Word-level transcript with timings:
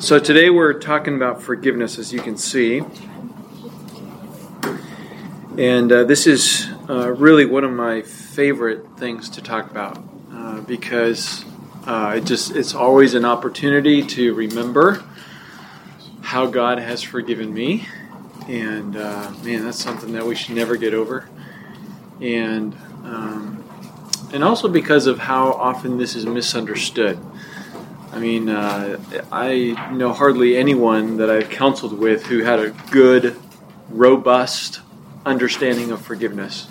So 0.00 0.20
today 0.20 0.48
we're 0.48 0.74
talking 0.74 1.16
about 1.16 1.42
forgiveness, 1.42 1.98
as 1.98 2.12
you 2.12 2.20
can 2.20 2.36
see. 2.36 2.82
And 5.58 5.90
uh, 5.90 6.04
this 6.04 6.28
is 6.28 6.68
uh, 6.88 7.10
really 7.10 7.44
one 7.44 7.64
of 7.64 7.72
my 7.72 8.02
favorite 8.02 8.86
things 8.96 9.28
to 9.30 9.42
talk 9.42 9.68
about 9.72 10.00
uh, 10.32 10.60
because 10.60 11.44
uh, 11.84 12.14
it 12.16 12.26
just 12.26 12.54
it's 12.54 12.76
always 12.76 13.14
an 13.14 13.24
opportunity 13.24 14.00
to 14.02 14.34
remember 14.34 15.02
how 16.22 16.46
God 16.46 16.78
has 16.78 17.02
forgiven 17.02 17.52
me. 17.52 17.88
And 18.46 18.96
uh, 18.96 19.32
man, 19.42 19.64
that's 19.64 19.82
something 19.82 20.12
that 20.12 20.24
we 20.24 20.36
should 20.36 20.54
never 20.54 20.76
get 20.76 20.94
over. 20.94 21.28
And 22.20 22.72
um, 23.02 23.64
and 24.32 24.44
also 24.44 24.68
because 24.68 25.08
of 25.08 25.18
how 25.18 25.54
often 25.54 25.98
this 25.98 26.14
is 26.14 26.24
misunderstood. 26.24 27.18
I 28.18 28.20
mean, 28.20 28.48
uh, 28.48 28.98
I 29.30 29.92
know 29.92 30.12
hardly 30.12 30.56
anyone 30.56 31.18
that 31.18 31.30
I've 31.30 31.50
counseled 31.50 31.96
with 31.96 32.26
who 32.26 32.42
had 32.42 32.58
a 32.58 32.70
good, 32.90 33.36
robust 33.90 34.80
understanding 35.24 35.92
of 35.92 36.02
forgiveness. 36.02 36.66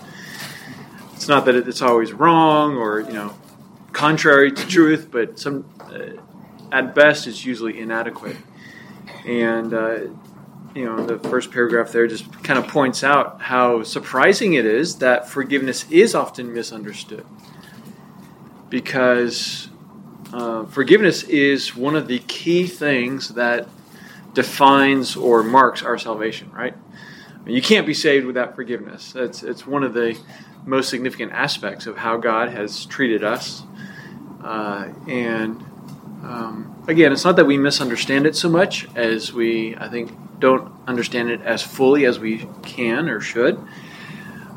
It's 1.13 1.29
not 1.29 1.45
that 1.45 1.55
it's 1.55 1.81
always 1.81 2.11
wrong 2.11 2.75
or 2.75 2.99
you 2.99 3.13
know 3.13 3.33
contrary 3.93 4.51
to 4.51 4.67
truth, 4.67 5.07
but 5.09 5.39
some 5.39 5.63
uh, 5.79 6.21
at 6.69 6.93
best 6.93 7.27
it's 7.27 7.45
usually 7.45 7.79
inadequate. 7.79 8.35
And 9.25 9.73
uh, 9.73 9.99
you 10.75 10.83
know, 10.83 11.05
the 11.05 11.17
first 11.29 11.49
paragraph 11.49 11.93
there 11.93 12.07
just 12.07 12.29
kind 12.43 12.59
of 12.59 12.67
points 12.67 13.05
out 13.05 13.41
how 13.41 13.83
surprising 13.83 14.55
it 14.55 14.65
is 14.65 14.97
that 14.97 15.29
forgiveness 15.29 15.89
is 15.89 16.13
often 16.13 16.53
misunderstood 16.53 17.25
because 18.69 19.66
uh, 20.33 20.65
forgiveness 20.65 21.23
is 21.23 21.75
one 21.75 21.95
of 21.95 22.07
the 22.07 22.19
key 22.19 22.67
things 22.67 23.29
that 23.29 23.67
defines 24.33 25.15
or 25.15 25.41
marks 25.41 25.83
our 25.83 25.97
salvation, 25.97 26.51
right? 26.51 26.75
You 27.45 27.61
can't 27.61 27.87
be 27.87 27.93
saved 27.93 28.25
without 28.25 28.55
forgiveness. 28.55 29.15
It's, 29.15 29.41
it's 29.41 29.65
one 29.65 29.83
of 29.83 29.93
the 29.93 30.19
most 30.65 30.89
significant 30.89 31.31
aspects 31.31 31.87
of 31.87 31.97
how 31.97 32.17
God 32.17 32.49
has 32.49 32.85
treated 32.85 33.23
us. 33.23 33.63
Uh, 34.43 34.89
and 35.07 35.63
um, 36.23 36.83
again, 36.87 37.13
it's 37.13 37.23
not 37.23 37.37
that 37.37 37.45
we 37.45 37.57
misunderstand 37.57 38.25
it 38.25 38.35
so 38.35 38.49
much 38.49 38.87
as 38.95 39.31
we, 39.31 39.77
I 39.77 39.87
think, 39.87 40.11
don't 40.39 40.71
understand 40.87 41.29
it 41.29 41.41
as 41.41 41.63
fully 41.63 42.05
as 42.05 42.19
we 42.19 42.47
can 42.63 43.07
or 43.07 43.21
should. 43.21 43.65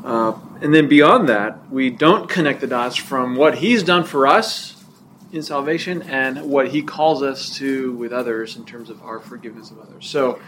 Uh, 0.03 0.37
and 0.59 0.73
then 0.73 0.89
beyond 0.89 1.29
that, 1.29 1.71
we 1.71 1.89
don't 1.89 2.29
connect 2.29 2.59
the 2.59 2.67
dots 2.67 2.97
from 2.97 3.35
what 3.35 3.59
He's 3.59 3.83
done 3.83 4.03
for 4.03 4.27
us 4.27 4.80
in 5.31 5.41
salvation 5.41 6.01
and 6.03 6.49
what 6.49 6.69
he 6.69 6.81
calls 6.81 7.23
us 7.23 7.57
to 7.57 7.93
with 7.93 8.11
others 8.11 8.57
in 8.57 8.65
terms 8.65 8.89
of 8.89 9.01
our 9.03 9.19
forgiveness 9.19 9.71
of 9.71 9.79
others. 9.79 10.07
So, 10.07 10.39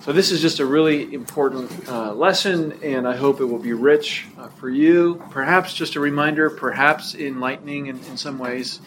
so 0.00 0.12
this 0.12 0.30
is 0.30 0.40
just 0.40 0.60
a 0.60 0.66
really 0.66 1.12
important 1.14 1.88
uh, 1.88 2.12
lesson, 2.12 2.78
and 2.82 3.08
I 3.08 3.16
hope 3.16 3.40
it 3.40 3.46
will 3.46 3.58
be 3.58 3.72
rich 3.72 4.26
uh, 4.38 4.48
for 4.48 4.68
you. 4.68 5.22
Perhaps 5.30 5.74
just 5.74 5.96
a 5.96 6.00
reminder, 6.00 6.50
perhaps 6.50 7.14
enlightening 7.14 7.86
in, 7.86 7.96
in 8.04 8.16
some 8.16 8.38
ways. 8.38 8.80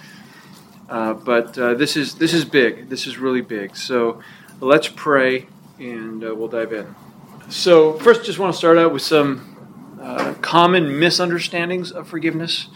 Uh, 0.90 1.14
but 1.14 1.58
uh, 1.58 1.74
this 1.74 1.98
is 1.98 2.16
this 2.16 2.34
is 2.34 2.46
big. 2.46 2.88
This 2.88 3.08
is 3.08 3.18
really 3.18 3.42
big. 3.42 3.76
So 3.76 4.22
let's 4.62 4.88
pray, 4.88 5.48
and 5.80 6.24
uh, 6.24 6.34
we'll 6.34 6.48
dive 6.48 6.72
in. 6.72 6.96
So 7.50 7.94
first, 8.00 8.24
just 8.24 8.40
want 8.40 8.54
to 8.54 8.58
start 8.58 8.78
out 8.78 8.94
with 8.94 9.02
some 9.02 9.98
uh, 10.02 10.34
common 10.36 11.00
misunderstandings 11.00 11.92
of 11.92 12.08
forgiveness. 12.08 12.68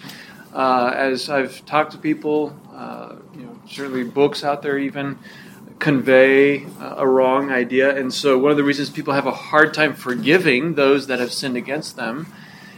Uh, 0.53 0.91
as 0.95 1.29
I've 1.29 1.65
talked 1.65 1.93
to 1.93 1.97
people, 1.97 2.55
uh, 2.73 3.15
you 3.33 3.43
know, 3.43 3.59
certainly 3.69 4.03
books 4.03 4.43
out 4.43 4.61
there 4.61 4.77
even 4.77 5.17
convey 5.79 6.65
a 6.79 7.07
wrong 7.07 7.51
idea. 7.51 7.95
And 7.97 8.13
so, 8.13 8.37
one 8.37 8.51
of 8.51 8.57
the 8.57 8.63
reasons 8.63 8.89
people 8.89 9.13
have 9.13 9.25
a 9.25 9.31
hard 9.31 9.73
time 9.73 9.93
forgiving 9.93 10.75
those 10.75 11.07
that 11.07 11.19
have 11.19 11.33
sinned 11.33 11.57
against 11.57 11.95
them 11.95 12.31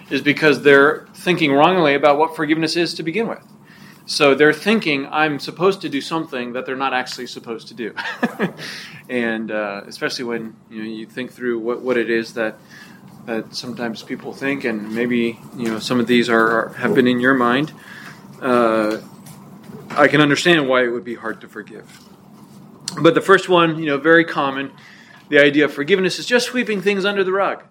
is 0.10 0.22
because 0.22 0.62
they're 0.62 1.08
thinking 1.14 1.52
wrongly 1.52 1.96
about 1.96 2.18
what 2.18 2.36
forgiveness 2.36 2.76
is 2.76 2.94
to 2.96 3.04
begin 3.04 3.28
with. 3.28 3.44
So 4.06 4.36
they're 4.36 4.54
thinking 4.54 5.08
I'm 5.08 5.40
supposed 5.40 5.82
to 5.82 5.90
do 5.90 6.02
something 6.02 6.54
that 6.54 6.66
they're 6.66 6.76
not 6.76 6.94
actually 6.94 7.28
supposed 7.28 7.70
to 7.70 7.74
do, 7.74 7.96
and 9.10 9.50
uh, 9.50 9.84
especially 9.88 10.26
when 10.26 10.56
you 10.70 10.84
know 10.84 10.90
you 10.90 11.06
think 11.06 11.32
through 11.32 11.60
what, 11.60 11.82
what 11.82 11.98
it 11.98 12.10
is 12.10 12.34
that 12.34 12.58
that 13.26 13.56
sometimes 13.56 14.04
people 14.04 14.34
think, 14.34 14.64
and 14.64 14.94
maybe 14.94 15.40
you 15.56 15.70
know 15.70 15.80
some 15.80 16.00
of 16.00 16.08
these 16.08 16.30
are, 16.30 16.70
have 16.70 16.94
been 16.94 17.08
in 17.08 17.20
your 17.20 17.34
mind. 17.34 17.74
Uh, 18.42 19.00
I 19.92 20.08
can 20.08 20.22
understand 20.22 20.68
why 20.68 20.84
it 20.84 20.90
would 20.90 21.04
be 21.04 21.16
hard 21.16 21.42
to 21.42 21.48
forgive. 21.48 22.02
But 23.02 23.16
the 23.16 23.22
first 23.22 23.50
one, 23.50 23.80
you 23.80 23.86
know, 23.86 23.98
very 23.98 24.26
common, 24.26 24.72
the 25.30 25.40
idea 25.40 25.66
of 25.66 25.74
forgiveness 25.74 26.20
is 26.20 26.26
just 26.26 26.48
sweeping 26.48 26.82
things 26.82 27.06
under 27.06 27.24
the 27.24 27.32
rug. 27.32 27.64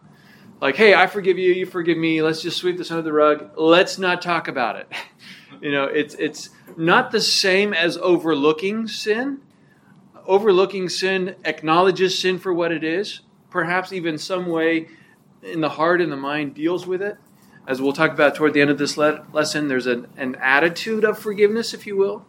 Like, 0.60 0.76
hey, 0.76 0.94
I 0.94 1.06
forgive 1.06 1.38
you, 1.38 1.52
you 1.52 1.66
forgive 1.66 1.98
me. 1.98 2.22
Let's 2.22 2.40
just 2.40 2.56
sweep 2.56 2.78
this 2.78 2.90
under 2.90 3.02
the 3.02 3.12
rug. 3.12 3.50
Let's 3.56 3.98
not 3.98 4.22
talk 4.22 4.48
about 4.48 4.76
it. 4.76 4.90
you 5.60 5.72
know, 5.72 5.84
it's 5.84 6.14
it's 6.14 6.50
not 6.76 7.10
the 7.10 7.20
same 7.20 7.74
as 7.74 7.98
overlooking 7.98 8.86
sin. 8.86 9.40
Overlooking 10.24 10.88
sin 10.88 11.34
acknowledges 11.44 12.18
sin 12.18 12.38
for 12.38 12.54
what 12.54 12.70
it 12.70 12.84
is. 12.84 13.20
Perhaps 13.50 13.92
even 13.92 14.16
some 14.18 14.46
way 14.46 14.88
in 15.42 15.60
the 15.60 15.70
heart 15.70 16.00
and 16.00 16.10
the 16.10 16.16
mind 16.16 16.54
deals 16.54 16.86
with 16.86 17.02
it. 17.02 17.18
As 17.66 17.80
we'll 17.80 17.92
talk 17.92 18.10
about 18.10 18.34
toward 18.34 18.54
the 18.54 18.60
end 18.60 18.70
of 18.70 18.78
this 18.78 18.96
le- 18.96 19.24
lesson, 19.32 19.68
there's 19.68 19.86
an, 19.86 20.08
an 20.16 20.36
attitude 20.36 21.04
of 21.04 21.18
forgiveness, 21.18 21.74
if 21.74 21.86
you 21.86 21.96
will, 21.96 22.26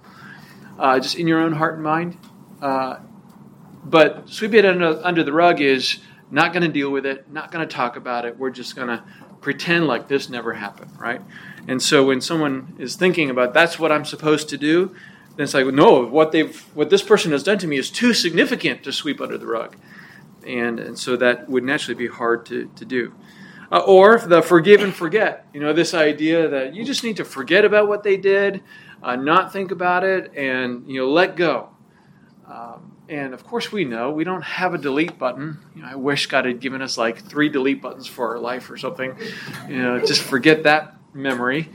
uh, 0.78 1.00
just 1.00 1.16
in 1.16 1.28
your 1.28 1.40
own 1.40 1.54
heart 1.54 1.76
and 1.76 1.84
mind. 1.84 2.18
Uh, 2.62 3.00
but 3.84 4.30
sweeping 4.30 4.60
it 4.60 4.66
under, 4.66 5.00
under 5.04 5.24
the 5.24 5.34
rug 5.34 5.60
is 5.60 6.00
not 6.30 6.54
going 6.54 6.64
to 6.64 6.72
deal 6.72 6.90
with 6.90 7.06
it, 7.06 7.32
not 7.32 7.52
going 7.52 7.68
to 7.68 7.74
talk 7.76 7.96
about 7.96 8.26
it. 8.26 8.38
We're 8.38 8.52
just 8.52 8.76
going 8.76 8.88
to 8.88 9.04
pretend 9.42 9.88
like 9.88 10.08
this 10.08 10.30
never 10.30 10.54
happened, 10.54 10.92
right? 11.00 11.22
And 11.68 11.82
so 11.82 12.06
when 12.06 12.22
someone 12.22 12.76
is 12.80 12.96
thinking 12.96 13.30
about 13.30 13.54
that's 13.54 13.78
what 13.78 13.92
I'm 13.92 14.06
supposed 14.06 14.50
to 14.50 14.58
do, 14.58 14.96
then 15.36 15.46
it's 15.46 15.54
like, 15.54 15.66
no, 15.68 16.06
what 16.06 16.32
they've 16.32 16.56
what 16.76 16.90
this 16.90 17.02
person 17.02 17.32
has 17.32 17.44
done 17.44 17.58
to 17.58 17.68
me 17.68 17.78
is 17.78 17.90
too 17.90 18.14
significant 18.14 18.84
to 18.84 18.92
sweep 18.92 19.20
under 19.20 19.38
the 19.38 19.48
rug 19.48 19.76
and, 20.46 20.80
and 20.80 20.98
so 20.98 21.16
that 21.18 21.50
would 21.50 21.64
naturally 21.64 21.96
be 21.96 22.08
hard 22.08 22.46
to, 22.48 22.70
to 22.76 22.86
do. 22.86 23.14
Uh, 23.72 23.80
or 23.80 24.20
the 24.20 24.42
forgive 24.42 24.82
and 24.82 24.94
forget. 24.94 25.48
You 25.54 25.60
know, 25.60 25.74
this 25.74 25.94
idea 25.94 26.48
that 26.50 26.76
you 26.76 26.86
just 26.86 27.04
need 27.04 27.18
to 27.18 27.26
forget 27.26 27.66
about 27.66 27.88
what 27.88 28.04
they 28.04 28.18
did, 28.18 28.62
uh, 29.02 29.16
not 29.16 29.52
think 29.52 29.72
about 29.72 30.04
it, 30.04 30.32
and 30.36 30.88
you 30.88 31.02
know, 31.02 31.10
let 31.10 31.36
go. 31.36 31.70
Um, 32.48 32.96
and 33.10 33.34
of 33.34 33.44
course, 33.44 33.72
we 33.72 33.84
know 33.84 34.12
we 34.12 34.24
don't 34.24 34.44
have 34.44 34.74
a 34.74 34.78
delete 34.78 35.18
button. 35.18 35.60
You 35.76 35.82
know, 35.82 35.88
I 35.88 35.96
wish 35.96 36.28
God 36.28 36.46
had 36.46 36.60
given 36.60 36.82
us 36.82 36.98
like 36.98 37.24
three 37.24 37.50
delete 37.50 37.82
buttons 37.82 38.06
for 38.06 38.36
our 38.36 38.40
life 38.40 38.70
or 38.70 38.78
something. 38.78 39.18
You 39.68 39.82
know, 39.82 40.00
just 40.00 40.22
forget 40.22 40.64
that 40.64 40.96
memory. 41.14 41.70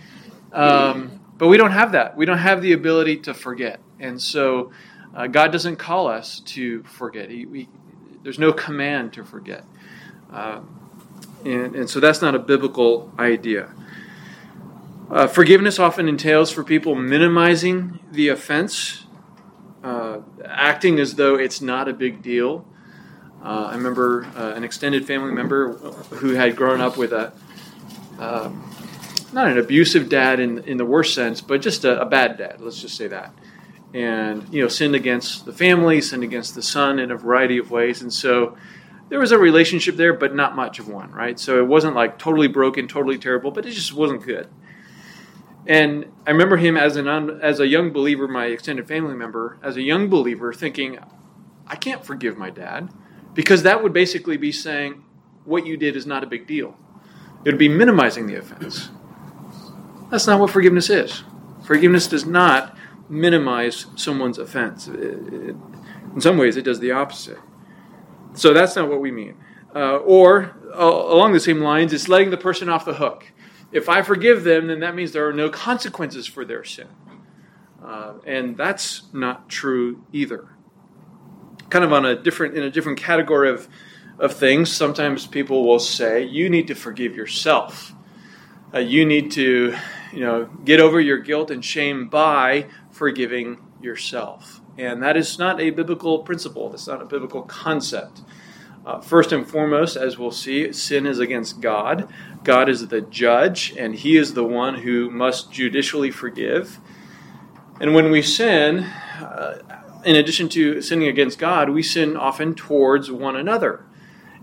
Um, 0.53 1.21
but 1.37 1.49
we 1.49 1.57
don't 1.57 1.73
have 1.73 1.93
that. 1.93 2.17
We 2.17 2.27
don't 2.27 2.39
have 2.39 2.63
the 2.63 2.73
ability 2.73 3.19
to 3.19 3.35
forget, 3.35 3.81
and 3.99 4.21
so 4.21 4.71
uh, 5.15 5.27
God 5.27 5.53
doesn't 5.53 5.77
call 5.77 6.07
us 6.07 6.41
to 6.41 6.83
forget. 6.85 7.31
He, 7.31 7.69
there's 8.29 8.39
no 8.39 8.53
command 8.53 9.11
to 9.15 9.25
forget. 9.25 9.65
Uh, 10.31 10.61
and, 11.47 11.75
and 11.75 11.89
so 11.89 11.99
that's 11.99 12.21
not 12.21 12.35
a 12.35 12.39
biblical 12.39 13.11
idea. 13.19 13.71
Uh, 15.11 15.27
forgiveness 15.27 15.79
often 15.79 16.11
entails 16.11 16.51
for 16.51 16.63
people 16.63 16.95
minimizing 16.95 17.99
the 18.13 18.29
offense, 18.29 19.07
uh, 19.83 20.19
acting 20.45 21.01
as 21.01 21.15
though 21.15 21.37
it's 21.37 21.63
not 21.63 21.89
a 21.89 21.95
big 21.95 22.21
deal. 22.21 22.67
Uh, 23.43 23.71
I 23.73 23.77
remember 23.77 24.27
uh, 24.37 24.53
an 24.55 24.63
extended 24.63 25.07
family 25.07 25.33
member 25.33 25.73
who 26.17 26.35
had 26.35 26.55
grown 26.55 26.83
up 26.83 26.99
with 26.99 27.13
a 27.15 27.33
uh, 28.19 28.51
not 29.33 29.49
an 29.49 29.57
abusive 29.57 30.11
dad 30.11 30.39
in 30.39 30.59
in 30.65 30.77
the 30.77 30.85
worst 30.85 31.15
sense, 31.15 31.41
but 31.41 31.63
just 31.63 31.87
a, 31.87 31.99
a 31.99 32.05
bad 32.05 32.37
dad. 32.37 32.61
Let's 32.61 32.83
just 32.83 32.95
say 32.95 33.07
that 33.07 33.33
and 33.95 34.47
you 34.53 34.63
know 34.63 34.69
sinned 34.69 34.95
against 34.95 35.45
the 35.45 35.53
family, 35.53 36.01
sinned 36.01 36.25
against 36.25 36.55
the 36.55 36.63
son 36.63 36.99
in 36.99 37.11
a 37.11 37.17
variety 37.17 37.59
of 37.59 37.71
ways, 37.71 38.03
and 38.03 38.13
so 38.13 38.57
there 39.09 39.19
was 39.19 39.33
a 39.33 39.39
relationship 39.39 39.97
there, 39.97 40.13
but 40.13 40.35
not 40.35 40.55
much 40.55 40.79
of 40.79 40.89
one, 40.89 41.11
right? 41.13 41.39
So 41.41 41.59
it 41.59 41.67
wasn't 41.67 41.95
like 41.95 42.19
totally 42.19 42.49
broken, 42.49 42.89
totally 42.89 43.19
terrible, 43.19 43.51
but 43.51 43.65
it 43.65 43.71
just 43.71 43.95
wasn't 43.95 44.23
good. 44.23 44.49
And 45.67 46.07
I 46.27 46.31
remember 46.31 46.57
him 46.57 46.77
as 46.77 46.97
an 46.97 47.09
as 47.43 47.61
a 47.61 47.67
young 47.67 47.91
believer, 47.91 48.29
my 48.29 48.47
extended 48.47 48.89
family 48.89 49.15
member, 49.15 49.59
as 49.63 49.77
a 49.77 49.83
young 49.83 50.09
believer, 50.09 50.53
thinking, 50.53 50.99
I 51.67 51.77
can't 51.77 52.05
forgive 52.05 52.39
my 52.39 52.51
dad 52.51 52.89
because 53.35 53.63
that 53.63 53.83
would 53.83 53.93
basically 53.93 54.37
be 54.37 54.53
saying 54.53 55.05
what 55.45 55.67
you 55.67 55.77
did 55.77 55.97
is 55.97 56.07
not 56.07 56.25
a 56.25 56.27
big 56.27 56.47
deal. 56.47 56.77
It 57.45 57.51
would 57.51 57.59
be 57.59 57.69
minimizing 57.69 58.27
the 58.27 58.37
offense. 58.37 58.91
That's 60.11 60.27
not 60.27 60.41
what 60.41 60.51
forgiveness 60.51 60.91
is. 60.91 61.23
Forgiveness 61.65 62.07
does 62.07 62.25
not 62.25 62.77
minimize 63.09 63.87
someone's 63.97 64.39
offense. 64.39 64.89
It, 64.89 64.95
it, 64.97 65.57
in 66.15 66.21
some 66.21 66.39
ways, 66.39 66.57
it 66.57 66.63
does 66.65 66.81
the 66.81 66.93
opposite. 66.93 67.39
So 68.35 68.55
that's 68.55 68.77
not 68.77 68.89
what 68.89 69.01
we 69.01 69.13
mean. 69.13 69.37
Uh, 69.75 69.97
or 69.99 70.57
uh, 70.75 70.85
along 70.85 71.33
the 71.35 71.41
same 71.41 71.61
lines, 71.61 71.93
it's 71.93 72.09
letting 72.09 72.31
the 72.31 72.39
person 72.39 72.69
off 72.69 72.85
the 72.85 72.95
hook. 72.95 73.33
If 73.73 73.89
I 73.89 74.03
forgive 74.03 74.45
them, 74.45 74.69
then 74.69 74.81
that 74.81 74.95
means 74.95 75.13
there 75.13 75.29
are 75.29 75.33
no 75.35 75.51
consequences 75.51 76.27
for 76.27 76.45
their 76.45 76.65
sin. 76.65 76.89
Uh, 77.85 78.15
and 78.27 78.57
that's 78.57 79.05
not 79.13 79.49
true 79.49 80.05
either. 80.13 80.49
kind 81.71 81.85
of 81.85 81.93
on 81.93 82.05
a 82.07 82.17
different 82.17 82.57
in 82.57 82.63
a 82.63 82.71
different 82.71 82.99
category 82.99 83.51
of 83.51 83.69
of 84.19 84.35
things. 84.35 84.73
Sometimes 84.73 85.27
people 85.27 85.67
will 85.67 85.79
say, 85.79 86.25
"You 86.25 86.49
need 86.51 86.67
to 86.69 86.75
forgive 86.75 87.17
yourself. 87.17 87.95
Uh, 88.75 88.79
you 88.81 89.07
need 89.07 89.33
to, 89.33 89.77
you 90.13 90.21
know, 90.21 90.47
get 90.65 90.81
over 90.81 91.01
your 91.01 91.19
guilt 91.19 91.51
and 91.51 91.65
shame 91.65 92.09
by 92.09 92.67
forgiving 92.99 93.59
yourself." 93.81 94.61
And 94.77 95.03
that 95.03 95.17
is 95.17 95.39
not 95.39 95.61
a 95.61 95.71
biblical 95.71 96.21
principle. 96.21 96.69
That's 96.71 96.87
not 96.87 97.03
a 97.03 97.07
biblical 97.07 97.43
concept. 97.43 98.21
Uh, 98.87 99.01
first 99.01 99.33
and 99.33 99.47
foremost, 99.47 99.97
as 99.97 100.17
we'll 100.17 100.31
see, 100.31 100.73
sin 100.73 101.07
is 101.07 101.19
against 101.19 101.61
God. 101.61 102.09
God 102.45 102.69
is 102.69 102.89
the 102.89 103.03
judge, 103.03 103.75
and 103.77 103.95
He 103.95 104.17
is 104.17 104.35
the 104.35 104.45
one 104.45 104.77
who 104.77 105.11
must 105.11 105.53
judicially 105.53 106.11
forgive. 106.11 106.79
And 107.81 107.95
when 107.95 108.11
we 108.11 108.23
sin, 108.23 108.85
uh, 109.21 109.59
in 110.05 110.17
addition 110.17 110.49
to 110.51 110.81
sinning 110.81 111.09
against 111.09 111.39
God, 111.39 111.71
we 111.71 111.83
sin 111.83 112.17
often 112.17 112.55
towards 112.55 113.11
one 113.11 113.37
another. 113.37 113.85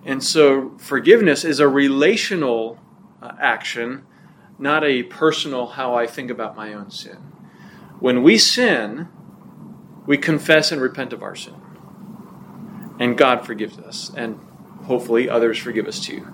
And 0.06 0.24
so 0.24 0.78
forgiveness 0.78 1.44
is 1.44 1.60
a 1.60 1.68
relational 1.68 2.80
uh, 3.22 3.32
action, 3.40 4.06
not 4.60 4.84
a 4.84 5.04
personal 5.04 5.66
how 5.66 5.96
I 5.96 6.06
think 6.06 6.30
about 6.30 6.56
my 6.56 6.74
own 6.74 6.92
sin. 6.92 7.18
When 8.00 8.24
we 8.24 8.38
sin, 8.38 9.08
we 10.06 10.18
confess 10.18 10.72
and 10.72 10.82
repent 10.82 11.14
of 11.14 11.24
our 11.24 11.36
sin. 11.36 11.56
And 13.00 13.18
God 13.18 13.46
forgives 13.46 13.78
us, 13.78 14.12
and 14.16 14.40
hopefully 14.86 15.30
others 15.30 15.58
forgive 15.58 15.88
us 15.88 16.00
too. 16.00 16.28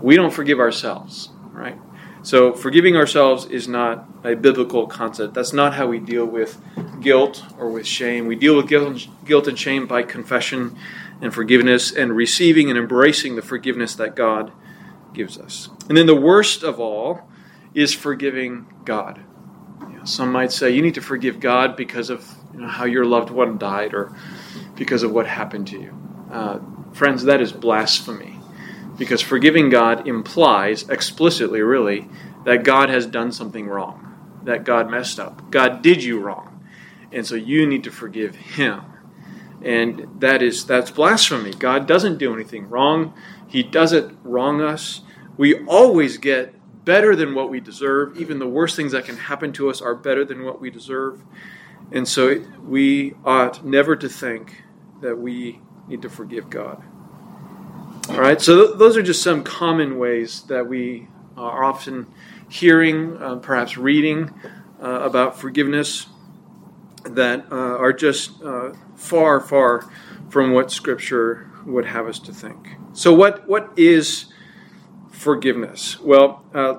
We 0.00 0.14
don't 0.14 0.32
forgive 0.32 0.60
ourselves, 0.60 1.30
right? 1.52 1.78
So 2.22 2.52
forgiving 2.52 2.96
ourselves 2.96 3.46
is 3.46 3.66
not 3.66 4.06
a 4.22 4.34
biblical 4.34 4.86
concept. 4.86 5.34
That's 5.34 5.52
not 5.52 5.74
how 5.74 5.86
we 5.86 5.98
deal 5.98 6.26
with 6.26 6.60
guilt 7.00 7.42
or 7.58 7.70
with 7.70 7.86
shame. 7.86 8.26
We 8.26 8.36
deal 8.36 8.56
with 8.56 8.68
guilt 8.68 9.48
and 9.48 9.58
shame 9.58 9.86
by 9.86 10.02
confession 10.02 10.76
and 11.20 11.32
forgiveness 11.32 11.90
and 11.90 12.14
receiving 12.14 12.70
and 12.70 12.78
embracing 12.78 13.36
the 13.36 13.42
forgiveness 13.42 13.94
that 13.96 14.14
God 14.14 14.52
gives 15.14 15.38
us. 15.38 15.68
And 15.88 15.96
then 15.96 16.06
the 16.06 16.14
worst 16.14 16.62
of 16.62 16.78
all 16.78 17.28
is 17.74 17.94
forgiving 17.94 18.66
God. 18.84 19.20
Some 20.08 20.32
might 20.32 20.52
say 20.52 20.70
you 20.70 20.82
need 20.82 20.94
to 20.94 21.00
forgive 21.00 21.40
God 21.40 21.76
because 21.76 22.10
of 22.10 22.26
you 22.52 22.60
know, 22.60 22.68
how 22.68 22.84
your 22.84 23.04
loved 23.04 23.30
one 23.30 23.58
died 23.58 23.94
or 23.94 24.14
because 24.74 25.02
of 25.02 25.12
what 25.12 25.26
happened 25.26 25.66
to 25.68 25.80
you. 25.80 25.94
Uh, 26.30 26.60
friends, 26.92 27.24
that 27.24 27.40
is 27.40 27.52
blasphemy. 27.52 28.38
Because 28.96 29.20
forgiving 29.20 29.70
God 29.70 30.08
implies, 30.08 30.88
explicitly 30.88 31.60
really, 31.60 32.08
that 32.44 32.64
God 32.64 32.88
has 32.88 33.06
done 33.06 33.30
something 33.32 33.68
wrong, 33.68 34.40
that 34.44 34.64
God 34.64 34.90
messed 34.90 35.20
up. 35.20 35.50
God 35.50 35.82
did 35.82 36.02
you 36.02 36.18
wrong. 36.18 36.64
And 37.12 37.26
so 37.26 37.34
you 37.34 37.66
need 37.66 37.84
to 37.84 37.90
forgive 37.90 38.34
him 38.34 38.82
and 39.62 40.20
that 40.20 40.42
is 40.42 40.66
that's 40.66 40.90
blasphemy. 40.90 41.52
God 41.52 41.86
doesn't 41.86 42.18
do 42.18 42.34
anything 42.34 42.68
wrong. 42.68 43.14
He 43.46 43.62
doesn't 43.62 44.18
wrong 44.22 44.60
us. 44.60 45.00
We 45.36 45.64
always 45.64 46.18
get 46.18 46.54
better 46.88 47.14
than 47.14 47.34
what 47.34 47.50
we 47.50 47.60
deserve. 47.60 48.18
Even 48.18 48.38
the 48.38 48.48
worst 48.48 48.74
things 48.74 48.92
that 48.92 49.04
can 49.04 49.18
happen 49.18 49.52
to 49.52 49.68
us 49.68 49.82
are 49.82 49.94
better 49.94 50.24
than 50.24 50.42
what 50.42 50.58
we 50.58 50.70
deserve. 50.70 51.22
And 51.92 52.08
so 52.08 52.42
we 52.66 53.12
ought 53.26 53.62
never 53.62 53.94
to 53.94 54.08
think 54.08 54.62
that 55.02 55.18
we 55.18 55.60
need 55.86 56.00
to 56.00 56.08
forgive 56.08 56.48
God. 56.48 56.82
All 58.08 58.20
right, 58.20 58.40
so 58.40 58.68
th- 58.68 58.78
those 58.78 58.96
are 58.96 59.02
just 59.02 59.22
some 59.22 59.44
common 59.44 59.98
ways 59.98 60.44
that 60.44 60.66
we 60.66 61.08
are 61.36 61.62
often 61.62 62.06
hearing, 62.48 63.18
uh, 63.18 63.36
perhaps 63.36 63.76
reading 63.76 64.32
uh, 64.82 64.88
about 64.88 65.38
forgiveness 65.38 66.06
that 67.04 67.52
uh, 67.52 67.76
are 67.76 67.92
just 67.92 68.42
uh, 68.42 68.72
far, 68.96 69.40
far 69.40 69.84
from 70.30 70.52
what 70.52 70.72
Scripture 70.72 71.50
would 71.66 71.84
have 71.84 72.06
us 72.06 72.18
to 72.20 72.32
think. 72.32 72.76
So, 72.94 73.12
what 73.12 73.46
what 73.46 73.74
is 73.76 74.32
forgiveness? 75.18 75.98
Well, 76.00 76.44
uh, 76.54 76.78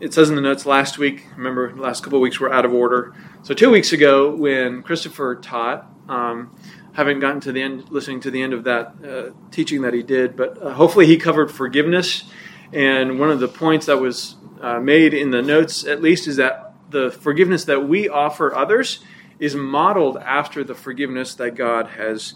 it 0.00 0.14
says 0.14 0.30
in 0.30 0.34
the 0.34 0.40
notes 0.40 0.64
last 0.64 0.96
week. 0.96 1.26
Remember, 1.36 1.76
last 1.76 2.02
couple 2.02 2.18
of 2.18 2.22
weeks 2.22 2.40
were 2.40 2.52
out 2.52 2.64
of 2.64 2.72
order. 2.72 3.14
So, 3.42 3.52
two 3.52 3.70
weeks 3.70 3.92
ago, 3.92 4.34
when 4.34 4.82
Christopher 4.82 5.36
taught, 5.36 5.86
um, 6.08 6.56
haven't 6.94 7.20
gotten 7.20 7.40
to 7.42 7.52
the 7.52 7.62
end, 7.62 7.90
listening 7.90 8.20
to 8.20 8.30
the 8.30 8.42
end 8.42 8.54
of 8.54 8.64
that 8.64 8.94
uh, 9.06 9.30
teaching 9.50 9.82
that 9.82 9.92
he 9.92 10.02
did, 10.02 10.36
but 10.36 10.60
uh, 10.60 10.72
hopefully 10.72 11.06
he 11.06 11.18
covered 11.18 11.50
forgiveness. 11.50 12.24
And 12.72 13.20
one 13.20 13.30
of 13.30 13.40
the 13.40 13.48
points 13.48 13.86
that 13.86 14.00
was 14.00 14.36
uh, 14.60 14.80
made 14.80 15.12
in 15.12 15.30
the 15.30 15.42
notes, 15.42 15.84
at 15.84 16.00
least, 16.00 16.26
is 16.26 16.36
that 16.36 16.74
the 16.90 17.10
forgiveness 17.10 17.64
that 17.66 17.86
we 17.86 18.08
offer 18.08 18.54
others 18.54 19.00
is 19.38 19.54
modeled 19.54 20.16
after 20.16 20.64
the 20.64 20.74
forgiveness 20.74 21.34
that 21.34 21.54
God 21.54 21.88
has 21.88 22.34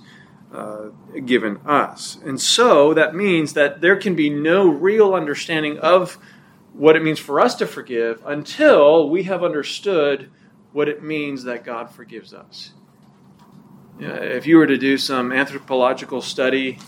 uh, 0.55 0.91
given 1.25 1.59
us. 1.67 2.17
And 2.25 2.41
so 2.41 2.95
that 2.95 3.15
means 3.15 3.55
that 3.55 3.81
there 3.81 3.97
can 3.97 4.15
be 4.15 4.31
no 4.31 4.69
real 4.69 5.13
understanding 5.13 5.79
of 5.79 6.17
what 6.73 6.95
it 6.95 7.03
means 7.03 7.19
for 7.19 7.41
us 7.41 7.55
to 7.57 7.67
forgive 7.67 8.23
until 8.25 9.09
we 9.09 9.25
have 9.25 9.43
understood 9.43 10.31
what 10.73 10.89
it 10.89 11.03
means 11.03 11.45
that 11.45 11.65
God 11.65 11.91
forgives 11.91 12.33
us. 12.33 12.73
If 13.99 14.47
you 14.47 14.57
were 14.57 14.67
to 14.67 14.79
do 14.79 14.99
some 14.99 15.33
anthropological 15.33 16.21
study 16.21 16.79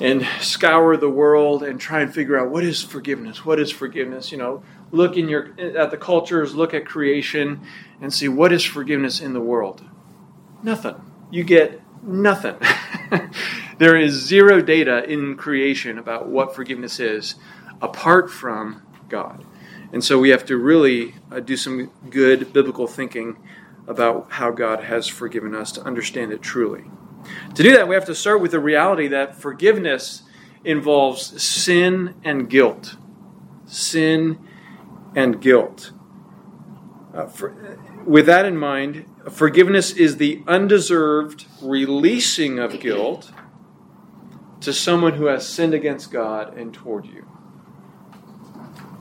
and 0.00 0.26
scour 0.40 0.96
the 0.96 1.08
world 1.08 1.62
and 1.62 1.80
try 1.80 2.00
and 2.00 2.12
figure 2.12 2.38
out 2.38 2.50
what 2.50 2.64
is 2.64 2.82
forgiveness, 2.82 3.44
what 3.44 3.58
is 3.58 3.70
forgiveness, 3.70 4.32
you 4.32 4.38
know, 4.38 4.62
look 4.90 5.16
in 5.16 5.28
your 5.28 5.54
at 5.60 5.90
the 5.90 5.96
cultures, 5.96 6.54
look 6.54 6.74
at 6.74 6.84
creation, 6.84 7.60
and 8.00 8.12
see 8.12 8.28
what 8.28 8.52
is 8.52 8.64
forgiveness 8.64 9.20
in 9.20 9.32
the 9.32 9.40
world. 9.40 9.82
Nothing. 10.62 10.96
You 11.30 11.44
get 11.44 11.80
nothing. 12.06 12.56
there 13.78 13.96
is 13.96 14.12
zero 14.12 14.60
data 14.60 15.04
in 15.04 15.36
creation 15.36 15.98
about 15.98 16.28
what 16.28 16.54
forgiveness 16.54 17.00
is, 17.00 17.34
apart 17.80 18.30
from 18.30 18.82
God. 19.08 19.44
And 19.92 20.02
so 20.02 20.18
we 20.18 20.30
have 20.30 20.44
to 20.46 20.56
really 20.56 21.14
uh, 21.30 21.40
do 21.40 21.56
some 21.56 21.90
good 22.10 22.52
biblical 22.52 22.86
thinking 22.86 23.36
about 23.86 24.32
how 24.32 24.50
God 24.50 24.84
has 24.84 25.06
forgiven 25.06 25.54
us 25.54 25.70
to 25.72 25.82
understand 25.82 26.32
it 26.32 26.42
truly. 26.42 26.84
To 27.54 27.62
do 27.62 27.76
that, 27.76 27.88
we 27.88 27.94
have 27.94 28.06
to 28.06 28.14
start 28.14 28.40
with 28.40 28.50
the 28.50 28.60
reality 28.60 29.08
that 29.08 29.36
forgiveness 29.36 30.22
involves 30.64 31.42
sin 31.42 32.14
and 32.24 32.48
guilt. 32.48 32.96
Sin 33.66 34.38
and 35.14 35.40
guilt. 35.40 35.92
Uh, 37.14 37.26
for, 37.26 37.54
with 38.06 38.26
that 38.26 38.44
in 38.44 38.56
mind, 38.56 39.06
forgiveness 39.30 39.92
is 39.92 40.16
the 40.16 40.42
undeserved 40.46 41.46
releasing 41.62 42.58
of 42.58 42.80
guilt 42.80 43.32
to 44.60 44.72
someone 44.72 45.14
who 45.14 45.26
has 45.26 45.48
sinned 45.48 45.74
against 45.74 46.10
God 46.10 46.56
and 46.56 46.72
toward 46.72 47.06
you. 47.06 47.26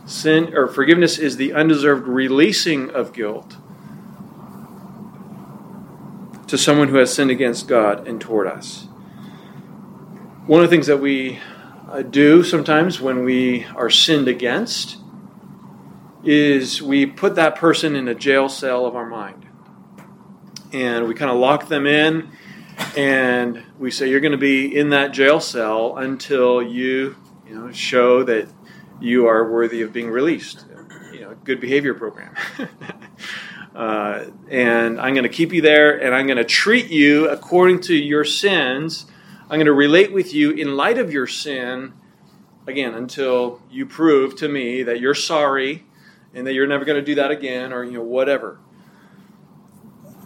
Sin 0.05 0.53
or 0.53 0.67
forgiveness 0.67 1.17
is 1.17 1.38
the 1.38 1.53
undeserved 1.53 2.07
releasing 2.07 2.89
of 2.89 3.13
guilt 3.13 3.57
to 6.48 6.57
someone 6.57 6.89
who 6.89 6.98
has 6.98 7.13
sinned 7.13 7.31
against 7.31 7.67
God 7.67 8.07
and 8.07 8.19
toward 8.19 8.48
us. 8.48 8.88
One 10.45 10.62
of 10.62 10.69
the 10.69 10.75
things 10.75 10.88
that 10.88 10.98
we 10.98 11.39
uh, 11.89 12.01
do 12.01 12.43
sometimes 12.43 13.00
when 13.00 13.24
we 13.24 13.65
are 13.75 13.89
sinned 13.89 14.27
against 14.27 14.98
is 16.24 16.82
we 16.82 17.06
put 17.06 17.36
that 17.36 17.56
person 17.56 17.96
in 17.96 18.08
a 18.08 18.15
jail 18.15 18.48
cell 18.48 18.86
of 18.86 18.96
our 18.96 19.06
mind. 19.06 19.46
And 20.72 21.08
we 21.08 21.13
kind 21.13 21.30
of 21.30 21.38
lock 21.38 21.68
them 21.68 21.86
in 21.86 22.30
and 22.98 23.63
we 23.77 23.92
say 23.92 24.10
you're 24.10 24.20
going 24.20 24.32
to 24.32 24.38
be 24.38 24.75
in 24.75 24.89
that 24.89 25.12
jail 25.12 25.39
cell 25.39 25.98
until 25.98 26.62
you, 26.62 27.15
you 27.48 27.56
know, 27.56 27.72
show 27.72 28.24
that 28.24 28.48
you 29.00 29.27
are 29.27 29.51
worthy 29.51 29.82
of 29.82 29.94
being 29.94 30.10
released. 30.10 30.65
You 31.12 31.22
know, 31.22 31.36
good 31.44 31.60
behavior 31.60 31.94
program. 31.94 32.36
uh, 33.75 34.25
and 34.50 35.00
I'm 35.00 35.13
going 35.13 35.24
to 35.24 35.30
keep 35.30 35.53
you 35.53 35.62
there 35.62 36.01
and 36.01 36.15
I'm 36.15 36.25
going 36.25 36.38
to 36.38 36.44
treat 36.46 36.89
you 36.89 37.30
according 37.30 37.82
to 37.82 37.96
your 37.96 38.25
sins. 38.25 39.06
I'm 39.44 39.58
going 39.58 39.65
to 39.65 39.74
relate 39.74 40.12
with 40.12 40.34
you 40.34 40.51
in 40.51 40.75
light 40.75 40.98
of 40.98 41.13
your 41.13 41.27
sin, 41.27 41.94
again, 42.65 42.96
until 42.96 43.62
you 43.70 43.86
prove 43.86 44.36
to 44.38 44.48
me 44.48 44.82
that 44.84 45.00
you're 45.00 45.13
sorry 45.13 45.86
and 46.34 46.48
that 46.48 46.54
you're 46.54 46.68
never 46.68 46.86
going 46.86 47.00
to 47.00 47.06
do 47.06 47.16
that 47.16 47.32
again 47.32 47.74
or 47.74 47.84
you 47.84 47.94
know 47.94 48.04
whatever. 48.04 48.60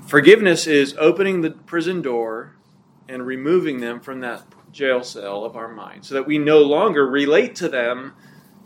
Forgiveness 0.08 0.68
is 0.68 0.96
opening 0.98 1.42
the 1.42 1.52
prison 1.52 2.02
door 2.02 2.56
and 3.10 3.26
removing 3.26 3.82
them 3.82 4.00
from 4.00 4.22
that 4.22 4.44
jail 4.72 5.04
cell 5.04 5.44
of 5.44 5.56
our 5.56 5.68
mind 5.68 6.06
so 6.06 6.14
that 6.16 6.28
we 6.28 6.38
no 6.38 6.60
longer 6.60 7.06
relate 7.08 7.56
to 7.56 7.68
them 7.70 8.14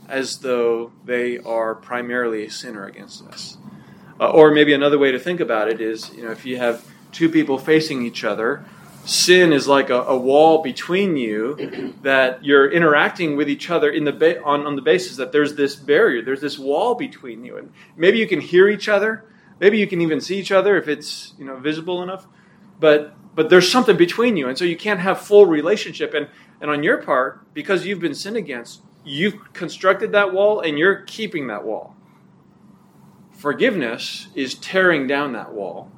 as 0.08 0.40
though 0.40 0.92
they 1.06 1.38
are 1.40 1.74
primarily 1.74 2.46
a 2.46 2.52
sinner 2.52 2.86
against 2.86 3.24
us. 3.28 3.58
Uh, 4.20 4.30
or 4.30 4.52
maybe 4.52 4.74
another 4.74 5.00
way 5.00 5.12
to 5.12 5.20
think 5.20 5.40
about 5.40 5.68
it 5.68 5.82
is, 5.82 6.14
you 6.14 6.24
know, 6.24 6.32
if 6.32 6.46
you 6.46 6.58
have 6.58 6.86
two 7.12 7.30
people 7.30 7.58
facing 7.58 8.06
each 8.06 8.24
other, 8.24 8.64
sin 9.06 9.54
is 9.54 9.68
like 9.68 9.90
a, 9.90 10.04
a, 10.04 10.18
wall 10.18 10.62
between 10.62 11.18
you 11.18 11.94
that 12.02 12.44
you're 12.44 12.72
interacting 12.72 13.36
with 13.36 13.50
each 13.50 13.70
other 13.70 13.90
in 13.90 14.04
the 14.04 14.12
ba- 14.12 14.44
on, 14.44 14.66
on 14.66 14.76
the 14.76 14.82
basis 14.82 15.18
that 15.18 15.32
there's 15.32 15.56
this 15.56 15.76
barrier 15.76 16.22
there's 16.22 16.42
this 16.42 16.60
wall 16.60 16.96
between 16.96 17.44
you. 17.44 17.58
And 17.58 17.72
maybe 17.96 18.20
you 18.20 18.28
can 18.28 18.42
hear 18.42 18.70
each 18.70 18.88
other. 18.88 19.26
Maybe 19.60 19.78
you 19.78 19.88
can 19.88 20.02
even 20.02 20.22
see 20.22 20.38
each 20.38 20.52
other 20.52 20.78
if 20.78 20.88
it's 20.88 21.34
you 21.38 21.46
know 21.46 21.58
visible 21.58 22.04
enough. 22.04 22.28
But 22.80 23.16
but 23.36 23.50
there's 23.50 23.72
something 23.72 23.98
between 23.98 24.38
you, 24.38 24.50
and 24.50 24.58
so 24.58 24.66
you 24.66 24.78
can't 24.78 25.00
have 25.00 25.20
full 25.22 25.46
relationship. 25.46 26.14
And 26.14 26.28
and 26.60 26.70
on 26.70 26.84
your 26.84 26.98
part, 26.98 27.54
because 27.54 27.86
you've 27.86 28.00
been 28.00 28.16
sinned 28.16 28.38
against, 28.38 28.82
you've 29.04 29.54
constructed 29.54 30.12
that 30.12 30.34
wall, 30.34 30.60
and 30.60 30.78
you're 30.78 31.02
keeping 31.04 31.48
that 31.48 31.64
wall. 31.64 31.96
Forgiveness 33.32 34.28
is 34.36 34.54
tearing 34.56 35.08
down 35.08 35.34
that 35.34 35.54
wall 35.54 35.92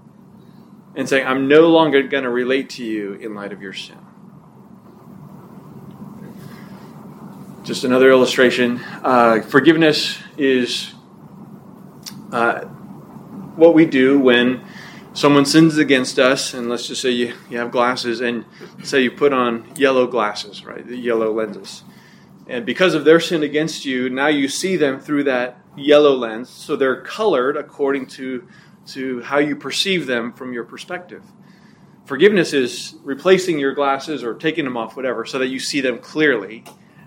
and 0.96 1.08
saying, 1.10 1.26
I'm 1.26 1.48
no 1.48 1.70
longer 1.70 2.04
going 2.04 2.24
to 2.24 2.30
relate 2.30 2.70
to 2.72 2.84
you 2.84 3.14
in 3.14 3.34
light 3.34 3.52
of 3.52 3.62
your 3.62 3.74
sin. 3.74 3.98
Just 7.64 7.84
another 7.84 8.10
illustration. 8.10 8.80
Uh, 9.04 9.42
forgiveness 9.42 10.20
is 10.38 10.94
uh, 12.32 12.62
what 13.56 13.74
we 13.74 13.86
do 13.86 14.20
when 14.20 14.64
someone 15.14 15.46
sins 15.46 15.78
against 15.78 16.20
us, 16.20 16.54
and 16.54 16.70
let's 16.70 16.88
just 16.88 17.02
say 17.02 17.12
you, 17.12 17.34
you 17.50 17.58
have 17.58 17.72
glasses, 17.72 18.20
and 18.20 18.46
say 18.84 19.02
you 19.02 19.12
put 19.12 19.32
on 19.32 19.72
yellow 19.76 20.08
glasses, 20.08 20.66
right, 20.66 20.86
the 20.86 20.98
yellow 20.98 21.32
lenses. 21.32 21.84
And 22.48 22.66
because 22.66 22.94
of 22.96 23.06
their 23.06 23.20
sin 23.20 23.44
against 23.44 23.86
you, 23.86 24.10
now 24.10 24.28
you 24.28 24.48
see 24.48 24.76
them 24.76 25.00
through 25.00 25.26
that 25.26 25.60
yellow 25.78 26.16
lens, 26.16 26.50
so 26.50 26.76
they're 26.76 27.02
colored 27.02 27.56
according 27.56 28.08
to, 28.08 28.48
to 28.88 29.22
how 29.22 29.38
you 29.38 29.56
perceive 29.56 30.08
them 30.08 30.34
from 30.34 30.54
your 30.54 30.64
perspective. 30.64 31.24
Forgiveness 32.06 32.52
is 32.52 32.96
replacing 33.04 33.60
your 33.60 33.74
glasses 33.74 34.24
or 34.24 34.34
taking 34.34 34.66
them 34.66 34.76
off, 34.76 34.96
whatever, 34.96 35.26
so 35.26 35.40
that 35.40 35.48
you 35.48 35.60
see 35.60 35.80
them 35.80 36.00
clearly 36.00 36.64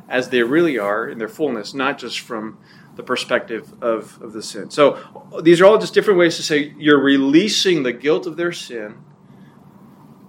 as 0.09 0.31
they 0.31 0.43
really 0.43 0.79
are 0.79 1.09
in 1.09 1.19
their 1.19 1.29
fullness, 1.29 1.75
not 1.75 1.99
just 1.99 2.21
from 2.21 2.59
the 2.95 3.03
perspective 3.03 3.75
of, 3.83 4.21
of 4.23 4.33
the 4.33 4.43
sin. 4.43 4.71
So 4.71 4.99
these 5.43 5.61
are 5.61 5.67
all 5.67 5.79
just 5.79 5.93
different 5.93 6.19
ways 6.19 6.37
to 6.37 6.43
say 6.43 6.75
you're 6.79 7.03
releasing 7.03 7.83
the 7.83 7.93
guilt 7.93 8.27
of 8.27 8.37
their 8.37 8.53
sin 8.53 9.05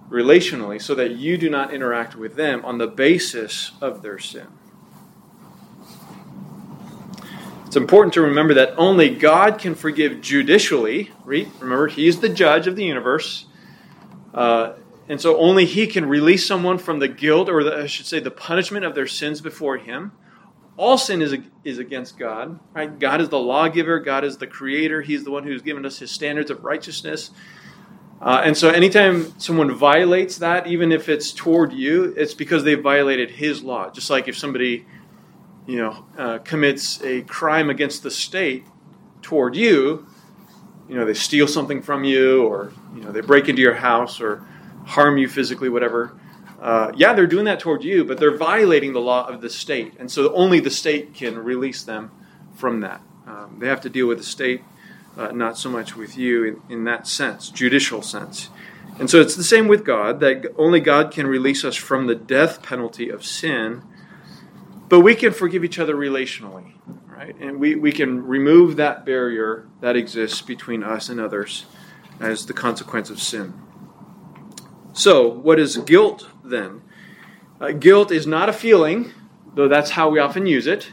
relationally 0.09 0.81
so 0.81 0.95
that 0.95 1.11
you 1.11 1.37
do 1.37 1.49
not 1.49 1.73
interact 1.73 2.15
with 2.15 2.35
them 2.35 2.63
on 2.65 2.77
the 2.77 2.87
basis 2.87 3.71
of 3.81 4.01
their 4.01 4.19
sin. 4.19 4.47
It's 7.77 7.83
important 7.83 8.15
to 8.15 8.21
remember 8.21 8.55
that 8.55 8.73
only 8.75 9.11
God 9.11 9.59
can 9.59 9.75
forgive 9.75 10.19
judicially. 10.19 11.11
Remember, 11.23 11.87
He's 11.87 12.19
the 12.19 12.27
judge 12.27 12.65
of 12.65 12.75
the 12.75 12.83
universe. 12.83 13.45
Uh, 14.33 14.73
and 15.07 15.21
so 15.21 15.37
only 15.37 15.65
He 15.65 15.85
can 15.85 16.07
release 16.07 16.43
someone 16.43 16.79
from 16.79 16.97
the 16.97 17.07
guilt, 17.07 17.49
or 17.49 17.63
the, 17.63 17.83
I 17.83 17.85
should 17.85 18.07
say, 18.07 18.19
the 18.19 18.31
punishment 18.31 18.83
of 18.83 18.95
their 18.95 19.05
sins 19.05 19.41
before 19.41 19.77
Him. 19.77 20.11
All 20.75 20.97
sin 20.97 21.21
is, 21.21 21.35
is 21.63 21.77
against 21.77 22.17
God. 22.17 22.59
Right? 22.73 22.97
God 22.97 23.21
is 23.21 23.29
the 23.29 23.37
lawgiver, 23.37 23.99
God 23.99 24.23
is 24.23 24.37
the 24.37 24.47
creator, 24.47 25.03
He's 25.03 25.23
the 25.23 25.29
one 25.29 25.43
who's 25.43 25.61
given 25.61 25.85
us 25.85 25.99
His 25.99 26.09
standards 26.09 26.49
of 26.49 26.63
righteousness. 26.63 27.29
Uh, 28.19 28.41
and 28.43 28.57
so 28.57 28.69
anytime 28.69 29.39
someone 29.39 29.71
violates 29.71 30.39
that, 30.39 30.65
even 30.65 30.91
if 30.91 31.09
it's 31.09 31.31
toward 31.31 31.73
you, 31.73 32.15
it's 32.17 32.33
because 32.33 32.63
they 32.63 32.73
violated 32.73 33.29
His 33.29 33.61
law. 33.61 33.91
Just 33.91 34.09
like 34.09 34.27
if 34.27 34.35
somebody 34.35 34.87
you 35.67 35.77
know, 35.77 36.05
uh, 36.17 36.39
commits 36.39 37.03
a 37.03 37.21
crime 37.23 37.69
against 37.69 38.01
the 38.01 38.09
state 38.09 38.65
toward 39.21 39.55
you, 39.55 40.07
you 40.89 40.95
know, 40.95 41.05
they 41.05 41.13
steal 41.13 41.47
something 41.47 41.81
from 41.81 42.03
you, 42.03 42.43
or 42.43 42.71
you 42.95 43.01
know, 43.01 43.11
they 43.11 43.21
break 43.21 43.49
into 43.49 43.61
your 43.61 43.75
house, 43.75 44.21
or 44.21 44.47
harm 44.85 45.17
you 45.17 45.27
physically, 45.27 45.69
whatever. 45.69 46.17
Uh, 46.61 46.91
yeah, 46.95 47.13
they're 47.13 47.27
doing 47.27 47.45
that 47.45 47.59
toward 47.59 47.83
you, 47.83 48.03
but 48.05 48.17
they're 48.17 48.37
violating 48.37 48.93
the 48.93 49.01
law 49.01 49.27
of 49.27 49.41
the 49.41 49.49
state. 49.49 49.93
And 49.99 50.09
so 50.09 50.33
only 50.33 50.59
the 50.59 50.71
state 50.71 51.13
can 51.13 51.37
release 51.37 51.83
them 51.83 52.09
from 52.55 52.79
that. 52.79 53.01
Um, 53.27 53.57
they 53.59 53.67
have 53.67 53.81
to 53.81 53.89
deal 53.89 54.07
with 54.07 54.17
the 54.17 54.23
state, 54.23 54.61
uh, 55.17 55.31
not 55.31 55.57
so 55.57 55.69
much 55.69 55.95
with 55.95 56.17
you 56.17 56.45
in, 56.45 56.61
in 56.69 56.83
that 56.85 57.05
sense, 57.05 57.49
judicial 57.49 58.01
sense. 58.01 58.49
And 58.97 59.09
so 59.09 59.21
it's 59.21 59.35
the 59.35 59.43
same 59.43 59.67
with 59.67 59.83
God, 59.85 60.19
that 60.21 60.51
only 60.57 60.79
God 60.79 61.11
can 61.11 61.27
release 61.27 61.63
us 61.63 61.75
from 61.75 62.07
the 62.07 62.15
death 62.15 62.63
penalty 62.63 63.09
of 63.09 63.23
sin, 63.23 63.83
but 64.89 65.01
we 65.01 65.15
can 65.15 65.33
forgive 65.33 65.63
each 65.63 65.79
other 65.79 65.95
relationally, 65.95 66.73
right? 67.07 67.35
And 67.39 67.59
we, 67.59 67.75
we 67.75 67.91
can 67.91 68.25
remove 68.25 68.77
that 68.77 69.05
barrier 69.05 69.67
that 69.81 69.95
exists 69.95 70.41
between 70.41 70.83
us 70.83 71.09
and 71.09 71.19
others 71.19 71.65
as 72.19 72.45
the 72.45 72.53
consequence 72.53 73.09
of 73.09 73.21
sin. 73.21 73.53
So, 74.93 75.27
what 75.27 75.59
is 75.59 75.77
guilt 75.77 76.27
then? 76.43 76.81
Uh, 77.59 77.71
guilt 77.71 78.11
is 78.11 78.25
not 78.25 78.49
a 78.49 78.53
feeling, 78.53 79.11
though 79.53 79.67
that's 79.67 79.91
how 79.91 80.09
we 80.09 80.19
often 80.19 80.45
use 80.45 80.67
it. 80.67 80.91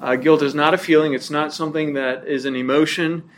Uh, 0.00 0.16
guilt 0.16 0.42
is 0.42 0.54
not 0.54 0.74
a 0.74 0.78
feeling. 0.78 1.12
It's 1.12 1.30
not 1.30 1.52
something 1.52 1.94
that 1.94 2.26
is 2.26 2.44
an 2.44 2.54
emotion, 2.54 3.28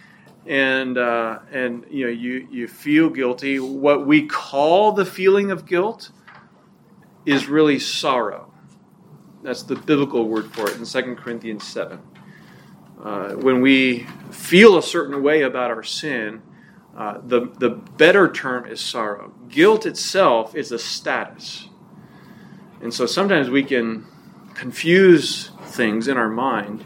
and 0.47 0.99
uh, 0.99 1.39
and 1.51 1.87
you 1.91 2.05
know 2.05 2.11
you 2.11 2.47
you 2.51 2.69
feel 2.69 3.09
guilty. 3.09 3.59
What 3.59 4.07
we 4.07 4.27
call 4.27 4.93
the 4.93 5.07
feeling 5.07 5.51
of 5.51 5.67
guilt 5.67 6.11
is 7.25 7.49
really 7.49 7.79
sorrow. 7.79 8.50
That's 9.43 9.63
the 9.63 9.77
biblical 9.77 10.29
word 10.29 10.53
for 10.53 10.69
it 10.69 10.77
in 10.77 10.85
2 10.85 11.15
Corinthians 11.17 11.67
seven. 11.67 12.01
Uh, 13.03 13.31
when 13.33 13.63
we 13.63 14.07
feel 14.31 14.77
a 14.77 14.83
certain 14.83 15.23
way 15.23 15.43
about 15.43 15.71
our 15.71 15.83
sin, 15.83 16.43
uh, 16.97 17.19
the, 17.25 17.47
the 17.59 17.71
better 17.71 18.31
term 18.31 18.67
is 18.67 18.81
sorrow. 18.81 19.33
Guilt 19.49 19.87
itself 19.87 20.55
is 20.55 20.71
a 20.73 20.79
status. 20.79 21.69
And 22.83 22.93
so 22.93 23.07
sometimes 23.07 23.49
we 23.49 23.63
can 23.63 24.07
confuse 24.55 25.51
things 25.63 26.09
in 26.09 26.19
our 26.19 26.29
mind 26.29 26.85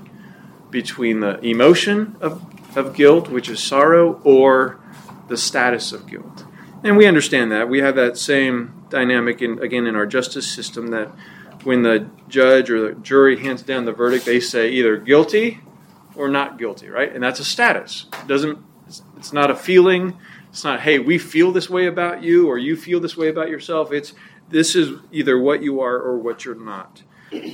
between 0.70 1.20
the 1.20 1.40
emotion 1.40 2.16
of, 2.20 2.44
of 2.76 2.94
guilt, 2.94 3.28
which 3.28 3.48
is 3.48 3.60
sorrow, 3.60 4.20
or 4.22 4.78
the 5.28 5.36
status 5.36 5.90
of 5.92 6.06
guilt. 6.06 6.44
And 6.84 6.96
we 6.96 7.06
understand 7.06 7.50
that. 7.50 7.68
We 7.68 7.80
have 7.80 7.96
that 7.96 8.16
same 8.18 8.84
dynamic, 8.90 9.42
in, 9.42 9.60
again, 9.60 9.86
in 9.86 9.96
our 9.96 10.06
justice 10.06 10.48
system 10.48 10.88
that 10.88 11.10
when 11.64 11.82
the 11.82 12.08
judge 12.28 12.70
or 12.70 12.88
the 12.88 12.94
jury 13.00 13.38
hands 13.38 13.62
down 13.62 13.84
the 13.84 13.92
verdict, 13.92 14.24
they 14.24 14.40
say 14.40 14.70
either 14.70 14.96
guilty 14.96 15.60
or 16.16 16.28
not 16.28 16.58
guilty, 16.58 16.88
right? 16.88 17.12
And 17.12 17.22
that's 17.22 17.40
a 17.40 17.44
status. 17.44 18.06
It 18.12 18.28
doesn't 18.28 18.58
it's 19.16 19.32
not 19.32 19.50
a 19.50 19.56
feeling. 19.56 20.18
It's 20.50 20.64
not, 20.64 20.80
hey, 20.80 20.98
we 20.98 21.18
feel 21.18 21.50
this 21.50 21.68
way 21.68 21.86
about 21.86 22.22
you 22.22 22.46
or 22.46 22.58
you 22.58 22.76
feel 22.76 23.00
this 23.00 23.16
way 23.16 23.28
about 23.28 23.48
yourself. 23.48 23.92
It's 23.92 24.12
this 24.50 24.76
is 24.76 24.98
either 25.10 25.38
what 25.38 25.62
you 25.62 25.80
are 25.80 25.96
or 25.96 26.18
what 26.18 26.44
you're 26.44 26.54
not. 26.54 27.02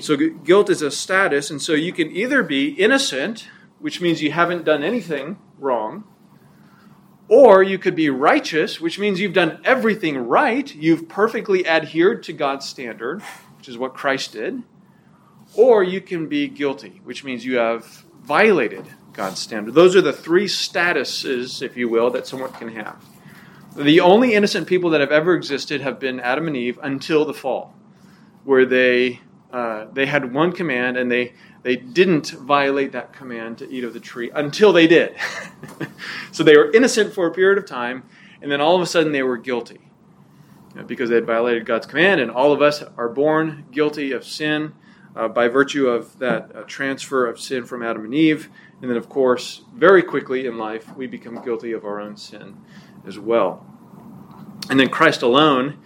So 0.01 0.17
guilt 0.17 0.69
is 0.69 0.83
a 0.83 0.91
status, 0.91 1.51
and 1.51 1.63
so 1.63 1.73
you 1.73 1.93
can 1.93 2.11
either 2.11 2.43
be 2.43 2.69
innocent, 2.69 3.49
which 3.79 4.01
means 4.01 4.21
you 4.21 4.33
haven't 4.33 4.65
done 4.65 4.83
anything 4.83 5.39
wrong, 5.59 6.05
or 7.29 7.63
you 7.63 7.79
could 7.79 7.95
be 7.95 8.11
righteous, 8.11 8.81
which 8.81 8.99
means 8.99 9.21
you've 9.21 9.33
done 9.33 9.61
everything 9.65 10.19
right. 10.19 10.75
You've 10.75 11.09
perfectly 11.09 11.67
adhered 11.67 12.23
to 12.25 12.35
God's 12.35 12.67
standard, 12.67 13.23
which 13.61 13.69
is 13.69 13.77
what 13.77 13.93
Christ 13.93 14.33
did. 14.33 14.63
Or 15.55 15.85
you 15.85 16.01
can 16.01 16.29
be 16.29 16.49
guilty, 16.49 17.03
which 17.05 17.25
means 17.25 17.45
you 17.45 17.59
have 17.59 17.85
violated 18.23 18.87
God's 19.13 19.39
standard. 19.39 19.75
Those 19.75 19.95
are 19.95 20.01
the 20.01 20.15
three 20.15 20.47
statuses, 20.47 21.61
if 21.61 21.77
you 21.77 21.87
will, 21.87 22.09
that 22.13 22.27
someone 22.27 22.53
can 22.53 22.69
have. 22.69 23.05
The 23.77 24.01
only 24.01 24.33
innocent 24.33 24.67
people 24.67 24.89
that 24.91 25.03
have 25.03 25.13
ever 25.13 25.35
existed 25.35 25.83
have 25.83 26.01
been 26.01 26.21
Adam 26.21 26.47
and 26.47 26.57
Eve 26.57 26.79
until 26.83 27.27
the 27.27 27.35
fall, 27.35 27.75
where 28.45 28.65
they 28.65 29.21
uh, 29.53 29.89
they 29.93 30.07
had 30.07 30.33
one 30.33 30.53
command 30.53 30.97
and 30.97 31.13
they 31.13 31.35
they 31.63 31.77
didn't 31.77 32.31
violate 32.31 32.93
that 32.93 33.13
command 33.13 33.59
to 33.59 33.71
eat 33.71 33.85
of 33.85 33.93
the 33.93 34.01
tree 34.01 34.31
until 34.35 34.73
they 34.73 34.87
did. 34.87 35.15
so 36.33 36.43
they 36.43 36.57
were 36.57 36.73
innocent 36.73 37.13
for 37.13 37.27
a 37.27 37.31
period 37.31 37.59
of 37.59 37.67
time, 37.67 38.05
and 38.41 38.51
then 38.51 38.63
all 38.63 38.75
of 38.75 38.81
a 38.81 38.87
sudden 38.87 39.13
they 39.13 39.23
were 39.23 39.37
guilty 39.37 39.90
because 40.87 41.09
they 41.09 41.17
had 41.17 41.27
violated 41.27 41.67
God's 41.67 41.87
command. 41.87 42.21
And 42.21 42.31
all 42.31 42.53
of 42.53 42.63
us 42.63 42.83
are 42.97 43.09
born 43.09 43.67
guilty 43.71 44.13
of 44.13 44.25
sin 44.25 44.75
uh, 45.17 45.29
by 45.29 45.49
virtue 45.49 45.89
of 45.89 46.19
that 46.19 46.55
uh, 46.55 46.63
transfer 46.63 47.27
of 47.27 47.41
sin 47.41 47.65
from 47.65 47.83
Adam 47.83 48.05
and 48.05 48.15
Eve. 48.15 48.49
And 48.81 48.91
then, 48.91 48.97
of 48.97 49.09
course, 49.09 49.63
very 49.75 50.03
quickly 50.03 50.47
in 50.47 50.59
life, 50.59 50.95
we 50.97 51.07
become 51.07 51.43
guilty 51.45 51.73
of 51.73 51.85
our 51.85 52.01
own 52.01 52.17
sin 52.17 52.57
as 53.07 53.19
well. 53.19 53.67
And 54.69 54.79
then 54.79 54.89
Christ 54.89 55.23
alone 55.23 55.79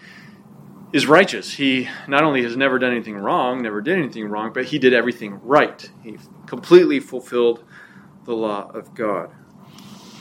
is 0.93 1.07
righteous. 1.07 1.55
He 1.55 1.88
not 2.07 2.23
only 2.23 2.43
has 2.43 2.57
never 2.57 2.79
done 2.79 2.93
anything 2.93 3.17
wrong, 3.17 3.62
never 3.62 3.81
did 3.81 3.99
anything 3.99 4.26
wrong, 4.26 4.53
but 4.53 4.67
he 4.67 4.79
did 4.79 4.93
everything 4.93 5.41
right. 5.43 5.91
He 6.03 6.19
completely 6.47 7.00
fulfilled 7.00 7.64
the 8.25 8.35
law 8.35 8.71
of 8.73 8.95
God. 8.95 9.33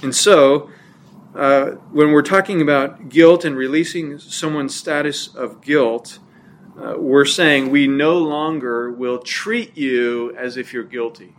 And 0.01 0.15
so, 0.15 0.69
uh, 1.35 1.71
when 1.91 2.11
we're 2.11 2.21
talking 2.21 2.61
about 2.61 3.09
guilt 3.09 3.43
and 3.43 3.55
releasing 3.55 4.19
someone's 4.19 4.75
status 4.75 5.33
of 5.33 5.61
guilt, 5.61 6.19
uh, 6.79 6.95
we're 6.97 7.25
saying 7.25 7.71
we 7.71 7.87
no 7.87 8.17
longer 8.17 8.91
will 8.91 9.19
treat 9.19 9.75
you 9.75 10.35
as 10.37 10.57
if 10.57 10.73
you're 10.73 10.83
guilty. 10.83 11.35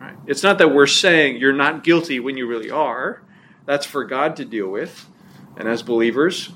Right? 0.00 0.16
It's 0.26 0.42
not 0.42 0.58
that 0.58 0.74
we're 0.74 0.86
saying 0.86 1.36
you're 1.36 1.52
not 1.52 1.84
guilty 1.84 2.18
when 2.20 2.36
you 2.36 2.46
really 2.46 2.70
are. 2.70 3.22
That's 3.66 3.86
for 3.86 4.04
God 4.04 4.36
to 4.36 4.44
deal 4.44 4.68
with. 4.68 5.08
And 5.56 5.68
as 5.68 5.82
believers, 5.82 6.50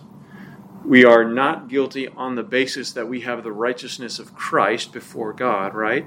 we 0.85 1.05
are 1.05 1.25
not 1.25 1.69
guilty 1.69 2.09
on 2.09 2.35
the 2.35 2.43
basis 2.43 2.93
that 2.93 3.09
we 3.09 3.21
have 3.21 3.43
the 3.45 3.53
righteousness 3.53 4.19
of 4.19 4.35
Christ 4.35 4.93
before 4.93 5.33
God, 5.33 5.75
right? 5.75 6.07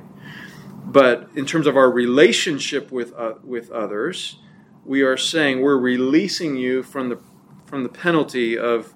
But 0.85 1.29
in 1.35 1.45
terms 1.45 1.65
of 1.67 1.77
our 1.77 1.89
relationship 1.89 2.91
with, 2.91 3.13
uh, 3.13 3.35
with 3.43 3.71
others, 3.71 4.37
we 4.85 5.01
are 5.01 5.17
saying 5.17 5.61
we're 5.61 5.77
releasing 5.77 6.55
you 6.55 6.83
from 6.83 7.09
the, 7.09 7.19
from 7.65 7.83
the 7.83 7.89
penalty 7.89 8.57
of, 8.57 8.93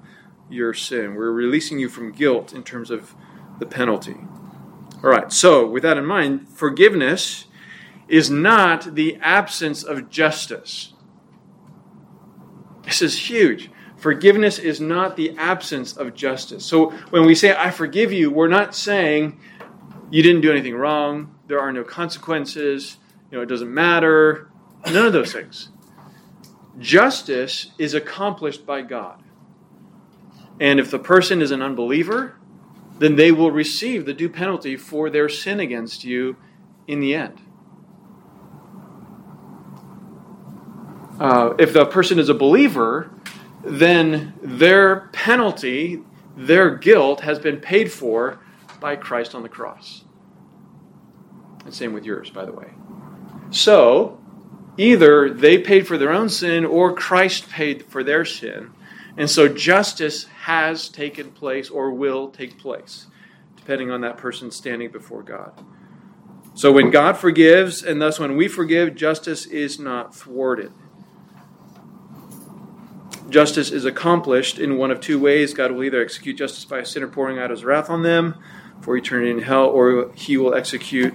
your 0.49 0.73
sin. 0.73 1.15
We're 1.15 1.31
releasing 1.31 1.79
you 1.79 1.89
from 1.89 2.11
guilt 2.11 2.53
in 2.53 2.63
terms 2.63 2.89
of 2.89 3.15
the 3.59 3.65
penalty. 3.65 4.15
All 5.03 5.09
right, 5.09 5.31
so 5.31 5.67
with 5.67 5.83
that 5.83 5.97
in 5.97 6.05
mind, 6.05 6.49
forgiveness 6.49 7.45
is 8.07 8.29
not 8.29 8.95
the 8.95 9.17
absence 9.21 9.83
of 9.83 10.09
justice. 10.09 10.93
This 12.83 13.01
is 13.01 13.29
huge. 13.29 13.69
Forgiveness 13.97 14.59
is 14.59 14.79
not 14.79 15.17
the 15.17 15.35
absence 15.37 15.97
of 15.97 16.15
justice. 16.15 16.65
So 16.65 16.91
when 17.09 17.25
we 17.25 17.35
say, 17.35 17.55
I 17.55 17.71
forgive 17.71 18.13
you, 18.13 18.31
we're 18.31 18.47
not 18.47 18.75
saying 18.75 19.39
you 20.09 20.23
didn't 20.23 20.41
do 20.41 20.51
anything 20.51 20.75
wrong, 20.75 21.35
there 21.47 21.59
are 21.59 21.71
no 21.71 21.83
consequences, 21.83 22.97
you 23.29 23.37
know, 23.37 23.43
it 23.43 23.47
doesn't 23.47 23.73
matter. 23.73 24.49
None 24.85 25.05
of 25.05 25.13
those 25.13 25.33
things. 25.33 25.69
Justice 26.79 27.71
is 27.77 27.93
accomplished 27.93 28.65
by 28.65 28.81
God. 28.81 29.23
And 30.59 30.79
if 30.79 30.91
the 30.91 30.99
person 30.99 31.41
is 31.41 31.51
an 31.51 31.61
unbeliever, 31.61 32.35
then 32.99 33.15
they 33.15 33.31
will 33.31 33.51
receive 33.51 34.05
the 34.05 34.13
due 34.13 34.29
penalty 34.29 34.75
for 34.75 35.09
their 35.09 35.29
sin 35.29 35.59
against 35.59 36.03
you 36.03 36.35
in 36.87 36.99
the 36.99 37.13
end. 37.13 37.41
Uh, 41.19 41.53
if 41.57 41.73
the 41.73 41.85
person 41.85 42.19
is 42.19 42.29
a 42.29 42.33
believer, 42.33 43.11
then 43.63 44.33
their 44.41 45.09
penalty, 45.13 46.03
their 46.35 46.75
guilt, 46.75 47.21
has 47.21 47.39
been 47.39 47.57
paid 47.57 47.91
for 47.91 48.39
by 48.79 48.95
Christ 48.95 49.33
on 49.33 49.41
the 49.41 49.49
cross. 49.49 50.03
And 51.65 51.73
same 51.73 51.93
with 51.93 52.05
yours, 52.05 52.29
by 52.29 52.45
the 52.45 52.51
way. 52.51 52.71
So, 53.49 54.19
either 54.77 55.29
they 55.33 55.57
paid 55.57 55.87
for 55.87 55.97
their 55.97 56.11
own 56.11 56.29
sin 56.29 56.65
or 56.65 56.93
Christ 56.93 57.49
paid 57.49 57.83
for 57.85 58.03
their 58.03 58.23
sin. 58.23 58.71
And 59.17 59.29
so 59.29 59.47
justice 59.47 60.25
has 60.25 60.89
taken 60.89 61.31
place 61.31 61.69
or 61.69 61.91
will 61.91 62.29
take 62.29 62.59
place, 62.59 63.07
depending 63.55 63.89
on 63.89 64.01
that 64.01 64.17
person 64.17 64.51
standing 64.51 64.91
before 64.91 65.23
God. 65.23 65.51
So 66.53 66.71
when 66.71 66.89
God 66.89 67.17
forgives, 67.17 67.83
and 67.83 68.01
thus 68.01 68.19
when 68.19 68.35
we 68.35 68.47
forgive, 68.47 68.95
justice 68.95 69.45
is 69.45 69.79
not 69.79 70.15
thwarted. 70.15 70.71
Justice 73.29 73.71
is 73.71 73.85
accomplished 73.85 74.57
in 74.57 74.77
one 74.77 74.89
of 74.89 75.01
two 75.01 75.19
ways. 75.19 75.53
God 75.53 75.71
will 75.71 75.83
either 75.83 76.01
execute 76.01 76.37
justice 76.37 76.65
by 76.65 76.79
a 76.79 76.85
sinner 76.85 77.07
pouring 77.07 77.37
out 77.37 77.49
his 77.49 77.63
wrath 77.63 77.89
on 77.89 78.03
them 78.03 78.35
for 78.81 78.95
eternity 78.95 79.31
in 79.31 79.39
hell, 79.39 79.65
or 79.65 80.11
he 80.15 80.37
will 80.37 80.53
execute 80.53 81.13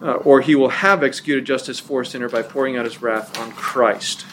uh, 0.00 0.14
or 0.14 0.40
he 0.40 0.54
will 0.54 0.68
have 0.68 1.02
executed 1.02 1.44
justice 1.44 1.78
for 1.78 2.02
a 2.02 2.06
sinner 2.06 2.28
by 2.28 2.42
pouring 2.42 2.76
out 2.76 2.84
his 2.84 3.02
wrath 3.02 3.38
on 3.38 3.52
Christ. 3.52 4.26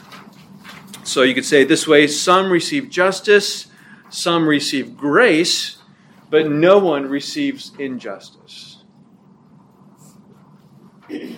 So 1.04 1.22
you 1.22 1.34
could 1.34 1.46
say 1.46 1.64
this 1.64 1.88
way 1.88 2.08
some 2.08 2.52
receive 2.52 2.90
justice, 2.90 3.68
some 4.10 4.48
receive 4.48 4.98
grace, 4.98 5.78
but 6.30 6.50
no 6.50 6.80
one 6.80 7.08
receives 7.08 7.72
injustice. 7.78 8.84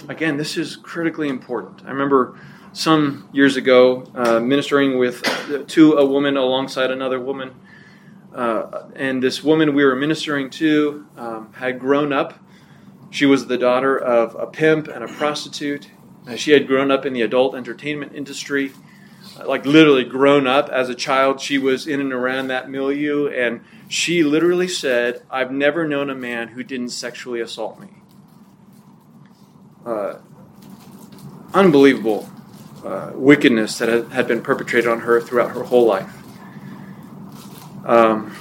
Again, 0.07 0.38
this 0.38 0.57
is 0.57 0.77
critically 0.77 1.27
important. 1.27 1.86
I 1.86 1.89
remember 1.89 2.39
some 2.72 3.27
years 3.34 3.57
ago 3.57 4.10
uh, 4.15 4.39
ministering 4.39 4.98
with 4.98 5.27
uh, 5.51 5.63
to 5.67 5.93
a 5.93 6.05
woman 6.05 6.38
alongside 6.38 6.91
another 6.91 7.19
woman. 7.19 7.53
Uh, 8.34 8.89
and 8.96 9.22
this 9.22 9.43
woman 9.43 9.74
we 9.74 9.84
were 9.84 9.96
ministering 9.96 10.50
to 10.51 11.05
um, 11.17 11.51
had 11.53 11.79
grown 11.79 12.13
up 12.13 12.39
she 13.10 13.26
was 13.26 13.48
the 13.48 13.58
daughter 13.58 13.98
of 13.98 14.36
a 14.36 14.48
pimp 14.48 14.88
and 14.88 15.04
a 15.04 15.08
prostitute. 15.08 15.90
She 16.36 16.52
had 16.52 16.68
grown 16.68 16.92
up 16.92 17.06
in 17.06 17.14
the 17.14 17.22
adult 17.22 17.56
entertainment 17.56 18.14
industry, 18.14 18.74
uh, 19.40 19.48
like 19.48 19.66
literally 19.66 20.04
grown 20.04 20.46
up 20.46 20.68
as 20.70 20.90
a 20.90 20.96
child. 20.96 21.40
She 21.40 21.58
was 21.58 21.88
in 21.88 22.02
and 22.02 22.12
around 22.12 22.48
that 22.48 22.70
milieu, 22.70 23.28
and 23.28 23.62
she 23.88 24.24
literally 24.24 24.68
said, 24.68 25.24
I've 25.32 25.52
never 25.52 25.88
known 25.88 26.10
a 26.10 26.16
man 26.16 26.50
who 26.50 26.64
didn't 26.64 26.90
sexually 26.90 27.40
assault 27.40 27.79
me. 27.79 27.88
Uh, 29.86 30.18
unbelievable 31.53 32.29
uh, 32.84 33.12
wickedness 33.14 33.77
that 33.77 34.12
had 34.12 34.27
been 34.27 34.42
perpetrated 34.42 34.90
on 34.90 35.00
her 35.01 35.22
throughout 35.22 35.51
her 35.51 35.64
whole 35.64 35.86
life. 35.86 36.14
Um, 37.86 38.36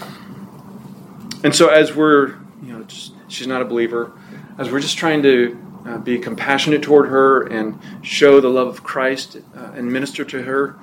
and 1.44 1.54
so, 1.54 1.68
as 1.68 1.94
we're, 1.94 2.30
you 2.60 2.72
know, 2.72 2.82
just, 2.82 3.12
she's 3.28 3.46
not 3.46 3.62
a 3.62 3.64
believer 3.64 4.12
as 4.58 4.70
we're 4.70 4.80
just 4.80 4.96
trying 4.96 5.22
to 5.22 5.58
uh, 5.86 5.98
be 5.98 6.18
compassionate 6.18 6.82
toward 6.82 7.08
her 7.08 7.42
and 7.42 7.78
show 8.02 8.40
the 8.40 8.48
love 8.48 8.68
of 8.68 8.82
Christ 8.82 9.36
uh, 9.54 9.72
and 9.74 9.92
minister 9.92 10.24
to 10.24 10.42
her, 10.42 10.76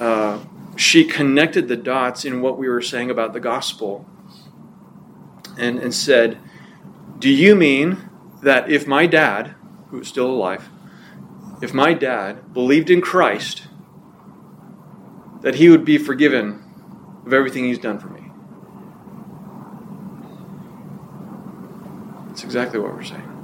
uh, 0.00 0.38
she 0.76 1.04
connected 1.04 1.68
the 1.68 1.76
dots 1.76 2.24
in 2.24 2.40
what 2.40 2.58
we 2.58 2.68
were 2.68 2.82
saying 2.82 3.10
about 3.10 3.32
the 3.32 3.40
gospel 3.40 4.06
and, 5.56 5.78
and 5.78 5.94
said, 5.94 6.38
Do 7.18 7.28
you 7.28 7.54
mean 7.54 8.08
that 8.42 8.70
if 8.70 8.86
my 8.86 9.06
dad, 9.06 9.54
who 9.90 10.00
is 10.00 10.08
still 10.08 10.30
alive, 10.30 10.68
if 11.60 11.74
my 11.74 11.94
dad 11.94 12.52
believed 12.54 12.90
in 12.90 13.00
Christ, 13.00 13.66
that 15.40 15.56
he 15.56 15.68
would 15.68 15.84
be 15.84 15.98
forgiven 15.98 16.64
of 17.26 17.32
everything 17.32 17.64
he's 17.64 17.78
done 17.78 17.98
for 17.98 18.08
me? 18.08 18.30
That's 22.28 22.37
exactly 22.48 22.80
what 22.80 22.94
we're 22.94 23.04
saying. 23.04 23.34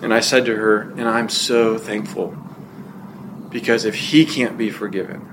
And 0.00 0.14
I 0.14 0.20
said 0.20 0.44
to 0.44 0.54
her, 0.54 0.82
and 0.82 1.08
I'm 1.08 1.28
so 1.28 1.76
thankful 1.76 2.36
because 3.50 3.84
if 3.84 3.96
he 3.96 4.24
can't 4.24 4.56
be 4.56 4.70
forgiven, 4.70 5.26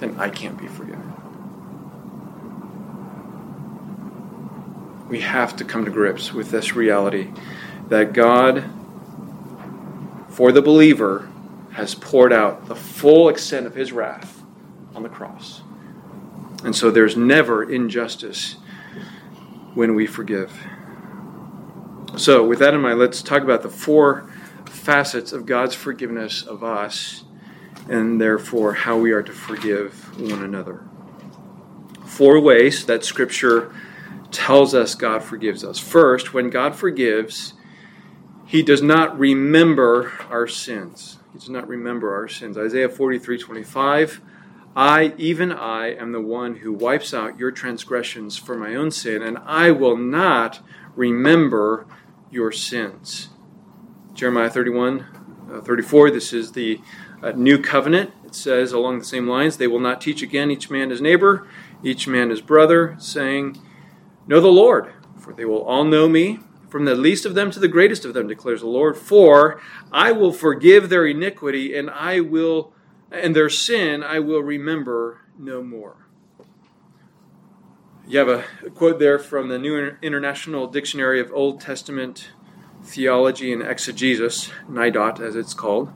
then 0.00 0.18
I 0.18 0.30
can't 0.30 0.58
be 0.58 0.66
forgiven. 0.66 1.14
We 5.08 5.20
have 5.20 5.54
to 5.58 5.64
come 5.64 5.84
to 5.84 5.92
grips 5.92 6.32
with 6.32 6.50
this 6.50 6.74
reality 6.74 7.30
that 7.88 8.12
God, 8.12 8.64
for 10.28 10.50
the 10.50 10.60
believer, 10.60 11.30
has 11.70 11.94
poured 11.94 12.32
out 12.32 12.66
the 12.66 12.74
full 12.74 13.28
extent 13.28 13.64
of 13.64 13.76
his 13.76 13.92
wrath 13.92 14.42
on 14.96 15.04
the 15.04 15.08
cross. 15.08 15.62
And 16.64 16.74
so 16.74 16.90
there's 16.90 17.16
never 17.16 17.62
injustice 17.62 18.56
when 19.78 19.94
we 19.94 20.08
forgive. 20.08 20.52
So, 22.16 22.44
with 22.44 22.58
that 22.58 22.74
in 22.74 22.80
mind, 22.80 22.98
let's 22.98 23.22
talk 23.22 23.44
about 23.44 23.62
the 23.62 23.68
four 23.68 24.28
facets 24.66 25.32
of 25.32 25.46
God's 25.46 25.72
forgiveness 25.72 26.42
of 26.42 26.64
us 26.64 27.22
and 27.88 28.20
therefore 28.20 28.74
how 28.74 28.98
we 28.98 29.12
are 29.12 29.22
to 29.22 29.30
forgive 29.30 30.20
one 30.20 30.42
another. 30.42 30.82
Four 32.04 32.40
ways 32.40 32.86
that 32.86 33.04
Scripture 33.04 33.72
tells 34.32 34.74
us 34.74 34.96
God 34.96 35.22
forgives 35.22 35.62
us. 35.62 35.78
First, 35.78 36.34
when 36.34 36.50
God 36.50 36.74
forgives, 36.74 37.54
He 38.46 38.64
does 38.64 38.82
not 38.82 39.16
remember 39.16 40.12
our 40.28 40.48
sins. 40.48 41.20
He 41.32 41.38
does 41.38 41.50
not 41.50 41.68
remember 41.68 42.12
our 42.16 42.26
sins. 42.26 42.58
Isaiah 42.58 42.88
43 42.88 43.38
25 43.38 44.20
I, 44.78 45.12
even 45.18 45.50
I, 45.50 45.88
am 45.94 46.12
the 46.12 46.20
one 46.20 46.58
who 46.58 46.72
wipes 46.72 47.12
out 47.12 47.36
your 47.36 47.50
transgressions 47.50 48.36
for 48.36 48.56
my 48.56 48.76
own 48.76 48.92
sin, 48.92 49.22
and 49.22 49.36
I 49.38 49.72
will 49.72 49.96
not 49.96 50.60
remember 50.94 51.88
your 52.30 52.52
sins. 52.52 53.30
Jeremiah 54.14 54.48
31, 54.48 55.48
uh, 55.52 55.60
34, 55.62 56.12
this 56.12 56.32
is 56.32 56.52
the 56.52 56.80
uh, 57.24 57.32
new 57.32 57.60
covenant. 57.60 58.12
It 58.24 58.36
says 58.36 58.70
along 58.70 59.00
the 59.00 59.04
same 59.04 59.26
lines, 59.26 59.56
They 59.56 59.66
will 59.66 59.80
not 59.80 60.00
teach 60.00 60.22
again 60.22 60.48
each 60.48 60.70
man 60.70 60.90
his 60.90 61.00
neighbor, 61.00 61.48
each 61.82 62.06
man 62.06 62.30
his 62.30 62.40
brother, 62.40 62.94
saying, 63.00 63.60
Know 64.28 64.40
the 64.40 64.46
Lord, 64.46 64.92
for 65.18 65.32
they 65.32 65.44
will 65.44 65.64
all 65.64 65.82
know 65.82 66.08
me, 66.08 66.38
from 66.68 66.84
the 66.84 66.94
least 66.94 67.26
of 67.26 67.34
them 67.34 67.50
to 67.50 67.58
the 67.58 67.66
greatest 67.66 68.04
of 68.04 68.14
them, 68.14 68.28
declares 68.28 68.60
the 68.60 68.68
Lord. 68.68 68.96
For 68.96 69.60
I 69.90 70.12
will 70.12 70.32
forgive 70.32 70.88
their 70.88 71.04
iniquity, 71.04 71.76
and 71.76 71.90
I 71.90 72.20
will 72.20 72.72
and 73.10 73.34
their 73.34 73.48
sin 73.48 74.02
I 74.02 74.18
will 74.18 74.42
remember 74.42 75.22
no 75.38 75.62
more. 75.62 76.08
You 78.06 78.18
have 78.18 78.28
a 78.28 78.70
quote 78.70 78.98
there 78.98 79.18
from 79.18 79.48
the 79.48 79.58
New 79.58 79.96
International 80.00 80.66
Dictionary 80.66 81.20
of 81.20 81.30
Old 81.32 81.60
Testament 81.60 82.30
Theology 82.82 83.52
and 83.52 83.62
Exegesis, 83.62 84.50
NIDOT 84.70 85.20
as 85.20 85.36
it's 85.36 85.52
called. 85.52 85.92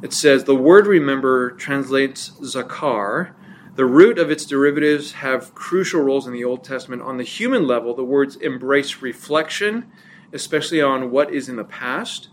It 0.00 0.12
says 0.12 0.44
the 0.44 0.54
word 0.54 0.86
remember 0.86 1.50
translates 1.50 2.30
zakar. 2.40 3.32
The 3.74 3.84
root 3.84 4.18
of 4.18 4.30
its 4.30 4.44
derivatives 4.44 5.12
have 5.12 5.54
crucial 5.54 6.00
roles 6.00 6.26
in 6.26 6.32
the 6.32 6.44
Old 6.44 6.64
Testament. 6.64 7.02
On 7.02 7.16
the 7.16 7.24
human 7.24 7.66
level, 7.66 7.94
the 7.94 8.04
words 8.04 8.36
embrace 8.36 9.02
reflection, 9.02 9.90
especially 10.32 10.80
on 10.80 11.10
what 11.10 11.32
is 11.32 11.48
in 11.48 11.56
the 11.56 11.64
past 11.64 12.28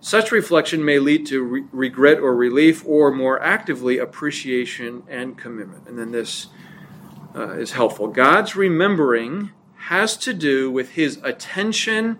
such 0.00 0.30
reflection 0.30 0.84
may 0.84 0.98
lead 0.98 1.26
to 1.26 1.42
re- 1.42 1.64
regret 1.72 2.18
or 2.18 2.34
relief, 2.34 2.84
or 2.86 3.10
more 3.10 3.42
actively, 3.42 3.98
appreciation 3.98 5.02
and 5.08 5.36
commitment. 5.36 5.88
And 5.88 5.98
then 5.98 6.12
this 6.12 6.48
uh, 7.34 7.52
is 7.52 7.72
helpful. 7.72 8.08
God's 8.08 8.54
remembering 8.54 9.50
has 9.76 10.16
to 10.18 10.34
do 10.34 10.70
with 10.70 10.90
his 10.90 11.18
attention 11.22 12.18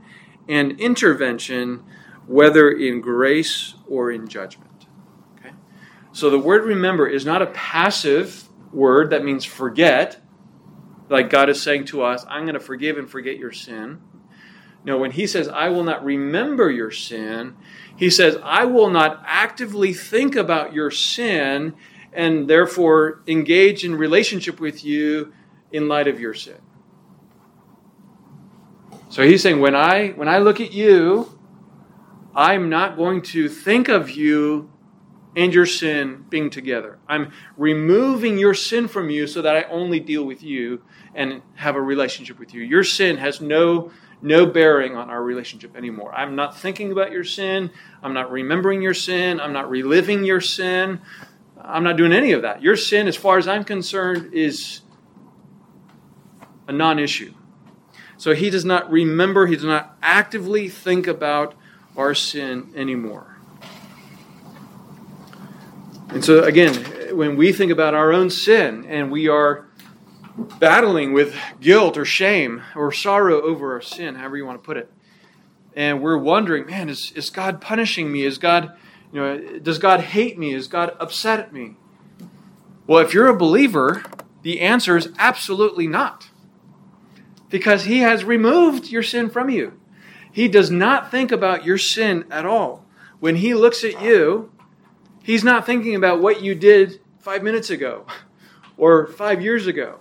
and 0.49 0.81
intervention, 0.81 1.85
whether 2.27 2.71
in 2.71 3.01
grace 3.01 3.75
or 3.87 4.11
in 4.11 4.27
judgment. 4.27 4.87
Okay? 5.39 5.55
So 6.13 6.31
the 6.31 6.39
word 6.39 6.65
remember 6.65 7.07
is 7.07 7.25
not 7.25 7.43
a 7.43 7.47
passive 7.47 8.49
word 8.73 9.11
that 9.11 9.25
means 9.25 9.45
forget, 9.45 10.21
like 11.09 11.31
God 11.31 11.49
is 11.49 11.63
saying 11.63 11.87
to 11.87 12.03
us, 12.03 12.25
I'm 12.29 12.45
going 12.45 12.55
to 12.55 12.61
forgive 12.61 12.99
and 12.99 13.09
forget 13.09 13.39
your 13.39 13.53
sin. 13.53 14.01
No, 14.85 14.99
when 14.99 15.11
he 15.11 15.27
says, 15.27 15.49
I 15.49 15.69
will 15.69 15.85
not 15.85 16.05
remember 16.05 16.71
your 16.71 16.91
sin, 16.91 17.57
he 17.97 18.11
says, 18.11 18.39
I 18.43 18.65
will 18.65 18.91
not 18.91 19.23
actively 19.27 19.93
think 19.93 20.37
about 20.37 20.73
your 20.73 20.91
sin 20.91 21.75
and 22.13 22.49
therefore 22.49 23.23
engage 23.27 23.85
in 23.85 23.95
relationship 23.95 24.61
with 24.61 24.85
you 24.85 25.33
in 25.73 25.89
light 25.89 26.09
of 26.09 26.21
your 26.21 26.33
sin. 26.35 26.59
So 29.11 29.23
he's 29.23 29.43
saying, 29.43 29.61
when 29.61 29.75
I 29.75 30.09
when 30.11 30.29
I 30.29 30.39
look 30.39 30.61
at 30.61 30.73
you, 30.73 31.39
I'm 32.35 32.69
not 32.69 32.97
going 32.97 33.23
to 33.23 33.49
think 33.49 33.89
of 33.89 34.11
you 34.11 34.71
and 35.35 35.53
your 35.55 35.67
sin 35.67 36.25
being 36.29 36.51
together. 36.51 36.99
I'm 37.09 37.33
removing 37.57 38.39
your 38.39 38.55
sin 38.55 38.89
from 38.89 39.11
you 39.11 39.27
so 39.27 39.43
that 39.43 39.57
I 39.57 39.63
only 39.65 40.01
deal 40.01 40.25
with 40.25 40.43
you 40.43 40.83
and 41.15 41.43
have 41.55 41.77
a 41.77 41.81
relationship 41.81 42.39
with 42.39 42.53
you. 42.53 42.63
Your 42.63 42.85
sin 42.85 43.17
has 43.17 43.41
no 43.41 43.91
no 44.21 44.47
bearing 44.47 44.97
on 44.97 45.11
our 45.11 45.23
relationship 45.23 45.77
anymore. 45.77 46.13
I'm 46.15 46.35
not 46.35 46.59
thinking 46.59 46.93
about 46.93 47.13
your 47.13 47.25
sin. 47.25 47.71
I'm 48.03 48.15
not 48.15 48.31
remembering 48.31 48.83
your 48.83 48.95
sin. 48.95 49.41
I'm 49.41 49.53
not 49.53 49.71
reliving 49.71 50.25
your 50.25 50.41
sin. 50.41 51.01
I'm 51.61 51.85
not 51.85 51.97
doing 51.97 52.13
any 52.13 52.33
of 52.33 52.43
that. 52.43 52.63
Your 52.63 52.77
sin, 52.77 53.09
as 53.09 53.17
far 53.17 53.39
as 53.39 53.47
I'm 53.47 53.65
concerned, 53.65 54.33
is 54.33 54.81
a 56.67 56.73
non 56.73 56.99
issue. 56.99 57.35
So 58.17 58.35
he 58.35 58.51
does 58.51 58.65
not 58.65 58.91
remember, 58.91 59.47
he 59.47 59.55
does 59.55 59.65
not 59.65 59.97
actively 60.03 60.69
think 60.69 61.07
about 61.07 61.55
our 61.97 62.15
sin 62.15 62.73
anymore. 62.75 63.37
And 66.09 66.25
so, 66.25 66.43
again, 66.43 66.75
when 67.17 67.37
we 67.37 67.53
think 67.53 67.71
about 67.71 67.95
our 67.95 68.13
own 68.13 68.31
sin 68.31 68.87
and 68.87 69.13
we 69.13 69.29
are 69.29 69.68
battling 70.59 71.13
with 71.13 71.35
guilt 71.61 71.97
or 71.97 72.05
shame 72.05 72.63
or 72.75 72.93
sorrow 72.93 73.41
over 73.43 73.73
our 73.73 73.81
sin, 73.81 74.15
however 74.15 74.37
you 74.37 74.47
want 74.47 74.63
to 74.63 74.67
put 74.67 74.77
it, 74.77 74.91
and 75.75 76.03
we're 76.03 76.19
wondering, 76.19 76.67
man, 76.67 76.89
is, 76.89 77.13
is 77.15 77.31
God 77.31 77.61
punishing 77.61 78.11
me? 78.11 78.25
Is 78.25 78.39
God, 78.39 78.77
you 79.13 79.21
know, 79.21 79.59
does 79.59 79.79
God 79.79 80.01
hate 80.01 80.39
me? 80.39 80.53
Is 80.53 80.67
God 80.67 80.97
upset 80.99 81.41
at 81.41 81.53
me? 81.53 81.77
Well, 82.87 82.99
if 83.05 83.15
you're 83.15 83.29
a 83.29 83.37
believer, 83.37 84.03
the 84.43 84.61
answer 84.61 84.97
is 84.97 85.11
absolutely 85.19 85.87
not. 85.87 86.31
Because 87.51 87.85
he 87.85 87.99
has 88.01 88.25
removed 88.25 88.91
your 88.91 89.03
sin 89.03 89.31
from 89.31 89.51
you. 89.51 89.79
He 90.33 90.49
does 90.49 90.71
not 90.71 91.11
think 91.11 91.33
about 91.33 91.65
your 91.65 91.79
sin 91.79 92.25
at 92.31 92.45
all. 92.45 92.85
When 93.21 93.37
he 93.37 93.55
looks 93.55 93.85
at 93.85 94.03
you, 94.03 94.51
He's 95.29 95.45
not 95.45 95.67
thinking 95.67 95.95
about 95.95 96.23
what 96.23 96.41
you 96.41 96.55
did 96.55 97.01
five 97.19 97.43
minutes 97.43 97.69
ago 97.69 98.07
or 98.79 99.09
five 99.09 99.43
years 99.43 99.67
ago. 99.67 100.01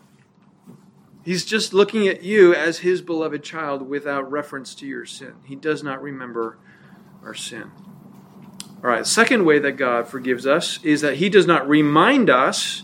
He's 1.27 1.43
just 1.43 1.73
looking 1.73 2.07
at 2.07 2.23
you 2.23 2.55
as 2.55 2.79
his 2.79 3.01
beloved 3.01 3.43
child 3.43 3.81
without 3.81 4.31
reference 4.31 4.73
to 4.75 4.87
your 4.87 5.05
sin. 5.05 5.33
He 5.43 5.57
does 5.57 5.83
not 5.83 6.01
remember 6.01 6.57
our 7.21 7.33
sin. 7.33 7.69
All 8.81 8.89
right, 8.89 9.05
second 9.05 9.43
way 9.43 9.59
that 9.59 9.73
God 9.73 10.07
forgives 10.07 10.47
us 10.47 10.81
is 10.85 11.01
that 11.01 11.17
he 11.17 11.27
does 11.27 11.45
not 11.45 11.67
remind 11.67 12.29
us 12.29 12.83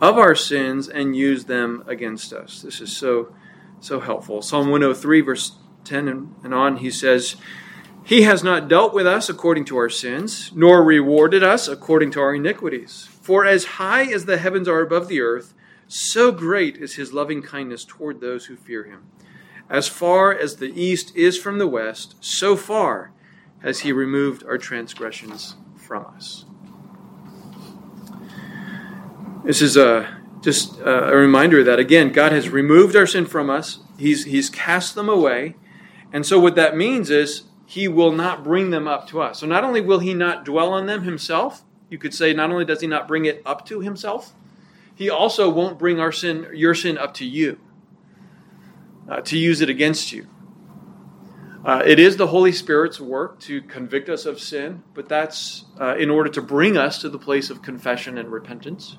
of 0.00 0.16
our 0.16 0.34
sins 0.34 0.88
and 0.88 1.14
use 1.14 1.44
them 1.44 1.84
against 1.86 2.32
us. 2.32 2.62
This 2.62 2.80
is 2.80 2.96
so 2.96 3.34
so 3.80 4.00
helpful. 4.00 4.40
Psalm 4.40 4.70
103 4.70 5.20
verse 5.20 5.52
10 5.84 6.32
and, 6.42 6.54
on 6.54 6.78
he 6.78 6.90
says, 6.90 7.36
he 8.06 8.22
has 8.22 8.42
not 8.42 8.68
dealt 8.68 8.94
with 8.94 9.06
us 9.06 9.28
according 9.28 9.66
to 9.66 9.76
our 9.76 9.90
sins, 9.90 10.50
nor 10.54 10.82
rewarded 10.82 11.42
us 11.42 11.68
according 11.68 12.10
to 12.12 12.20
our 12.20 12.34
iniquities. 12.34 13.06
For 13.20 13.44
as 13.44 13.64
high 13.64 14.04
as 14.04 14.24
the 14.24 14.38
heavens 14.38 14.66
are 14.66 14.80
above 14.80 15.08
the 15.08 15.20
earth, 15.20 15.52
so 15.88 16.32
great 16.32 16.76
is 16.76 16.94
his 16.94 17.12
loving 17.12 17.42
kindness 17.42 17.84
toward 17.84 18.20
those 18.20 18.46
who 18.46 18.56
fear 18.56 18.84
him. 18.84 19.06
As 19.68 19.88
far 19.88 20.32
as 20.32 20.56
the 20.56 20.72
east 20.80 21.14
is 21.16 21.38
from 21.38 21.58
the 21.58 21.66
west, 21.66 22.16
so 22.20 22.56
far 22.56 23.12
has 23.62 23.80
he 23.80 23.92
removed 23.92 24.44
our 24.44 24.58
transgressions 24.58 25.56
from 25.76 26.06
us. 26.06 26.44
This 29.44 29.62
is 29.62 29.76
a, 29.76 30.20
just 30.40 30.80
uh, 30.80 31.10
a 31.12 31.16
reminder 31.16 31.62
that, 31.64 31.78
again, 31.78 32.12
God 32.12 32.32
has 32.32 32.48
removed 32.48 32.96
our 32.96 33.06
sin 33.06 33.26
from 33.26 33.50
us, 33.50 33.80
he's, 33.98 34.24
he's 34.24 34.50
cast 34.50 34.94
them 34.94 35.08
away. 35.08 35.56
And 36.12 36.24
so, 36.24 36.38
what 36.38 36.54
that 36.56 36.76
means 36.76 37.10
is 37.10 37.44
he 37.66 37.88
will 37.88 38.12
not 38.12 38.44
bring 38.44 38.70
them 38.70 38.86
up 38.86 39.08
to 39.08 39.20
us. 39.20 39.40
So 39.40 39.46
not 39.46 39.64
only 39.64 39.80
will 39.80 39.98
he 39.98 40.14
not 40.14 40.44
dwell 40.44 40.72
on 40.72 40.86
them 40.86 41.02
himself, 41.02 41.64
you 41.90 41.98
could 41.98 42.14
say 42.14 42.32
not 42.32 42.50
only 42.50 42.64
does 42.64 42.80
he 42.80 42.86
not 42.86 43.08
bring 43.08 43.24
it 43.24 43.42
up 43.44 43.66
to 43.66 43.80
himself, 43.80 44.32
he 44.96 45.10
also 45.10 45.50
won't 45.50 45.78
bring 45.78 46.00
our 46.00 46.10
sin, 46.10 46.48
your 46.54 46.74
sin 46.74 46.96
up 46.96 47.14
to 47.14 47.24
you, 47.24 47.60
uh, 49.08 49.20
to 49.20 49.38
use 49.38 49.60
it 49.60 49.68
against 49.68 50.10
you. 50.10 50.26
Uh, 51.64 51.82
it 51.84 51.98
is 51.98 52.16
the 52.16 52.28
Holy 52.28 52.52
Spirit's 52.52 52.98
work 52.98 53.38
to 53.40 53.60
convict 53.60 54.08
us 54.08 54.24
of 54.24 54.40
sin, 54.40 54.82
but 54.94 55.08
that's 55.08 55.66
uh, 55.78 55.96
in 55.96 56.08
order 56.08 56.30
to 56.30 56.40
bring 56.40 56.78
us 56.78 57.00
to 57.02 57.10
the 57.10 57.18
place 57.18 57.50
of 57.50 57.60
confession 57.60 58.16
and 58.16 58.30
repentance. 58.32 58.96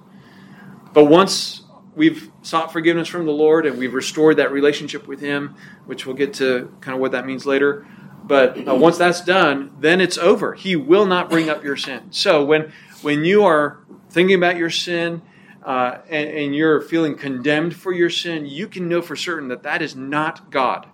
But 0.93 1.05
once 1.05 1.63
we've 1.95 2.29
sought 2.43 2.71
forgiveness 2.71 3.07
from 3.07 3.25
the 3.25 3.31
Lord 3.31 3.65
and 3.65 3.79
we've 3.79 3.93
restored 3.93 4.37
that 4.37 4.51
relationship 4.51 5.07
with 5.07 5.19
Him, 5.19 5.55
which 5.85 6.05
we'll 6.05 6.15
get 6.15 6.35
to 6.35 6.71
kind 6.79 6.93
of 6.93 7.01
what 7.01 7.13
that 7.13 7.25
means 7.25 7.45
later, 7.47 7.87
but 8.23 8.67
uh, 8.67 8.75
once 8.75 8.97
that's 8.97 9.21
done, 9.21 9.71
then 9.79 9.99
it's 9.99 10.17
over. 10.17 10.53
He 10.53 10.75
will 10.75 11.07
not 11.07 11.29
bring 11.29 11.49
up 11.49 11.63
your 11.63 11.77
sin. 11.77 12.11
So 12.11 12.45
when 12.45 12.71
when 13.01 13.23
you 13.23 13.45
are 13.45 13.79
thinking 14.09 14.35
about 14.35 14.57
your 14.57 14.69
sin 14.69 15.21
uh, 15.67 15.99
and, 16.09 16.29
and 16.29 16.55
you're 16.55 16.79
feeling 16.79 17.17
condemned 17.17 17.75
for 17.75 17.91
your 17.91 18.09
sin, 18.09 18.45
you 18.45 18.69
can 18.69 18.87
know 18.87 19.01
for 19.01 19.17
certain 19.17 19.49
that 19.49 19.63
that 19.63 19.81
is 19.81 19.97
not 19.97 20.49
God 20.49 20.87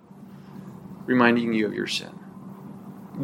reminding 1.05 1.53
you 1.53 1.67
of 1.67 1.75
your 1.75 1.85
sin. 1.85 2.09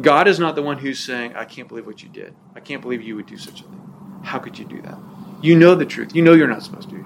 God 0.00 0.28
is 0.28 0.38
not 0.38 0.54
the 0.54 0.62
one 0.62 0.78
who's 0.78 1.00
saying, 1.00 1.34
I 1.34 1.44
can't 1.44 1.66
believe 1.66 1.86
what 1.86 2.04
you 2.04 2.08
did. 2.08 2.36
I 2.54 2.60
can't 2.60 2.80
believe 2.80 3.02
you 3.02 3.16
would 3.16 3.26
do 3.26 3.36
such 3.36 3.62
a 3.62 3.64
thing. 3.64 4.20
How 4.22 4.38
could 4.38 4.60
you 4.60 4.64
do 4.64 4.80
that? 4.82 4.96
You 5.42 5.56
know 5.56 5.74
the 5.74 5.86
truth. 5.86 6.14
You 6.14 6.22
know 6.22 6.34
you're 6.34 6.46
not 6.46 6.62
supposed 6.62 6.88
to. 6.90 7.04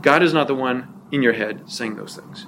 God 0.00 0.22
is 0.22 0.32
not 0.32 0.48
the 0.48 0.54
one 0.54 0.88
in 1.12 1.22
your 1.22 1.34
head 1.34 1.70
saying 1.70 1.96
those 1.96 2.16
things. 2.16 2.46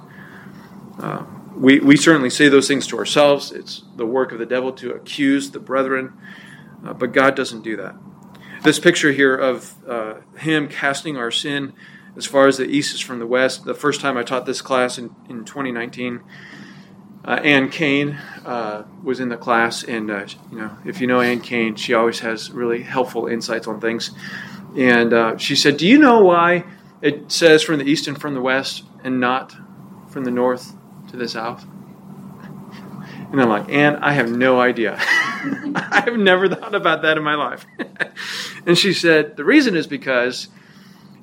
Uh, 0.97 1.23
we, 1.55 1.79
we 1.79 1.97
certainly 1.97 2.31
say 2.31 2.49
those 2.49 2.67
things 2.67 2.87
to 2.87 2.97
ourselves. 2.97 3.51
It's 3.51 3.83
the 3.95 4.07
work 4.07 4.31
of 4.31 4.39
the 4.39 4.45
devil 4.47 4.71
to 4.73 4.91
accuse 4.93 5.51
the 5.51 5.59
brethren, 5.59 6.13
uh, 6.83 6.93
but 6.93 7.11
God 7.11 7.35
doesn't 7.35 7.61
do 7.61 7.77
that. 7.77 7.95
This 8.67 8.79
picture 8.79 9.13
here 9.13 9.33
of 9.33 9.73
uh, 9.87 10.15
Him 10.39 10.67
casting 10.67 11.15
our 11.15 11.31
sin 11.31 11.71
as 12.17 12.25
far 12.25 12.47
as 12.47 12.57
the 12.57 12.65
east 12.65 12.93
is 12.93 12.99
from 12.99 13.19
the 13.19 13.25
west, 13.25 13.63
the 13.63 13.73
first 13.73 14.01
time 14.01 14.17
I 14.17 14.23
taught 14.23 14.45
this 14.45 14.61
class 14.61 14.97
in, 14.97 15.15
in 15.29 15.45
2019, 15.45 16.19
uh, 17.23 17.31
Ann 17.45 17.69
Kane 17.69 18.19
uh, 18.45 18.83
was 19.01 19.21
in 19.21 19.29
the 19.29 19.37
class, 19.37 19.85
and 19.85 20.11
uh, 20.11 20.25
you 20.51 20.57
know, 20.57 20.77
if 20.83 20.99
you 20.99 21.07
know 21.07 21.21
Ann 21.21 21.39
Kane, 21.39 21.77
she 21.77 21.93
always 21.93 22.19
has 22.19 22.51
really 22.51 22.81
helpful 22.81 23.27
insights 23.27 23.67
on 23.67 23.79
things. 23.79 24.11
And 24.77 25.13
uh, 25.13 25.37
she 25.37 25.55
said, 25.55 25.77
"Do 25.77 25.87
you 25.87 25.97
know 25.97 26.19
why 26.19 26.65
it 27.01 27.31
says 27.31 27.63
from 27.63 27.79
the 27.79 27.85
east 27.85 28.05
and 28.09 28.19
from 28.19 28.33
the 28.33 28.41
west, 28.41 28.83
and 29.01 29.21
not 29.21 29.55
from 30.09 30.25
the 30.25 30.31
north 30.31 30.73
to 31.07 31.15
the 31.15 31.29
south? 31.29 31.65
And 33.31 33.41
I'm 33.41 33.49
like, 33.49 33.69
Ann, 33.69 33.97
I 33.97 34.13
have 34.13 34.31
no 34.31 34.59
idea. 34.59 34.95
I 34.99 36.03
have 36.05 36.17
never 36.17 36.47
thought 36.47 36.73
about 36.73 37.01
that 37.01 37.17
in 37.17 37.23
my 37.23 37.35
life. 37.35 37.65
and 38.65 38.77
she 38.77 38.93
said, 38.93 39.35
the 39.35 39.43
reason 39.43 39.75
is 39.75 39.85
because 39.85 40.47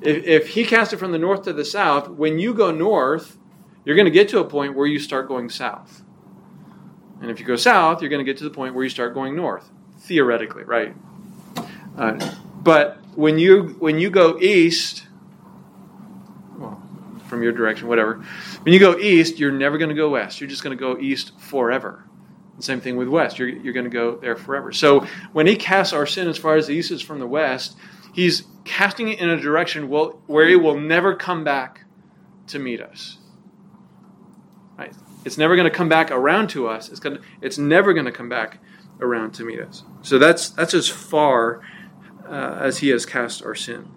if, 0.01 0.25
if 0.25 0.49
he 0.51 0.65
cast 0.65 0.93
it 0.93 0.99
from 0.99 1.13
the 1.13 1.19
north 1.19 1.45
to 1.45 1.53
the 1.53 1.65
south, 1.65 2.09
when 2.09 2.39
you 2.39 2.53
go 2.53 2.71
north, 2.71 3.39
you're 3.85 3.97
going 3.97 4.07
to 4.07 4.11
get 4.11 4.29
to 4.31 4.39
a 4.39 4.45
point 4.45 4.75
where 4.75 4.87
you 4.87 4.99
start 4.99 5.29
going 5.29 5.49
south. 5.49 6.03
And 7.21 7.31
if 7.31 7.41
you 7.41 7.47
go 7.47 7.57
south, 7.57 8.03
you're 8.03 8.11
going 8.11 8.25
to 8.25 8.31
get 8.31 8.39
to 8.39 8.45
the 8.45 8.51
point 8.51 8.75
where 8.75 8.85
you 8.85 8.91
start 8.91 9.15
going 9.15 9.35
north, 9.35 9.71
theoretically, 9.99 10.65
right? 10.65 10.95
Uh, 11.97 12.35
but 12.63 12.99
when 13.15 13.39
you 13.39 13.77
when 13.79 13.99
you 13.99 14.11
go 14.11 14.39
east, 14.41 15.07
from 17.27 17.43
your 17.43 17.53
direction, 17.53 17.89
whatever, 17.89 18.25
when 18.63 18.73
you 18.73 18.81
go 18.81 18.99
east, 18.99 19.39
you're 19.39 19.53
never 19.53 19.79
going 19.79 19.89
to 19.89 19.95
go 19.95 20.11
west. 20.11 20.41
You're 20.41 20.51
just 20.51 20.63
going 20.63 20.77
to 20.77 20.81
go 20.81 20.99
east 20.99 21.33
forever. 21.39 22.05
The 22.57 22.63
same 22.63 22.81
thing 22.81 22.97
with 22.97 23.09
west. 23.09 23.39
You're, 23.39 23.49
you're 23.49 23.73
going 23.73 23.85
to 23.85 23.91
go 23.91 24.17
there 24.17 24.37
forever. 24.37 24.73
So 24.73 25.07
when 25.33 25.47
he 25.47 25.57
casts 25.57 25.93
our 25.93 26.07
sin 26.07 26.29
as 26.29 26.39
far 26.39 26.57
as 26.57 26.67
the 26.67 26.73
east 26.73 26.91
is 26.91 27.03
from 27.03 27.19
the 27.19 27.27
west, 27.27 27.77
he's 28.13 28.45
casting 28.65 29.09
it 29.09 29.19
in 29.19 29.29
a 29.29 29.41
direction 29.41 29.89
where 29.89 30.49
it 30.49 30.63
will 30.63 30.79
never 30.79 31.17
come 31.17 31.45
back 31.45 31.85
to 32.49 32.59
meet 32.59 32.81
us. 32.81 33.19
Right? 34.79 34.93
It's 35.25 35.39
never 35.39 35.57
going 35.57 35.71
to 35.71 35.77
come 35.77 35.89
back 35.89 36.11
around 36.11 36.49
to 36.51 36.69
us. 36.69 36.89
It's, 36.89 37.01
going 37.01 37.17
to, 37.17 37.23
it's 37.41 37.59
never 37.59 37.93
going 37.93 38.07
to 38.07 38.13
come 38.13 38.29
back 38.29 38.59
around 39.01 39.33
to 39.35 39.45
meet 39.45 39.61
us. 39.61 39.83
So 40.03 40.19
that's, 40.19 40.51
that's 40.51 40.75
as 40.75 40.89
far 40.89 41.61
uh, 42.29 42.59
as 42.61 42.79
he 42.79 42.89
has 42.89 43.05
cast 43.05 43.43
our 43.45 43.55
sin. 43.55 43.91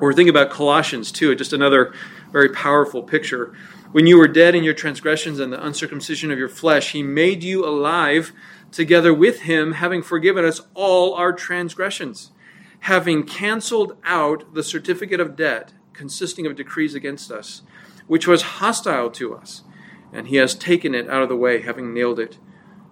Or 0.00 0.12
think 0.12 0.30
about 0.30 0.50
Colossians 0.50 1.10
2, 1.12 1.34
just 1.34 1.52
another 1.52 1.92
very 2.30 2.48
powerful 2.50 3.02
picture. 3.02 3.54
When 3.92 4.06
you 4.06 4.18
were 4.18 4.28
dead 4.28 4.54
in 4.54 4.64
your 4.64 4.74
transgressions 4.74 5.40
and 5.40 5.52
the 5.52 5.64
uncircumcision 5.64 6.30
of 6.30 6.38
your 6.38 6.48
flesh, 6.48 6.92
he 6.92 7.02
made 7.02 7.42
you 7.42 7.64
alive 7.64 8.32
together 8.70 9.14
with 9.14 9.42
him, 9.42 9.72
having 9.72 10.02
forgiven 10.02 10.44
us 10.44 10.60
all 10.74 11.14
our 11.14 11.32
transgressions, 11.32 12.32
having 12.80 13.24
canceled 13.24 13.96
out 14.04 14.54
the 14.54 14.62
certificate 14.62 15.20
of 15.20 15.36
debt 15.36 15.72
consisting 15.98 16.46
of 16.46 16.54
decrees 16.54 16.94
against 16.94 17.32
us, 17.32 17.62
which 18.06 18.26
was 18.26 18.42
hostile 18.42 19.10
to 19.10 19.34
us, 19.34 19.64
and 20.12 20.28
he 20.28 20.36
has 20.36 20.54
taken 20.54 20.94
it 20.94 21.10
out 21.10 21.22
of 21.22 21.28
the 21.28 21.36
way, 21.36 21.60
having 21.60 21.92
nailed 21.92 22.20
it 22.20 22.38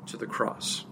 to 0.07 0.17
the 0.17 0.27
cross. 0.27 0.85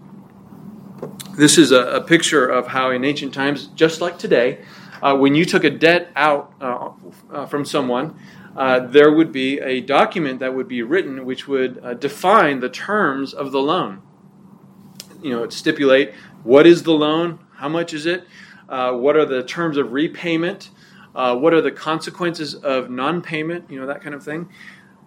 This 1.37 1.57
is 1.57 1.71
a, 1.71 1.81
a 1.97 2.01
picture 2.01 2.47
of 2.47 2.67
how, 2.67 2.89
in 2.91 3.03
ancient 3.03 3.33
times, 3.33 3.67
just 3.67 3.99
like 3.99 4.17
today, 4.17 4.63
uh, 5.01 5.15
when 5.17 5.35
you 5.35 5.43
took 5.43 5.65
a 5.65 5.69
debt 5.69 6.09
out 6.15 6.53
uh, 6.61 6.91
uh, 7.31 7.45
from 7.45 7.65
someone, 7.65 8.17
uh, 8.55 8.79
there 8.79 9.11
would 9.11 9.31
be 9.31 9.59
a 9.59 9.81
document 9.81 10.39
that 10.39 10.53
would 10.53 10.67
be 10.67 10.81
written 10.81 11.25
which 11.25 11.47
would 11.47 11.79
uh, 11.83 11.93
define 11.93 12.59
the 12.59 12.69
terms 12.69 13.33
of 13.33 13.51
the 13.51 13.59
loan. 13.59 14.01
You 15.21 15.31
know, 15.31 15.49
stipulate 15.49 16.13
what 16.43 16.67
is 16.67 16.83
the 16.83 16.93
loan, 16.93 17.39
how 17.55 17.69
much 17.69 17.93
is 17.93 18.05
it, 18.05 18.25
uh, 18.69 18.93
what 18.93 19.15
are 19.15 19.25
the 19.25 19.43
terms 19.43 19.77
of 19.77 19.91
repayment, 19.91 20.69
what 21.13 21.53
are 21.53 21.61
the 21.61 21.71
consequences 21.71 22.53
of 22.55 22.89
non 22.89 23.21
payment, 23.21 23.69
you 23.69 23.79
know, 23.79 23.87
that 23.87 24.01
kind 24.01 24.13
of 24.13 24.23
thing 24.23 24.49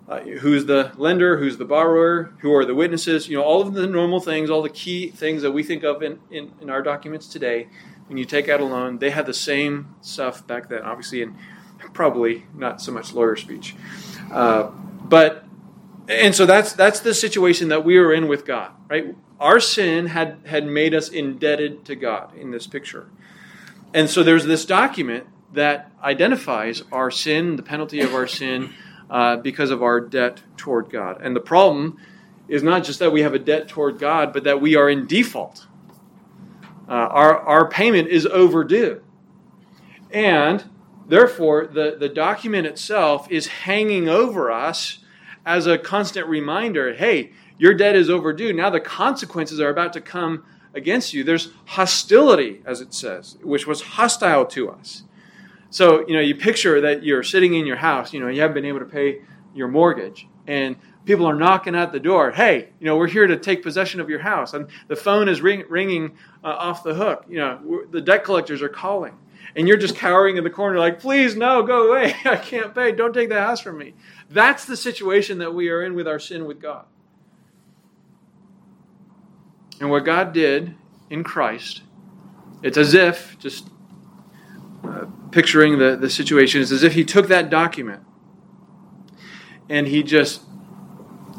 uh, 0.09 0.21
who's 0.21 0.65
the 0.65 0.93
lender, 0.97 1.37
who's 1.37 1.59
the 1.59 1.65
borrower, 1.65 2.33
who 2.41 2.55
are 2.55 2.65
the 2.65 2.75
witnesses, 2.75 3.29
you 3.29 3.37
know, 3.37 3.45
all 3.45 3.61
of 3.61 3.75
the 3.75 3.87
normal 3.87 4.21
things, 4.21 4.49
all 4.49 4.63
the 4.63 4.71
key 4.71 5.11
things 5.11 5.43
that 5.43 5.53
we 5.53 5.63
think 5.63 5.85
of 5.85 6.03
in, 6.03 6.19
in, 6.31 6.53
in 6.61 6.71
our 6.71 6.83
documents 6.83 7.29
today. 7.29 7.69
When 8.07 8.17
you 8.17 8.25
take 8.25 8.49
out 8.49 8.61
a 8.61 8.65
loan, 8.65 8.99
they 8.99 9.11
had 9.11 9.27
the 9.27 9.35
same 9.35 9.95
stuff 10.01 10.47
back 10.47 10.71
then, 10.71 10.81
obviously, 10.81 11.23
and 11.23 11.37
probably 11.93 12.45
not 12.55 12.81
so 12.81 12.93
much 12.93 13.13
lawyer 13.13 13.37
speech. 13.37 13.75
Uh, 14.33 14.71
but, 15.05 15.45
and 16.09 16.35
so 16.35 16.47
that's, 16.47 16.73
that's 16.73 17.01
the 17.01 17.15
situation 17.15 17.69
that 17.69 17.85
we 17.85 17.97
are 17.99 18.13
in 18.13 18.29
with 18.29 18.45
God, 18.45 18.73
right? 18.89 19.15
Our 19.41 19.61
sin 19.61 20.07
had, 20.07 20.39
had 20.45 20.67
made 20.67 20.95
us 20.95 21.09
indebted 21.09 21.85
to 21.87 21.95
God 21.95 22.37
in 22.37 22.51
this 22.51 22.67
picture. 22.67 23.09
And 23.95 24.11
so 24.11 24.23
there's 24.23 24.45
this 24.45 24.65
document 24.65 25.27
that 25.55 25.91
identifies 26.03 26.83
our 26.93 27.11
sin, 27.11 27.57
the 27.57 27.63
penalty 27.63 28.01
of 28.01 28.15
our 28.15 28.27
sin 28.27 28.75
uh, 29.09 29.37
because 29.37 29.71
of 29.71 29.83
our 29.83 30.01
debt 30.01 30.43
toward 30.57 30.91
God. 30.91 31.21
And 31.23 31.35
the 31.35 31.41
problem 31.41 31.99
is 32.49 32.63
not 32.63 32.85
just 32.85 32.99
that 32.99 33.13
we 33.13 33.23
have 33.23 33.35
a 33.35 33.39
debt 33.39 33.69
toward 33.69 33.99
God, 33.99 34.33
but 34.33 34.45
that 34.45 34.61
we 34.61 34.77
are 34.77 34.91
in 34.91 35.07
default. 35.07 35.67
Uh, 36.89 36.93
our, 36.93 37.39
our 37.39 37.69
payment 37.69 38.09
is 38.09 38.27
overdue. 38.27 39.03
And 40.11 40.65
therefore, 41.09 41.67
the, 41.67 41.97
the 41.99 42.09
document 42.09 42.67
itself 42.67 43.31
is 43.31 43.47
hanging 43.47 44.09
over 44.09 44.51
us 44.51 44.99
as 45.45 45.67
a 45.67 45.79
constant 45.79 46.27
reminder 46.27 46.95
hey, 46.95 47.33
your 47.59 47.75
debt 47.75 47.97
is 47.97 48.09
overdue. 48.09 48.53
Now 48.53 48.71
the 48.71 48.81
consequences 48.81 49.61
are 49.61 49.71
about 49.71 49.93
to 49.95 50.01
come 50.01 50.45
against 50.75 51.13
you. 51.13 51.25
There's 51.25 51.51
hostility, 51.65 52.63
as 52.65 52.81
it 52.81 52.95
says, 52.95 53.37
which 53.43 53.67
was 53.67 53.81
hostile 53.81 54.47
to 54.47 54.71
us. 54.71 55.03
So, 55.71 56.07
you 56.07 56.15
know, 56.15 56.21
you 56.21 56.35
picture 56.35 56.81
that 56.81 57.03
you're 57.03 57.23
sitting 57.23 57.55
in 57.55 57.67
your 57.67 57.77
house, 57.77 58.13
you 58.13 58.21
know, 58.21 58.29
you 58.29 58.41
haven't 58.41 58.55
been 58.55 58.65
able 58.65 58.79
to 58.79 58.87
pay 58.87 59.21
your 59.55 59.69
mortgage, 59.69 60.27
and 60.47 60.77
people 61.05 61.27
are 61.27 61.35
knocking 61.35 61.75
at 61.75 61.93
the 61.93 62.01
door. 62.01 62.31
Hey, 62.31 62.69
you 62.81 62.87
know, 62.87 62.97
we're 62.97 63.09
here 63.09 63.27
to 63.27 63.37
take 63.37 63.63
possession 63.63 64.01
of 64.01 64.09
your 64.09 64.21
house. 64.21 64.55
And 64.55 64.69
the 64.89 64.97
phone 64.97 65.29
is 65.29 65.41
ring, 65.41 65.65
ringing 65.69 66.17
uh, 66.45 66.49
off 66.49 66.83
the 66.85 66.95
hook. 66.95 67.25
You 67.29 67.39
know, 67.39 67.87
the 67.91 68.01
debt 68.01 68.25
collectors 68.25 68.63
are 68.63 68.69
calling. 68.69 69.15
And 69.59 69.67
you're 69.67 69.77
just 69.77 69.97
cowering 69.97 70.37
in 70.37 70.45
the 70.45 70.51
corner, 70.51 70.79
like, 70.79 71.01
please, 71.01 71.35
no, 71.35 71.65
go 71.65 71.89
away. 71.89 72.15
I 72.25 72.37
can't 72.37 72.73
pay. 72.73 72.93
Don't 72.93 73.13
take 73.13 73.29
the 73.29 73.41
house 73.41 73.61
from 73.61 73.77
me. 73.77 73.95
That's 74.31 74.65
the 74.65 74.77
situation 74.77 75.39
that 75.39 75.53
we 75.53 75.69
are 75.69 75.83
in 75.83 75.97
with 75.97 76.07
our 76.07 76.21
sin 76.21 76.47
with 76.47 76.63
God. 76.63 76.87
And 79.81 79.91
what 79.91 80.05
God 80.05 80.33
did 80.33 80.77
in 81.11 81.25
Christ, 81.25 81.83
it's 82.63 82.79
as 82.79 82.95
if, 82.95 83.37
just 83.41 83.69
uh, 84.85 85.07
picturing 85.33 85.81
the, 85.81 85.97
the 85.97 86.09
situation 86.09 86.61
is 86.61 86.71
as 86.71 86.85
if 86.85 86.93
he 86.95 87.05
took 87.05 87.27
that 87.27 87.51
document 87.51 88.05
and 89.69 89.89
he 89.89 90.05
just 90.05 90.41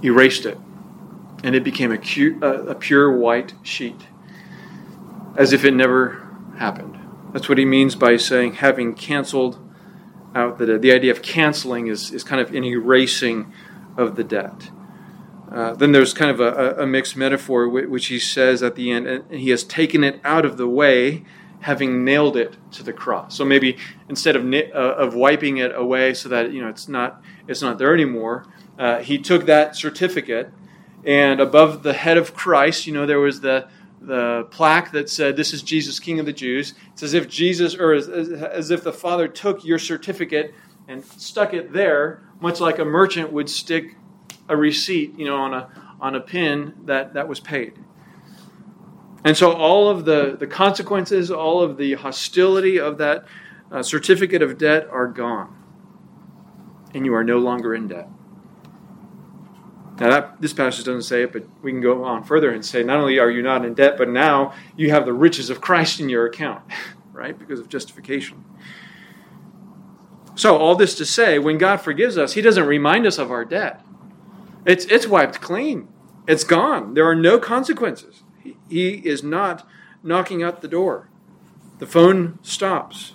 erased 0.03 0.45
it 0.45 0.57
and 1.45 1.55
it 1.55 1.63
became 1.63 1.93
a, 1.93 1.97
cu- 1.97 2.37
a 2.41 2.75
pure 2.75 3.17
white 3.17 3.53
sheet 3.63 4.01
as 5.37 5.53
if 5.53 5.63
it 5.63 5.73
never 5.73 6.27
happened 6.57 6.98
that's 7.31 7.49
what 7.49 7.57
he 7.57 7.65
means 7.65 7.95
by 7.95 8.17
saying 8.17 8.53
having 8.53 8.93
canceled 8.93 9.59
out 10.35 10.57
the 10.57 10.65
debt 10.65 10.81
the 10.81 10.91
idea 10.91 11.11
of 11.11 11.21
canceling 11.21 11.87
is, 11.87 12.11
is 12.11 12.23
kind 12.23 12.41
of 12.41 12.53
an 12.53 12.63
erasing 12.63 13.51
of 13.97 14.15
the 14.15 14.23
debt 14.23 14.71
uh, 15.51 15.73
then 15.73 15.91
there's 15.91 16.13
kind 16.13 16.29
of 16.29 16.39
a, 16.39 16.75
a, 16.83 16.85
mixed 16.85 17.17
metaphor 17.17 17.67
which 17.67 18.05
he 18.05 18.19
says 18.19 18.61
at 18.61 18.75
the 18.75 18.91
end 18.91 19.07
and 19.07 19.31
he 19.31 19.49
has 19.49 19.63
taken 19.63 20.03
it 20.03 20.21
out 20.23 20.45
of 20.45 20.57
the 20.57 20.67
way 20.67 21.23
having 21.61 22.05
nailed 22.05 22.37
it 22.37 22.55
to 22.71 22.83
the 22.83 22.93
cross. 22.93 23.35
So 23.35 23.43
maybe 23.43 23.77
instead 24.07 24.35
of 24.35 24.45
uh, 24.53 24.77
of 24.77 25.15
wiping 25.15 25.57
it 25.57 25.75
away 25.75 26.13
so 26.13 26.29
that 26.29 26.53
you 26.53 26.61
know 26.61 26.69
it's 26.69 26.87
not 26.87 27.21
it's 27.47 27.61
not 27.61 27.79
there 27.79 27.93
anymore, 27.93 28.45
uh, 28.77 28.99
he 28.99 29.17
took 29.17 29.45
that 29.47 29.75
certificate 29.75 30.53
and 31.05 31.39
above 31.39 31.83
the 31.83 31.93
head 31.93 32.17
of 32.17 32.33
Christ, 32.33 32.85
you 32.85 32.93
know, 32.93 33.05
there 33.05 33.19
was 33.19 33.41
the 33.41 33.67
the 34.09 34.47
plaque 34.51 34.91
that 34.91 35.09
said, 35.09 35.37
"This 35.37 35.53
is 35.53 35.61
Jesus, 35.63 35.99
King 35.99 36.19
of 36.19 36.25
the 36.25 36.33
Jews." 36.33 36.73
It's 36.91 37.03
as 37.03 37.13
if 37.13 37.29
Jesus, 37.29 37.75
or 37.75 37.93
as, 37.93 38.09
as 38.09 38.71
if 38.71 38.83
the 38.83 38.91
Father 38.91 39.27
took 39.27 39.63
your 39.63 39.79
certificate 39.79 40.53
and 40.87 41.05
stuck 41.05 41.53
it 41.53 41.71
there, 41.71 42.21
much 42.41 42.59
like 42.59 42.79
a 42.79 42.85
merchant 42.85 43.31
would 43.31 43.49
stick 43.49 43.95
a 44.49 44.57
receipt, 44.57 45.17
you 45.17 45.25
know, 45.25 45.37
on 45.37 45.53
a 45.53 45.69
on 46.01 46.15
a 46.15 46.19
pin 46.19 46.73
that 46.85 47.13
that 47.13 47.27
was 47.27 47.39
paid. 47.39 47.73
And 49.23 49.35
so 49.35 49.51
all 49.51 49.89
of 49.89 50.05
the, 50.05 50.37
the 50.39 50.47
consequences, 50.47 51.29
all 51.29 51.61
of 51.61 51.77
the 51.77 51.93
hostility 51.95 52.79
of 52.79 52.97
that 52.99 53.25
uh, 53.71 53.83
certificate 53.83 54.41
of 54.41 54.57
debt 54.57 54.87
are 54.89 55.07
gone. 55.07 55.55
And 56.93 57.05
you 57.05 57.13
are 57.13 57.23
no 57.23 57.37
longer 57.37 57.75
in 57.75 57.89
debt. 57.89 58.07
Now, 59.99 60.09
that, 60.09 60.41
this 60.41 60.53
passage 60.53 60.85
doesn't 60.85 61.03
say 61.03 61.23
it, 61.23 61.33
but 61.33 61.43
we 61.61 61.71
can 61.71 61.81
go 61.81 62.05
on 62.05 62.23
further 62.23 62.51
and 62.51 62.65
say 62.65 62.83
not 62.83 62.99
only 62.99 63.19
are 63.19 63.29
you 63.29 63.41
not 63.41 63.65
in 63.65 63.73
debt, 63.73 63.97
but 63.97 64.07
now 64.07 64.53
you 64.77 64.91
have 64.91 65.05
the 65.05 65.13
riches 65.13 65.49
of 65.49 65.59
Christ 65.59 65.99
in 65.99 66.07
your 66.07 66.25
account, 66.25 66.63
right? 67.13 67.37
Because 67.37 67.59
of 67.59 67.67
justification. 67.67 68.45
So, 70.35 70.55
all 70.55 70.75
this 70.75 70.95
to 70.95 71.05
say, 71.05 71.37
when 71.37 71.57
God 71.57 71.81
forgives 71.81 72.17
us, 72.17 72.33
He 72.33 72.41
doesn't 72.41 72.65
remind 72.65 73.05
us 73.05 73.17
of 73.17 73.29
our 73.29 73.43
debt. 73.43 73.83
It's, 74.65 74.85
it's 74.85 75.05
wiped 75.05 75.41
clean, 75.41 75.89
it's 76.27 76.45
gone. 76.45 76.93
There 76.93 77.07
are 77.07 77.15
no 77.15 77.37
consequences. 77.37 78.23
He 78.69 78.93
is 79.05 79.21
not 79.21 79.67
knocking 80.01 80.41
at 80.43 80.61
the 80.61 80.67
door. 80.69 81.09
The 81.79 81.87
phone 81.87 82.39
stops, 82.41 83.13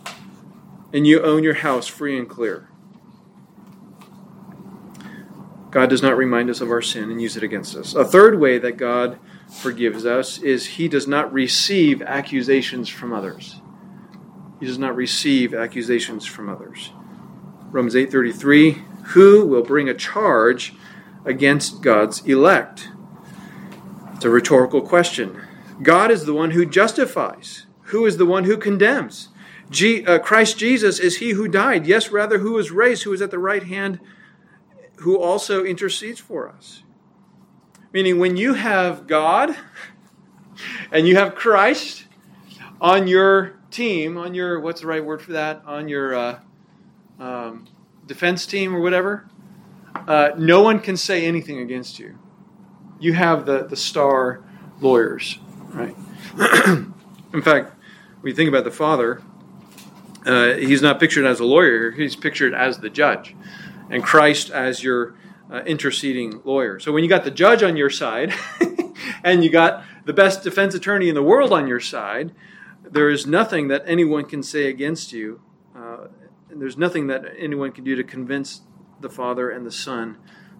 and 0.92 1.06
you 1.06 1.22
own 1.22 1.42
your 1.42 1.54
house 1.54 1.86
free 1.86 2.18
and 2.18 2.28
clear. 2.28 2.68
God 5.74 5.90
does 5.90 6.02
not 6.02 6.16
remind 6.16 6.50
us 6.50 6.60
of 6.60 6.70
our 6.70 6.80
sin 6.80 7.10
and 7.10 7.20
use 7.20 7.36
it 7.36 7.42
against 7.42 7.74
us. 7.74 7.96
A 7.96 8.04
third 8.04 8.38
way 8.38 8.58
that 8.58 8.76
God 8.76 9.18
forgives 9.60 10.06
us 10.06 10.38
is 10.38 10.64
he 10.66 10.86
does 10.86 11.08
not 11.08 11.32
receive 11.32 12.00
accusations 12.00 12.88
from 12.88 13.12
others. 13.12 13.60
He 14.60 14.66
does 14.66 14.78
not 14.78 14.94
receive 14.94 15.52
accusations 15.52 16.26
from 16.26 16.48
others. 16.48 16.92
Romans 17.72 17.96
8:33, 17.96 18.82
who 19.14 19.44
will 19.44 19.64
bring 19.64 19.88
a 19.88 19.94
charge 19.94 20.74
against 21.24 21.82
God's 21.82 22.24
elect? 22.24 22.90
It's 24.14 24.24
a 24.24 24.30
rhetorical 24.30 24.80
question. 24.80 25.40
God 25.82 26.12
is 26.12 26.24
the 26.24 26.34
one 26.34 26.52
who 26.52 26.64
justifies. 26.64 27.66
Who 27.86 28.06
is 28.06 28.16
the 28.16 28.26
one 28.26 28.44
who 28.44 28.56
condemns? 28.58 29.30
G, 29.70 30.06
uh, 30.06 30.20
Christ 30.20 30.56
Jesus 30.56 31.00
is 31.00 31.16
he 31.16 31.30
who 31.30 31.48
died, 31.48 31.84
yes, 31.84 32.12
rather, 32.12 32.38
who 32.38 32.52
was 32.52 32.70
raised, 32.70 33.02
who 33.02 33.12
is 33.12 33.20
at 33.20 33.32
the 33.32 33.40
right 33.40 33.64
hand, 33.64 33.98
who 35.04 35.18
also 35.18 35.64
intercedes 35.64 36.20
for 36.20 36.48
us. 36.48 36.82
Meaning, 37.92 38.18
when 38.18 38.36
you 38.36 38.54
have 38.54 39.06
God 39.06 39.56
and 40.92 41.06
you 41.06 41.16
have 41.16 41.34
Christ 41.34 42.06
on 42.80 43.06
your 43.06 43.60
team, 43.70 44.18
on 44.18 44.34
your, 44.34 44.60
what's 44.60 44.80
the 44.80 44.86
right 44.86 45.04
word 45.04 45.22
for 45.22 45.32
that? 45.32 45.62
On 45.64 45.88
your 45.88 46.14
uh, 46.14 46.38
um, 47.20 47.66
defense 48.06 48.46
team 48.46 48.74
or 48.74 48.80
whatever, 48.80 49.28
uh, 50.08 50.30
no 50.36 50.60
one 50.60 50.80
can 50.80 50.96
say 50.96 51.24
anything 51.24 51.60
against 51.60 51.98
you 51.98 52.18
you 53.04 53.12
have 53.12 53.44
the, 53.46 53.64
the 53.64 53.76
star 53.76 54.42
lawyers, 54.80 55.38
right? 55.70 55.94
In 57.32 57.42
fact, 57.42 57.74
when 58.20 58.30
you 58.30 58.34
think 58.34 58.48
about 58.48 58.64
the 58.64 58.70
father, 58.70 59.22
uh, 60.24 60.54
he's 60.54 60.80
not 60.80 60.98
pictured 60.98 61.26
as 61.26 61.40
a 61.40 61.44
lawyer, 61.44 61.90
he's 61.90 62.16
pictured 62.16 62.54
as 62.54 62.78
the 62.78 62.88
judge, 62.88 63.36
and 63.90 64.02
Christ 64.02 64.50
as 64.50 64.82
your 64.82 65.14
uh, 65.50 65.62
interceding 65.66 66.40
lawyer. 66.44 66.80
So 66.80 66.92
when 66.92 67.02
you 67.04 67.08
got 67.08 67.24
the 67.24 67.30
judge 67.30 67.62
on 67.62 67.76
your 67.76 67.90
side, 67.90 68.32
and 69.24 69.44
you 69.44 69.50
got 69.50 69.84
the 70.04 70.12
best 70.12 70.42
defense 70.42 70.74
attorney 70.74 71.08
in 71.08 71.14
the 71.14 71.22
world 71.22 71.52
on 71.52 71.66
your 71.66 71.80
side, 71.80 72.32
there 72.82 73.10
is 73.10 73.26
nothing 73.26 73.68
that 73.68 73.82
anyone 73.86 74.24
can 74.24 74.42
say 74.42 74.68
against 74.68 75.12
you. 75.12 75.40
Uh, 75.76 76.08
and 76.50 76.60
there's 76.60 76.76
nothing 76.76 77.08
that 77.08 77.24
anyone 77.38 77.72
can 77.72 77.84
do 77.84 77.96
to 77.96 78.04
convince 78.04 78.62
the 79.00 79.10
Father 79.10 79.50
and 79.50 79.66
the 79.66 79.72
Son 79.72 80.18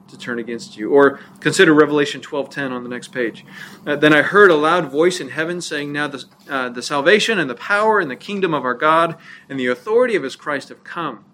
to 0.08 0.18
turn 0.18 0.38
against 0.38 0.76
you. 0.76 0.90
Or 0.90 1.20
consider 1.40 1.72
Revelation 1.72 2.20
12:10 2.20 2.72
on 2.72 2.82
the 2.82 2.88
next 2.88 3.08
page. 3.08 3.44
Uh, 3.86 3.96
then 3.96 4.12
I 4.12 4.22
heard 4.22 4.50
a 4.50 4.54
loud 4.54 4.90
voice 4.90 5.20
in 5.20 5.30
heaven 5.30 5.60
saying, 5.60 5.92
"Now 5.92 6.08
the, 6.08 6.24
uh, 6.48 6.68
the 6.68 6.82
salvation 6.82 7.38
and 7.38 7.48
the 7.48 7.54
power 7.54 8.00
and 8.00 8.10
the 8.10 8.16
kingdom 8.16 8.52
of 8.52 8.64
our 8.64 8.74
God 8.74 9.16
and 9.48 9.58
the 9.58 9.66
authority 9.66 10.14
of 10.14 10.22
his 10.22 10.36
Christ 10.36 10.68
have 10.68 10.84
come. 10.84 11.24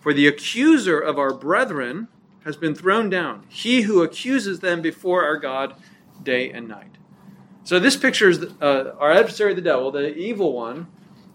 For 0.00 0.12
the 0.12 0.26
accuser 0.26 0.98
of 0.98 1.18
our 1.18 1.32
brethren 1.32 2.08
has 2.44 2.56
been 2.56 2.74
thrown 2.74 3.10
down, 3.10 3.44
he 3.48 3.82
who 3.82 4.02
accuses 4.02 4.60
them 4.60 4.80
before 4.80 5.24
our 5.24 5.36
God 5.36 5.74
day 6.22 6.50
and 6.50 6.66
night." 6.66 6.96
So 7.64 7.78
this 7.78 7.96
pictures 7.96 8.42
uh, 8.60 8.94
our 8.98 9.12
adversary, 9.12 9.54
the 9.54 9.60
devil, 9.60 9.90
the 9.90 10.14
evil 10.16 10.52
one, 10.54 10.88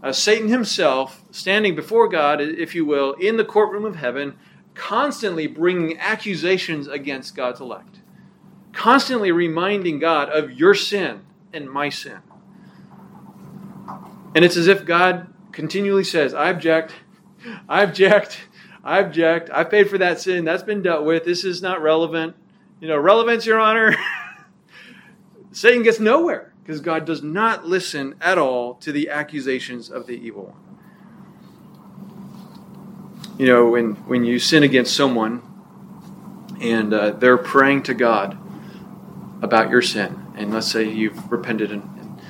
uh, 0.03 0.11
Satan 0.11 0.49
himself, 0.49 1.23
standing 1.31 1.75
before 1.75 2.07
God, 2.09 2.41
if 2.41 2.75
you 2.75 2.85
will, 2.85 3.13
in 3.13 3.37
the 3.37 3.45
courtroom 3.45 3.85
of 3.85 3.95
heaven, 3.95 4.35
constantly 4.73 5.47
bringing 5.47 5.97
accusations 5.97 6.87
against 6.87 7.35
God's 7.35 7.61
elect, 7.61 7.99
constantly 8.73 9.31
reminding 9.31 9.99
God 9.99 10.29
of 10.29 10.51
your 10.51 10.75
sin 10.75 11.21
and 11.53 11.69
my 11.69 11.89
sin. 11.89 12.19
And 14.35 14.43
it's 14.43 14.57
as 14.57 14.67
if 14.67 14.85
God 14.85 15.33
continually 15.53 16.03
says, 16.03 16.33
I 16.33 16.49
object, 16.49 16.93
I 17.69 17.83
object, 17.83 18.44
I 18.85 18.99
object, 18.99 19.49
I 19.51 19.63
paid 19.63 19.89
for 19.89 19.97
that 19.97 20.21
sin, 20.21 20.45
that's 20.45 20.61
been 20.61 20.83
dealt 20.83 21.03
with, 21.05 21.25
this 21.25 21.43
is 21.43 21.59
not 21.59 21.81
relevant. 21.81 22.35
You 22.79 22.87
know, 22.87 22.97
relevance, 22.97 23.43
Your 23.45 23.59
Honor. 23.59 23.95
Satan 25.51 25.81
gets 25.81 25.99
nowhere 25.99 26.53
because 26.61 26.81
God 26.81 27.03
does 27.03 27.23
not 27.23 27.65
listen 27.65 28.13
at 28.21 28.37
all 28.37 28.75
to 28.75 28.91
the 28.91 29.09
accusations 29.09 29.89
of 29.89 30.05
the 30.05 30.13
evil 30.13 30.53
one. 30.53 30.61
You 33.39 33.47
know, 33.47 33.69
when, 33.69 33.95
when 34.05 34.23
you 34.23 34.37
sin 34.37 34.61
against 34.61 34.95
someone 34.95 35.41
and 36.61 36.93
uh, 36.93 37.11
they're 37.11 37.37
praying 37.37 37.83
to 37.83 37.95
God 37.95 38.37
about 39.41 39.71
your 39.71 39.81
sin, 39.81 40.21
and 40.35 40.53
let's 40.53 40.71
say 40.71 40.87
you've 40.87 41.31
repented 41.31 41.71
and, 41.71 42.21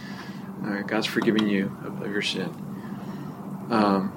and 0.63 0.87
God's 0.87 1.05
forgiven 1.05 1.49
you 1.49 1.77
of, 1.83 2.01
of 2.01 2.11
your 2.11 2.21
sin. 2.21 2.49
Um, 3.69 4.14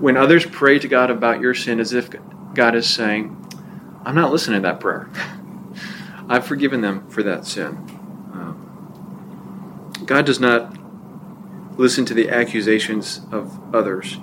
when 0.00 0.16
others 0.16 0.44
pray 0.46 0.78
to 0.78 0.88
God 0.88 1.10
about 1.10 1.40
your 1.40 1.54
sin 1.54 1.78
as 1.78 1.92
if 1.92 2.10
God 2.54 2.74
is 2.74 2.88
saying, 2.88 3.36
I'm 4.04 4.14
not 4.14 4.32
listening 4.32 4.62
to 4.62 4.68
that 4.68 4.80
prayer. 4.80 5.08
I've 6.28 6.46
forgiven 6.46 6.80
them 6.80 7.08
for 7.08 7.22
that 7.22 7.46
sin. 7.46 8.00
God 10.10 10.26
does 10.26 10.40
not 10.40 10.76
listen 11.78 12.04
to 12.06 12.14
the 12.14 12.30
accusations 12.30 13.20
of 13.30 13.72
others. 13.72 14.18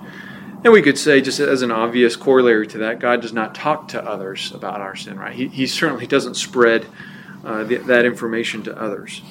And 0.62 0.70
we 0.70 0.82
could 0.82 0.98
say, 0.98 1.22
just 1.22 1.40
as 1.40 1.62
an 1.62 1.70
obvious 1.70 2.14
corollary 2.14 2.66
to 2.66 2.78
that, 2.78 2.98
God 2.98 3.22
does 3.22 3.32
not 3.32 3.54
talk 3.54 3.88
to 3.88 4.04
others 4.04 4.52
about 4.52 4.82
our 4.82 4.94
sin, 4.94 5.18
right? 5.18 5.34
He, 5.34 5.48
he 5.48 5.66
certainly 5.66 6.06
doesn't 6.06 6.34
spread 6.34 6.86
uh, 7.42 7.64
the, 7.64 7.76
that 7.76 8.04
information 8.04 8.62
to 8.64 8.78
others. 8.78 9.22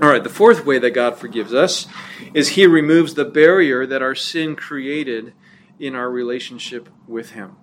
All 0.00 0.08
right, 0.08 0.22
the 0.22 0.30
fourth 0.30 0.64
way 0.64 0.78
that 0.78 0.92
God 0.92 1.18
forgives 1.18 1.52
us 1.52 1.86
is 2.32 2.50
He 2.50 2.66
removes 2.66 3.14
the 3.14 3.24
barrier 3.24 3.84
that 3.86 4.02
our 4.02 4.14
sin 4.14 4.54
created 4.54 5.34
in 5.80 5.94
our 5.94 6.08
relationship 6.08 6.88
with 7.08 7.30
Him. 7.30 7.56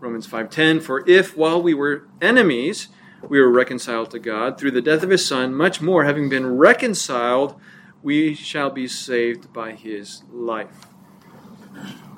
Romans 0.00 0.26
5:10 0.26 0.82
For 0.82 1.08
if 1.08 1.36
while 1.36 1.62
we 1.62 1.74
were 1.74 2.08
enemies 2.20 2.88
we 3.28 3.40
were 3.40 3.50
reconciled 3.50 4.10
to 4.10 4.18
God 4.18 4.58
through 4.58 4.72
the 4.72 4.82
death 4.82 5.02
of 5.02 5.10
his 5.10 5.26
Son, 5.26 5.54
much 5.54 5.80
more, 5.80 6.04
having 6.04 6.28
been 6.28 6.56
reconciled, 6.56 7.54
we 8.02 8.34
shall 8.34 8.70
be 8.70 8.88
saved 8.88 9.52
by 9.52 9.72
his 9.72 10.24
life. 10.32 10.86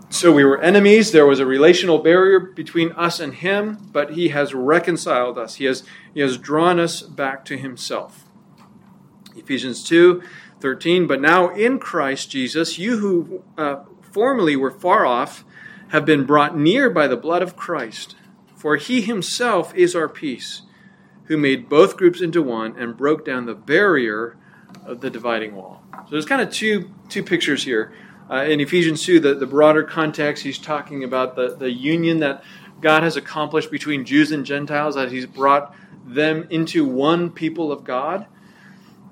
So 0.08 0.32
we 0.32 0.44
were 0.44 0.60
enemies. 0.60 1.12
There 1.12 1.26
was 1.26 1.40
a 1.40 1.46
relational 1.46 1.98
barrier 1.98 2.40
between 2.40 2.92
us 2.92 3.20
and 3.20 3.34
him, 3.34 3.90
but 3.92 4.12
he 4.12 4.28
has 4.28 4.54
reconciled 4.54 5.38
us. 5.38 5.56
He 5.56 5.66
has, 5.66 5.84
he 6.12 6.20
has 6.20 6.36
drawn 6.36 6.80
us 6.80 7.02
back 7.02 7.44
to 7.46 7.56
himself. 7.56 8.24
Ephesians 9.36 9.84
2 9.84 10.22
13. 10.60 11.06
But 11.06 11.20
now 11.20 11.48
in 11.48 11.78
Christ 11.78 12.30
Jesus, 12.30 12.78
you 12.78 12.98
who 12.98 13.42
uh, 13.56 13.84
formerly 14.02 14.56
were 14.56 14.70
far 14.70 15.06
off 15.06 15.44
have 15.88 16.04
been 16.04 16.24
brought 16.24 16.56
near 16.56 16.90
by 16.90 17.06
the 17.06 17.16
blood 17.16 17.42
of 17.42 17.56
Christ. 17.56 18.14
For 18.54 18.76
he 18.76 19.00
himself 19.00 19.74
is 19.74 19.96
our 19.96 20.08
peace 20.08 20.62
who 21.24 21.38
made 21.38 21.68
both 21.68 21.96
groups 21.96 22.20
into 22.20 22.42
one 22.42 22.76
and 22.76 22.96
broke 22.96 23.24
down 23.24 23.46
the 23.46 23.54
barrier 23.54 24.36
of 24.84 25.00
the 25.00 25.08
dividing 25.08 25.54
wall. 25.54 25.82
So 25.92 26.10
there's 26.10 26.26
kind 26.26 26.42
of 26.42 26.50
two, 26.50 26.90
two 27.08 27.22
pictures 27.22 27.64
here. 27.64 27.92
Uh, 28.28 28.44
in 28.44 28.60
Ephesians 28.60 29.02
2, 29.04 29.20
the, 29.20 29.34
the 29.34 29.46
broader 29.46 29.82
context, 29.82 30.44
he's 30.44 30.58
talking 30.58 31.02
about 31.04 31.36
the, 31.36 31.56
the 31.56 31.70
union 31.70 32.20
that 32.20 32.44
God 32.80 33.02
has 33.02 33.16
accomplished 33.16 33.70
between 33.70 34.04
Jews 34.04 34.32
and 34.32 34.44
Gentiles, 34.44 34.94
that 34.94 35.10
he's 35.10 35.26
brought 35.26 35.74
them 36.04 36.46
into 36.50 36.84
one 36.84 37.30
people 37.30 37.72
of 37.72 37.84
God. 37.84 38.26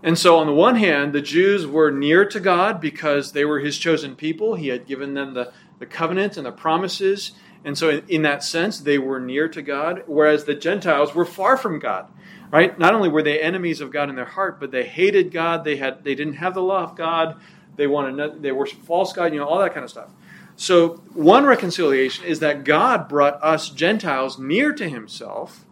And 0.03 0.17
so, 0.17 0.39
on 0.39 0.47
the 0.47 0.53
one 0.53 0.77
hand, 0.77 1.13
the 1.13 1.21
Jews 1.21 1.67
were 1.67 1.91
near 1.91 2.25
to 2.25 2.39
God 2.39 2.81
because 2.81 3.33
they 3.33 3.45
were 3.45 3.59
his 3.59 3.79
chosen 3.79 4.15
people. 4.15 4.55
He 4.55 4.69
had 4.69 4.87
given 4.87 5.15
them 5.15 5.35
the, 5.35 5.53
the 5.81 5.87
covenant 5.87 6.37
and 6.37 6.47
the 6.47 6.53
promises. 6.53 7.33
And 7.65 7.77
so, 7.77 7.91
in, 7.91 8.05
in, 8.09 8.23
that 8.23 8.45
sense, 8.45 8.79
they 8.79 8.99
were 8.99 9.19
near 9.19 9.49
to 9.49 9.61
God, 9.61 10.05
whereas 10.07 10.45
the 10.45 10.55
Gentiles 10.55 11.15
were 11.15 11.25
far 11.25 11.57
from 11.57 11.81
God. 11.81 12.07
Right? 12.51 12.79
Not 12.79 12.95
only 12.95 13.09
were 13.09 13.23
they 13.23 13.41
enemies 13.41 13.81
of 13.81 13.91
God 13.91 14.09
in 14.09 14.15
their 14.15 14.25
heart, 14.25 14.59
but 14.61 14.71
they 14.71 14.85
hated 14.85 15.33
God. 15.33 15.65
They 15.65 15.77
had 15.77 16.05
they 16.05 16.15
didn't 16.15 16.35
have 16.35 16.55
the 16.55 16.63
law 16.63 16.85
of 16.85 16.97
God. 16.97 17.41
They 17.77 17.87
wanted 17.87 18.43
they 18.43 18.53
worshiped 18.53 18.85
false 18.85 19.13
God. 19.13 19.33
You 19.33 19.41
know 19.41 19.47
all 19.47 19.59
that 19.59 19.75
kind 19.75 19.85
of 19.85 19.91
stuff. 19.91 20.11
So 20.57 20.97
one 21.15 21.45
reconciliation 21.47 22.25
is 22.25 22.41
that 22.41 22.65
God 22.65 23.09
brought 23.09 23.43
us 23.43 23.71
Gentiles 23.71 24.39
near 24.39 24.73
to 24.73 24.89
Himself, 24.89 25.65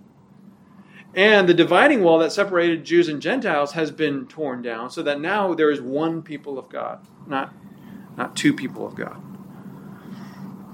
and 1.16 1.48
the 1.48 1.54
dividing 1.54 2.02
wall 2.02 2.18
that 2.18 2.30
separated 2.30 2.84
Jews 2.84 3.08
and 3.08 3.22
Gentiles 3.22 3.72
has 3.72 3.90
been 3.90 4.26
torn 4.26 4.60
down, 4.60 4.90
so 4.90 5.02
that 5.02 5.18
now 5.18 5.54
there 5.54 5.70
is 5.70 5.80
one 5.80 6.22
people 6.22 6.58
of 6.58 6.68
God, 6.68 7.04
not 7.26 7.52
not 8.16 8.36
two 8.36 8.52
people 8.52 8.86
of 8.86 8.94
God. 8.94 9.22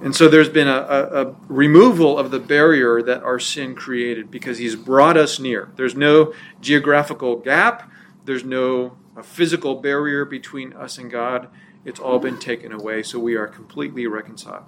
And 0.02 0.16
so 0.16 0.28
there's 0.28 0.48
been 0.48 0.66
a, 0.66 0.72
a, 0.72 1.26
a, 1.26 1.36
removal 1.46 2.18
of 2.18 2.32
the 2.32 2.40
barrier 2.40 3.02
that 3.02 3.22
our 3.22 3.38
sin 3.38 3.76
created 3.76 4.32
because 4.32 4.58
he's 4.58 4.74
brought 4.74 5.16
us 5.16 5.38
near. 5.38 5.70
There's 5.76 5.94
no 5.94 6.34
geographical 6.60 7.36
gap, 7.36 7.88
there's 8.24 8.44
no 8.44 8.96
physical 9.22 9.76
barrier 9.76 10.24
between 10.24 10.72
us 10.72 10.98
and 10.98 11.08
God. 11.08 11.48
It's 11.84 12.00
all 12.00 12.18
been 12.18 12.38
taken 12.38 12.72
away, 12.72 13.04
so 13.04 13.18
we 13.20 13.36
are 13.36 13.46
completely 13.46 14.06
reconciled. 14.08 14.64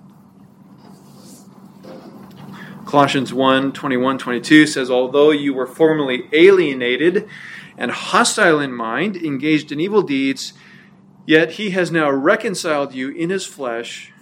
Colossians 2.86 3.32
1 3.32 3.72
21 3.72 4.18
22 4.18 4.66
says, 4.66 4.90
Although 4.90 5.30
you 5.30 5.54
were 5.54 5.66
formerly 5.66 6.28
alienated 6.32 7.28
and 7.76 7.90
hostile 7.90 8.60
in 8.60 8.72
mind, 8.72 9.16
engaged 9.16 9.72
in 9.72 9.80
evil 9.80 10.02
deeds, 10.02 10.52
yet 11.26 11.52
he 11.52 11.70
has 11.70 11.90
now 11.90 12.10
reconciled 12.10 12.94
you 12.94 13.10
in 13.10 13.30
his 13.30 13.46
flesh 13.46 14.12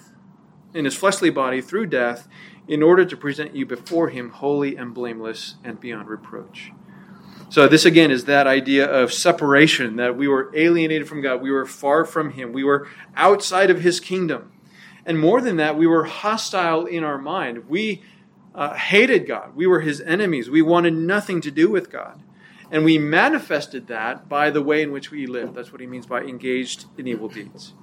in 0.75 0.85
his 0.85 0.96
fleshly 0.96 1.31
body 1.31 1.61
through 1.61 1.87
death 1.87 2.29
in 2.68 2.83
order 2.83 3.05
to 3.05 3.16
present 3.16 3.55
you 3.55 3.66
before 3.66 4.09
him 4.09 4.31
holy 4.31 4.77
and 4.77 4.94
blameless 4.94 5.57
and 5.64 5.81
beyond 5.81 6.09
reproach. 6.09 6.72
So, 7.48 7.68
this 7.68 7.85
again 7.85 8.11
is 8.11 8.25
that 8.25 8.46
idea 8.46 8.87
of 8.87 9.12
separation 9.12 9.96
that 9.96 10.16
we 10.16 10.27
were 10.27 10.51
alienated 10.57 11.07
from 11.07 11.20
God. 11.20 11.42
We 11.42 11.51
were 11.51 11.66
far 11.66 12.05
from 12.07 12.31
him. 12.31 12.53
We 12.53 12.64
were 12.64 12.88
outside 13.14 13.68
of 13.68 13.83
his 13.83 14.01
kingdom. 14.01 14.53
And 15.05 15.18
more 15.18 15.40
than 15.40 15.57
that, 15.57 15.77
we 15.77 15.87
were 15.87 16.05
hostile 16.05 16.87
in 16.87 17.05
our 17.05 17.18
mind. 17.18 17.68
We 17.68 18.03
uh, 18.55 18.75
hated 18.75 19.27
God. 19.27 19.55
We 19.57 19.67
were 19.67 19.81
his 19.81 20.01
enemies. 20.01 20.51
We 20.51 20.62
wanted 20.62 20.95
nothing 20.95 21.41
to 21.43 21.51
do 21.51 21.71
with 21.71 21.91
God. 21.91 22.23
And 22.71 22.85
we 22.85 22.99
manifested 22.99 23.87
that 23.88 24.29
by 24.29 24.51
the 24.51 24.62
way 24.62 24.83
in 24.83 24.93
which 24.93 25.11
we 25.11 25.27
lived. 25.27 25.55
That's 25.55 25.73
what 25.73 25.81
he 25.81 25.87
means 25.87 26.07
by 26.07 26.23
engaged 26.23 26.87
in 26.97 27.07
evil 27.07 27.29
deeds. 27.29 27.75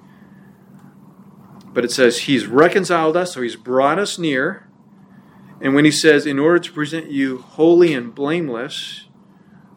But 1.71 1.85
it 1.85 1.91
says 1.91 2.21
he's 2.21 2.47
reconciled 2.47 3.15
us, 3.15 3.33
so 3.33 3.41
he's 3.41 3.55
brought 3.55 3.99
us 3.99 4.17
near. 4.17 4.67
And 5.61 5.75
when 5.75 5.85
he 5.85 5.91
says, 5.91 6.25
in 6.25 6.39
order 6.39 6.59
to 6.59 6.71
present 6.71 7.11
you 7.11 7.37
holy 7.37 7.93
and 7.93 8.15
blameless, 8.15 9.05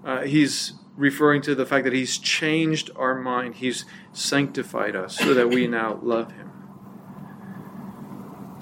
uh, 0.05 0.23
he's 0.23 0.75
referring 0.97 1.43
to 1.43 1.55
the 1.55 1.67
fact 1.67 1.85
that 1.85 1.93
he's 1.93 2.19
changed 2.19 2.91
our 2.97 3.15
mind. 3.15 3.57
He's 3.57 3.85
sanctified 4.13 4.97
us 4.97 5.19
so 5.19 5.35
that 5.35 5.49
we 5.51 5.67
now 5.67 5.99
love 6.03 6.33
him. 6.33 6.51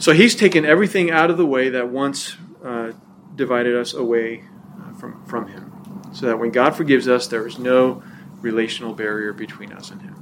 So 0.00 0.12
he's 0.12 0.34
taken 0.34 0.64
everything 0.64 1.10
out 1.10 1.30
of 1.30 1.36
the 1.36 1.44
way 1.44 1.68
that 1.68 1.88
once 1.88 2.34
uh, 2.64 2.92
divided 3.36 3.76
us 3.76 3.92
away 3.92 4.44
uh, 4.80 4.94
from, 4.94 5.24
from 5.26 5.46
him. 5.48 5.70
So 6.14 6.24
that 6.26 6.38
when 6.38 6.50
God 6.50 6.74
forgives 6.74 7.06
us, 7.06 7.26
there 7.26 7.46
is 7.46 7.58
no 7.58 8.02
relational 8.40 8.94
barrier 8.94 9.34
between 9.34 9.72
us 9.74 9.90
and 9.90 10.00
him. 10.00 10.16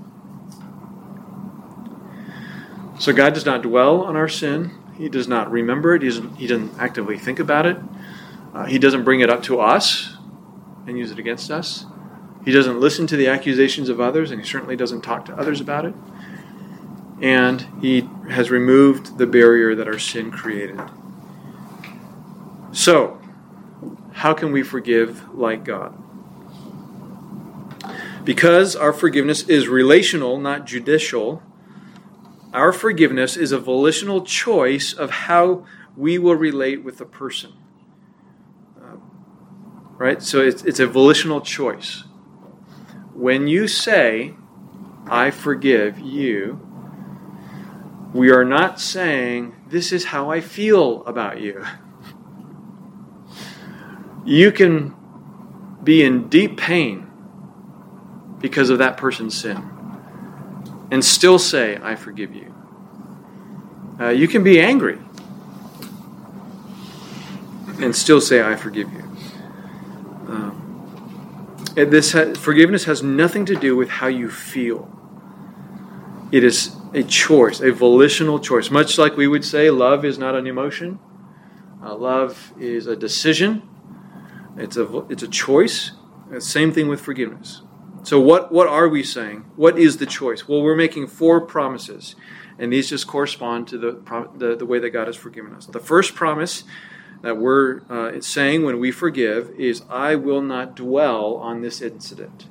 So 2.99 3.13
God 3.13 3.35
does 3.35 3.47
not 3.47 3.63
dwell 3.63 4.03
on 4.03 4.17
our 4.17 4.29
sin. 4.29 4.73
He 4.97 5.09
does 5.09 5.29
not 5.29 5.49
remember 5.49 5.95
it. 5.95 6.03
He 6.03 6.09
doesn't, 6.09 6.35
he 6.35 6.49
doesn't 6.49 6.77
actively 6.81 7.17
think 7.17 7.39
about 7.39 7.65
it. 7.65 7.77
Uh, 8.53 8.65
he 8.65 8.81
doesn't 8.81 9.05
bring 9.05 9.21
it 9.21 9.31
up 9.31 9.45
to 9.45 9.61
us 9.61 10.17
and 10.89 10.99
use 10.99 11.13
it 11.13 11.21
against 11.21 11.53
us. 11.53 11.87
He 12.45 12.51
doesn't 12.51 12.81
listen 12.81 13.07
to 13.07 13.17
the 13.17 13.29
accusations 13.29 13.89
of 13.89 14.01
others, 14.01 14.33
and 14.33 14.41
he 14.41 14.47
certainly 14.47 14.75
doesn't 14.75 15.03
talk 15.03 15.27
to 15.27 15.37
others 15.37 15.61
about 15.61 15.85
it. 15.85 15.95
And 17.21 17.67
he 17.81 18.09
has 18.31 18.51
removed 18.51 19.19
the 19.19 19.27
barrier 19.27 19.75
that 19.75 19.89
our 19.89 19.99
sin 19.99 20.31
created. 20.31 20.81
So, 22.73 23.21
how 24.13 24.35
can 24.35 24.53
we 24.53 24.63
forgive 24.63 25.35
like 25.35 25.65
God? 25.65 25.97
Because 28.25 28.77
our 28.77 28.93
forgiveness 28.93 29.43
is 29.49 29.69
relational, 29.69 30.39
not 30.39 30.67
judicial, 30.67 31.43
our 32.53 32.73
forgiveness 32.73 33.37
is 33.37 33.53
a 33.53 33.59
volitional 33.59 34.23
choice 34.23 34.93
of 34.93 35.11
how 35.11 35.65
we 35.97 36.19
will 36.19 36.35
relate 36.37 36.83
with 36.83 36.99
the 36.99 37.05
person. 37.05 37.53
Uh, 38.81 38.97
right? 39.97 40.23
So 40.23 40.41
it's, 40.41 40.63
it's 40.65 40.81
a 40.81 40.87
volitional 40.87 41.41
choice. 41.41 42.05
When 43.13 43.49
you 43.49 43.69
say, 43.69 44.35
I 45.07 45.31
forgive 45.31 45.99
you, 45.99 46.68
we 48.13 48.31
are 48.31 48.45
not 48.45 48.81
saying, 48.81 49.55
This 49.69 49.93
is 49.93 50.07
how 50.07 50.31
I 50.31 50.41
feel 50.41 51.05
about 51.05 51.41
you. 51.41 51.65
You 54.25 54.53
can 54.53 54.95
be 55.83 56.03
in 56.03 56.29
deep 56.29 56.57
pain 56.57 57.07
because 58.41 58.71
of 58.71 58.79
that 58.79 58.97
person's 58.97 59.35
sin 59.35 59.71
and 60.91 61.05
still 61.05 61.39
say, 61.39 61.79
I 61.83 61.97
forgive 61.97 62.35
you. 62.35 62.55
Uh, 64.01 64.09
you 64.09 64.29
can 64.29 64.45
be 64.45 64.61
angry 64.61 64.99
and 67.81 67.95
still 67.95 68.21
say, 68.21 68.43
I 68.43 68.57
forgive 68.57 68.93
you. 68.93 69.03
Um, 70.29 71.73
this 71.75 72.13
ha- 72.13 72.35
forgiveness 72.35 72.85
has 72.85 73.03
nothing 73.03 73.45
to 73.47 73.57
do 73.57 73.77
with 73.77 73.89
how 73.89 74.07
you 74.07 74.31
feel. 74.31 74.91
It 76.33 76.45
is 76.45 76.78
a 76.95 77.03
choice, 77.03 77.61
a 77.61 77.73
volitional 77.73 78.39
choice. 78.39 78.71
Much 78.71 78.99
like 78.99 79.17
we 79.17 79.29
would 79.29 79.45
say, 79.45 79.71
love 79.71 80.05
is 80.05 80.19
not 80.19 80.35
an 80.35 80.47
emotion. 80.47 80.99
Uh, 81.83 81.95
love 81.95 82.53
is 82.59 82.87
a 82.87 82.97
decision. 82.97 83.63
It's 84.57 84.77
a 84.77 85.07
it's 85.09 85.23
a 85.23 85.29
choice. 85.29 85.93
same 86.39 86.73
thing 86.73 86.89
with 86.89 87.01
forgiveness. 87.01 87.63
So 88.03 88.19
what 88.21 88.51
what 88.51 88.67
are 88.67 88.89
we 88.89 89.03
saying? 89.03 89.45
What 89.57 89.79
is 89.79 89.99
the 89.99 90.07
choice? 90.07 90.49
Well, 90.49 90.63
we're 90.63 90.77
making 90.77 91.09
four 91.09 91.41
promises, 91.41 92.17
and 92.59 92.73
these 92.73 92.89
just 92.89 93.07
correspond 93.07 93.69
to 93.69 93.79
the 93.79 94.31
the, 94.37 94.57
the 94.57 94.67
way 94.67 94.79
that 94.79 94.91
God 94.91 95.07
has 95.07 95.17
forgiven 95.17 95.55
us. 95.55 95.67
The 95.67 95.81
first 95.81 96.15
promise 96.15 96.65
that 97.23 97.37
we're 97.37 97.83
uh, 97.91 98.21
saying 98.21 98.65
when 98.65 98.81
we 98.81 98.91
forgive 98.91 99.51
is, 99.51 99.83
"I 99.89 100.17
will 100.17 100.43
not 100.43 100.75
dwell 100.75 101.37
on 101.37 101.63
this 101.63 101.81
incident." 101.81 102.47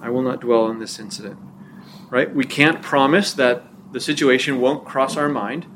I 0.00 0.10
will 0.10 0.22
not 0.22 0.40
dwell 0.40 0.64
on 0.64 0.80
this 0.80 0.98
incident. 0.98 1.38
Right? 2.10 2.32
We 2.32 2.44
can't 2.44 2.82
promise 2.82 3.32
that 3.34 3.64
the 3.92 4.00
situation 4.00 4.60
won't 4.60 4.84
cross 4.84 5.16
our 5.16 5.28
mind. 5.28 5.66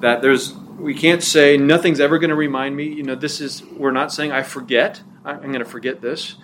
That 0.00 0.22
there's 0.22 0.54
we 0.54 0.94
can't 0.94 1.22
say 1.22 1.56
nothing's 1.56 2.00
ever 2.00 2.18
going 2.18 2.30
to 2.30 2.36
remind 2.36 2.76
me. 2.76 2.84
You 2.84 3.02
know, 3.02 3.14
this 3.14 3.40
is 3.40 3.62
we're 3.64 3.92
not 3.92 4.12
saying 4.12 4.32
I 4.32 4.42
forget. 4.42 5.02
I'm 5.24 5.52
going 5.52 5.60
to 5.60 5.64
forget 5.64 6.00
this. 6.00 6.36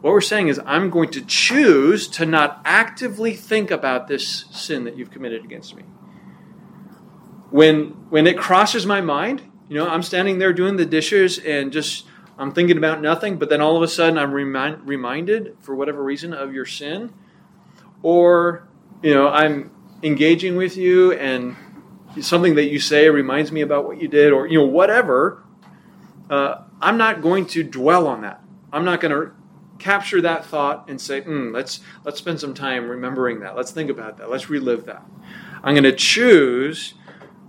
What 0.00 0.12
we're 0.12 0.20
saying 0.20 0.48
is 0.48 0.60
I'm 0.66 0.90
going 0.90 1.10
to 1.12 1.24
choose 1.24 2.06
to 2.08 2.26
not 2.26 2.60
actively 2.64 3.34
think 3.34 3.70
about 3.70 4.08
this 4.08 4.44
sin 4.50 4.84
that 4.84 4.96
you've 4.96 5.10
committed 5.10 5.44
against 5.44 5.74
me. 5.74 5.82
When 7.50 7.88
when 8.10 8.26
it 8.26 8.36
crosses 8.36 8.86
my 8.86 9.00
mind, 9.00 9.42
you 9.68 9.76
know, 9.76 9.88
I'm 9.88 10.02
standing 10.02 10.38
there 10.38 10.52
doing 10.52 10.76
the 10.76 10.86
dishes 10.86 11.38
and 11.38 11.72
just 11.72 12.06
I'm 12.38 12.52
thinking 12.52 12.76
about 12.76 13.00
nothing, 13.00 13.38
but 13.38 13.48
then 13.48 13.60
all 13.60 13.76
of 13.76 13.82
a 13.82 13.88
sudden 13.88 14.18
I'm 14.18 14.32
remind, 14.32 14.86
reminded 14.86 15.56
for 15.60 15.74
whatever 15.74 16.02
reason 16.02 16.34
of 16.34 16.52
your 16.52 16.66
sin, 16.66 17.14
or 18.02 18.65
you 19.02 19.14
know 19.14 19.28
I'm 19.28 19.70
engaging 20.02 20.56
with 20.56 20.76
you 20.76 21.12
and 21.12 21.56
something 22.20 22.54
that 22.54 22.66
you 22.66 22.78
say 22.78 23.08
reminds 23.08 23.52
me 23.52 23.60
about 23.60 23.86
what 23.86 24.00
you 24.00 24.08
did, 24.08 24.32
or 24.32 24.46
you 24.46 24.58
know 24.58 24.66
whatever. 24.66 25.42
Uh, 26.28 26.62
I'm 26.80 26.96
not 26.96 27.22
going 27.22 27.46
to 27.46 27.62
dwell 27.62 28.06
on 28.06 28.22
that. 28.22 28.42
I'm 28.72 28.84
not 28.84 29.00
going 29.00 29.12
to 29.12 29.32
capture 29.78 30.20
that 30.22 30.44
thought 30.44 30.88
and 30.88 31.00
say, 31.00 31.20
mm, 31.22 31.52
"Let's 31.52 31.80
let's 32.04 32.18
spend 32.18 32.40
some 32.40 32.54
time 32.54 32.88
remembering 32.88 33.40
that. 33.40 33.56
Let's 33.56 33.70
think 33.70 33.90
about 33.90 34.18
that. 34.18 34.30
Let's 34.30 34.48
relive 34.50 34.86
that." 34.86 35.04
I'm 35.62 35.74
going 35.74 35.84
to 35.84 35.92
choose 35.92 36.94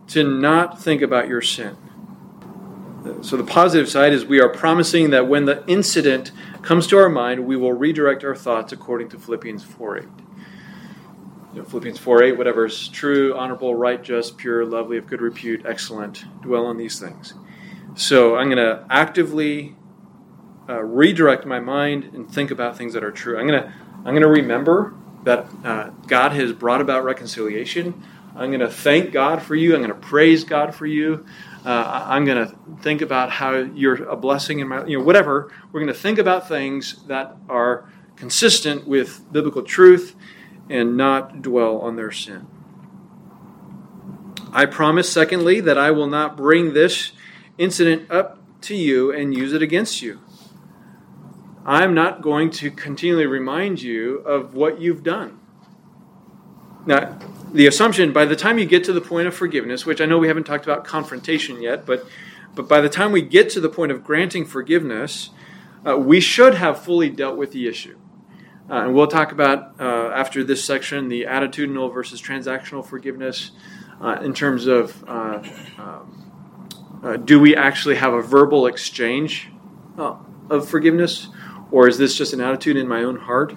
to 0.07 0.23
not 0.23 0.81
think 0.81 1.01
about 1.01 1.27
your 1.27 1.41
sin. 1.41 1.77
So 3.21 3.37
the 3.37 3.43
positive 3.43 3.89
side 3.89 4.11
is 4.11 4.25
we 4.25 4.41
are 4.41 4.49
promising 4.49 5.11
that 5.11 5.27
when 5.27 5.45
the 5.45 5.63
incident 5.67 6.31
comes 6.61 6.87
to 6.87 6.97
our 6.97 7.09
mind, 7.09 7.45
we 7.45 7.55
will 7.55 7.73
redirect 7.73 8.23
our 8.23 8.35
thoughts 8.35 8.73
according 8.73 9.09
to 9.09 9.19
Philippians 9.19 9.63
4:8. 9.63 10.26
You 11.57 11.63
know, 11.63 11.69
Philippians 11.69 11.97
4:8, 11.97 12.37
whatever 12.37 12.65
is 12.65 12.87
true, 12.87 13.35
honorable, 13.35 13.73
right, 13.73 14.03
just, 14.03 14.37
pure, 14.37 14.63
lovely, 14.63 14.97
of 14.97 15.07
good 15.07 15.23
repute, 15.23 15.65
excellent, 15.65 16.23
dwell 16.43 16.67
on 16.67 16.77
these 16.77 16.99
things. 16.99 17.33
So 17.95 18.35
I'm 18.35 18.51
going 18.51 18.63
to 18.63 18.85
actively 18.91 19.75
uh, 20.69 20.83
redirect 20.83 21.47
my 21.47 21.59
mind 21.59 22.11
and 22.13 22.31
think 22.31 22.51
about 22.51 22.77
things 22.77 22.93
that 22.93 23.03
are 23.03 23.09
true. 23.09 23.39
I'm 23.39 23.47
going 23.47 23.63
to 23.63 23.73
I'm 23.95 24.13
going 24.13 24.21
to 24.21 24.27
remember 24.27 24.93
that 25.23 25.47
uh, 25.65 25.89
God 26.05 26.33
has 26.33 26.53
brought 26.53 26.79
about 26.79 27.03
reconciliation. 27.03 28.03
I'm 28.35 28.51
going 28.51 28.59
to 28.59 28.69
thank 28.69 29.11
God 29.11 29.41
for 29.41 29.55
you. 29.55 29.73
I'm 29.73 29.81
going 29.81 29.89
to 29.89 30.07
praise 30.07 30.43
God 30.43 30.75
for 30.75 30.85
you. 30.85 31.25
Uh, 31.65 32.03
I'm 32.05 32.23
going 32.23 32.47
to 32.47 32.55
think 32.83 33.01
about 33.01 33.31
how 33.31 33.55
you're 33.55 34.03
a 34.03 34.15
blessing 34.15 34.59
in 34.59 34.67
my, 34.67 34.85
you 34.85 34.99
know, 34.99 35.03
whatever. 35.03 35.51
We're 35.71 35.79
going 35.79 35.91
to 35.91 35.99
think 35.99 36.19
about 36.19 36.47
things 36.47 37.01
that 37.07 37.35
are 37.49 37.89
consistent 38.15 38.87
with 38.87 39.25
biblical 39.31 39.63
truth 39.63 40.15
and 40.69 40.97
not 40.97 41.41
dwell 41.41 41.79
on 41.79 41.95
their 41.95 42.11
sin. 42.11 42.47
I 44.51 44.65
promise, 44.65 45.09
secondly, 45.09 45.59
that 45.61 45.77
I 45.77 45.91
will 45.91 46.07
not 46.07 46.37
bring 46.37 46.73
this 46.73 47.11
incident 47.57 48.09
up 48.09 48.39
to 48.61 48.75
you 48.75 49.11
and 49.11 49.35
use 49.35 49.53
it 49.53 49.61
against 49.61 50.01
you. 50.01 50.19
I'm 51.65 51.93
not 51.93 52.21
going 52.21 52.49
to 52.51 52.71
continually 52.71 53.25
remind 53.25 53.81
you 53.81 54.19
of 54.19 54.55
what 54.55 54.79
you've 54.79 55.03
done. 55.03 55.39
Now, 56.85 57.19
the 57.51 57.67
assumption 57.67 58.13
by 58.13 58.25
the 58.25 58.35
time 58.35 58.57
you 58.57 58.65
get 58.65 58.85
to 58.85 58.93
the 58.93 59.01
point 59.01 59.27
of 59.27 59.35
forgiveness, 59.35 59.85
which 59.85 59.99
I 59.99 60.05
know 60.05 60.17
we 60.17 60.29
haven't 60.29 60.45
talked 60.45 60.63
about 60.63 60.85
confrontation 60.85 61.61
yet, 61.61 61.85
but 61.85 62.05
but 62.55 62.67
by 62.67 62.81
the 62.81 62.89
time 62.89 63.11
we 63.11 63.21
get 63.21 63.51
to 63.51 63.59
the 63.59 63.69
point 63.69 63.91
of 63.91 64.03
granting 64.03 64.43
forgiveness, 64.43 65.29
uh, 65.85 65.95
we 65.95 66.19
should 66.19 66.55
have 66.55 66.83
fully 66.83 67.09
dealt 67.09 67.37
with 67.37 67.51
the 67.51 67.67
issue. 67.67 67.99
Uh, 68.69 68.83
and 68.83 68.93
we'll 68.93 69.07
talk 69.07 69.31
about 69.31 69.79
uh, 69.79 70.11
after 70.13 70.43
this 70.43 70.63
section 70.63 71.07
the 71.07 71.23
attitudinal 71.23 71.93
versus 71.93 72.21
transactional 72.21 72.85
forgiveness 72.85 73.51
uh, 74.01 74.19
in 74.21 74.33
terms 74.33 74.67
of 74.67 75.03
uh, 75.07 75.41
um, 75.77 77.01
uh, 77.03 77.15
do 77.15 77.39
we 77.39 77.55
actually 77.55 77.95
have 77.95 78.13
a 78.13 78.21
verbal 78.21 78.67
exchange 78.67 79.49
of 79.97 80.69
forgiveness, 80.69 81.29
or 81.71 81.87
is 81.87 81.97
this 81.97 82.15
just 82.15 82.33
an 82.33 82.41
attitude 82.41 82.77
in 82.77 82.87
my 82.87 83.03
own 83.03 83.17
heart? 83.17 83.55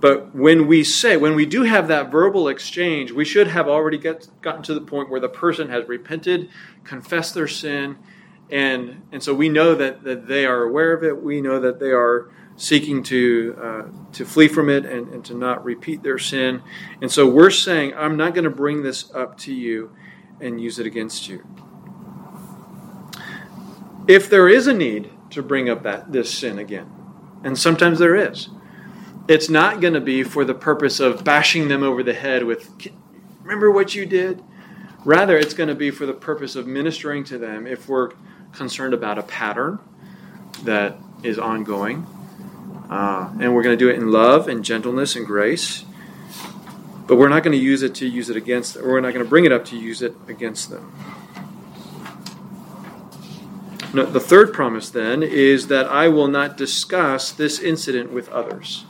But 0.00 0.34
when 0.34 0.66
we 0.66 0.84
say, 0.84 1.16
when 1.16 1.34
we 1.34 1.46
do 1.46 1.62
have 1.62 1.88
that 1.88 2.10
verbal 2.10 2.48
exchange, 2.48 3.12
we 3.12 3.24
should 3.24 3.46
have 3.46 3.68
already 3.68 3.98
get, 3.98 4.28
gotten 4.42 4.62
to 4.64 4.74
the 4.74 4.80
point 4.80 5.10
where 5.10 5.20
the 5.20 5.28
person 5.28 5.68
has 5.70 5.86
repented, 5.88 6.50
confessed 6.84 7.34
their 7.34 7.48
sin, 7.48 7.98
and, 8.50 9.02
and 9.12 9.22
so 9.22 9.32
we 9.32 9.48
know 9.48 9.74
that, 9.76 10.02
that 10.04 10.26
they 10.26 10.44
are 10.44 10.62
aware 10.62 10.92
of 10.92 11.04
it. 11.04 11.22
We 11.22 11.40
know 11.40 11.60
that 11.60 11.80
they 11.80 11.90
are 11.90 12.30
seeking 12.62 13.02
to, 13.02 13.58
uh, 13.60 14.12
to 14.12 14.24
flee 14.24 14.46
from 14.46 14.70
it 14.70 14.86
and, 14.86 15.08
and 15.08 15.24
to 15.24 15.34
not 15.34 15.64
repeat 15.64 16.00
their 16.04 16.16
sin. 16.16 16.62
And 17.00 17.10
so 17.10 17.28
we're 17.28 17.50
saying, 17.50 17.92
I'm 17.96 18.16
not 18.16 18.34
going 18.34 18.44
to 18.44 18.50
bring 18.50 18.84
this 18.84 19.12
up 19.12 19.36
to 19.38 19.52
you 19.52 19.90
and 20.40 20.60
use 20.60 20.78
it 20.78 20.86
against 20.86 21.26
you. 21.26 21.44
If 24.06 24.30
there 24.30 24.48
is 24.48 24.68
a 24.68 24.72
need 24.72 25.10
to 25.30 25.42
bring 25.42 25.68
up 25.68 25.82
that, 25.82 26.12
this 26.12 26.32
sin 26.32 26.60
again, 26.60 26.88
and 27.42 27.58
sometimes 27.58 27.98
there 27.98 28.14
is, 28.14 28.48
it's 29.26 29.48
not 29.48 29.80
going 29.80 29.94
to 29.94 30.00
be 30.00 30.22
for 30.22 30.44
the 30.44 30.54
purpose 30.54 31.00
of 31.00 31.24
bashing 31.24 31.66
them 31.66 31.82
over 31.82 32.04
the 32.04 32.14
head 32.14 32.44
with, 32.44 32.70
remember 33.42 33.72
what 33.72 33.96
you 33.96 34.06
did? 34.06 34.40
Rather, 35.04 35.36
it's 35.36 35.54
going 35.54 35.68
to 35.68 35.74
be 35.74 35.90
for 35.90 36.06
the 36.06 36.14
purpose 36.14 36.54
of 36.54 36.68
ministering 36.68 37.24
to 37.24 37.38
them 37.38 37.66
if 37.66 37.88
we're 37.88 38.10
concerned 38.52 38.94
about 38.94 39.18
a 39.18 39.24
pattern 39.24 39.80
that 40.62 40.96
is 41.24 41.40
ongoing. 41.40 42.06
Uh, 42.92 43.30
and 43.40 43.54
we're 43.54 43.62
going 43.62 43.72
to 43.72 43.82
do 43.82 43.88
it 43.88 43.96
in 43.96 44.10
love 44.10 44.48
and 44.48 44.62
gentleness 44.62 45.16
and 45.16 45.24
grace. 45.24 45.86
But 47.06 47.16
we're 47.16 47.30
not 47.30 47.42
going 47.42 47.56
to 47.56 47.64
use 47.64 47.82
it 47.82 47.94
to 47.96 48.06
use 48.06 48.28
it 48.28 48.36
against, 48.36 48.76
or 48.76 48.86
we're 48.86 49.00
not 49.00 49.14
going 49.14 49.24
to 49.24 49.28
bring 49.28 49.46
it 49.46 49.52
up 49.52 49.64
to 49.66 49.78
use 49.78 50.02
it 50.02 50.14
against 50.28 50.68
them. 50.68 50.92
The 53.94 54.20
third 54.20 54.52
promise 54.52 54.90
then 54.90 55.22
is 55.22 55.68
that 55.68 55.86
I 55.86 56.08
will 56.08 56.28
not 56.28 56.58
discuss 56.58 57.32
this 57.32 57.60
incident 57.60 58.12
with 58.12 58.28
others. 58.28 58.84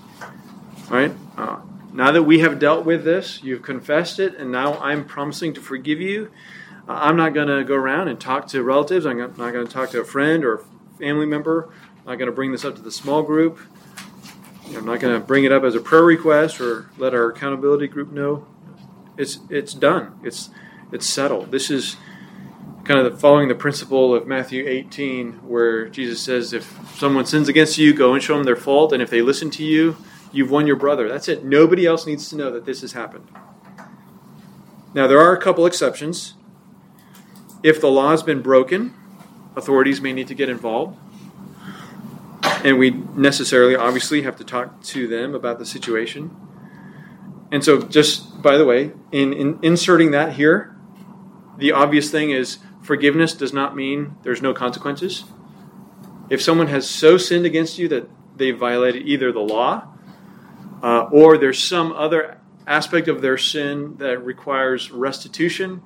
Right? 0.88 1.12
Uh, 1.36 1.60
now 1.92 2.10
that 2.10 2.24
we 2.24 2.40
have 2.40 2.58
dealt 2.58 2.84
with 2.84 3.04
this, 3.04 3.40
you've 3.44 3.62
confessed 3.62 4.18
it, 4.18 4.34
and 4.34 4.50
now 4.50 4.80
I'm 4.80 5.04
promising 5.04 5.54
to 5.54 5.60
forgive 5.60 6.00
you. 6.00 6.32
Uh, 6.88 6.94
I'm 6.94 7.16
not 7.16 7.34
going 7.34 7.46
to 7.46 7.62
go 7.62 7.76
around 7.76 8.08
and 8.08 8.18
talk 8.18 8.48
to 8.48 8.64
relatives. 8.64 9.06
I'm 9.06 9.18
not 9.18 9.36
going 9.36 9.64
to 9.64 9.72
talk 9.72 9.90
to 9.90 10.00
a 10.00 10.04
friend 10.04 10.44
or 10.44 10.64
family 10.98 11.26
member. 11.26 11.70
I'm 12.00 12.06
not 12.06 12.14
going 12.16 12.26
to 12.26 12.32
bring 12.32 12.50
this 12.50 12.64
up 12.64 12.74
to 12.74 12.82
the 12.82 12.90
small 12.90 13.22
group. 13.22 13.60
I'm 14.76 14.86
not 14.86 15.00
going 15.00 15.18
to 15.18 15.24
bring 15.24 15.44
it 15.44 15.52
up 15.52 15.64
as 15.64 15.74
a 15.74 15.80
prayer 15.80 16.04
request 16.04 16.60
or 16.60 16.90
let 16.98 17.14
our 17.14 17.30
accountability 17.30 17.88
group 17.88 18.12
know. 18.12 18.46
It's 19.16 19.38
it's 19.50 19.74
done. 19.74 20.18
It's 20.22 20.50
it's 20.92 21.08
settled. 21.08 21.50
This 21.50 21.70
is 21.70 21.96
kind 22.84 22.98
of 22.98 23.20
following 23.20 23.48
the 23.48 23.54
principle 23.54 24.14
of 24.14 24.26
Matthew 24.26 24.66
18, 24.66 25.34
where 25.48 25.88
Jesus 25.88 26.20
says, 26.20 26.52
if 26.52 26.78
someone 26.96 27.24
sins 27.26 27.48
against 27.48 27.78
you, 27.78 27.94
go 27.94 28.12
and 28.12 28.22
show 28.22 28.34
them 28.34 28.44
their 28.44 28.56
fault, 28.56 28.92
and 28.92 29.00
if 29.00 29.08
they 29.08 29.22
listen 29.22 29.50
to 29.50 29.64
you, 29.64 29.96
you've 30.32 30.50
won 30.50 30.66
your 30.66 30.76
brother. 30.76 31.08
That's 31.08 31.28
it. 31.28 31.44
Nobody 31.44 31.86
else 31.86 32.06
needs 32.06 32.28
to 32.30 32.36
know 32.36 32.50
that 32.50 32.64
this 32.64 32.80
has 32.80 32.92
happened. 32.92 33.28
Now, 34.94 35.06
there 35.06 35.20
are 35.20 35.32
a 35.32 35.40
couple 35.40 35.64
exceptions. 35.64 36.34
If 37.62 37.80
the 37.80 37.88
law 37.88 38.10
has 38.10 38.22
been 38.22 38.42
broken, 38.42 38.94
authorities 39.54 40.00
may 40.00 40.12
need 40.12 40.28
to 40.28 40.34
get 40.34 40.48
involved. 40.48 40.98
And 42.64 42.78
we 42.78 42.90
necessarily, 42.90 43.74
obviously, 43.74 44.22
have 44.22 44.36
to 44.36 44.44
talk 44.44 44.82
to 44.84 45.08
them 45.08 45.34
about 45.34 45.58
the 45.58 45.66
situation. 45.66 46.36
And 47.50 47.64
so, 47.64 47.82
just 47.82 48.40
by 48.40 48.56
the 48.56 48.64
way, 48.64 48.92
in, 49.10 49.32
in 49.32 49.58
inserting 49.62 50.12
that 50.12 50.34
here, 50.34 50.76
the 51.58 51.72
obvious 51.72 52.10
thing 52.10 52.30
is 52.30 52.58
forgiveness 52.82 53.34
does 53.34 53.52
not 53.52 53.76
mean 53.76 54.16
there's 54.22 54.40
no 54.42 54.54
consequences. 54.54 55.24
If 56.30 56.40
someone 56.40 56.68
has 56.68 56.88
so 56.88 57.18
sinned 57.18 57.44
against 57.44 57.78
you 57.78 57.88
that 57.88 58.08
they 58.36 58.52
violated 58.52 59.06
either 59.06 59.32
the 59.32 59.40
law 59.40 59.88
uh, 60.82 61.02
or 61.12 61.36
there's 61.36 61.62
some 61.62 61.92
other 61.92 62.40
aspect 62.66 63.08
of 63.08 63.20
their 63.22 63.36
sin 63.36 63.96
that 63.98 64.24
requires 64.24 64.90
restitution, 64.90 65.82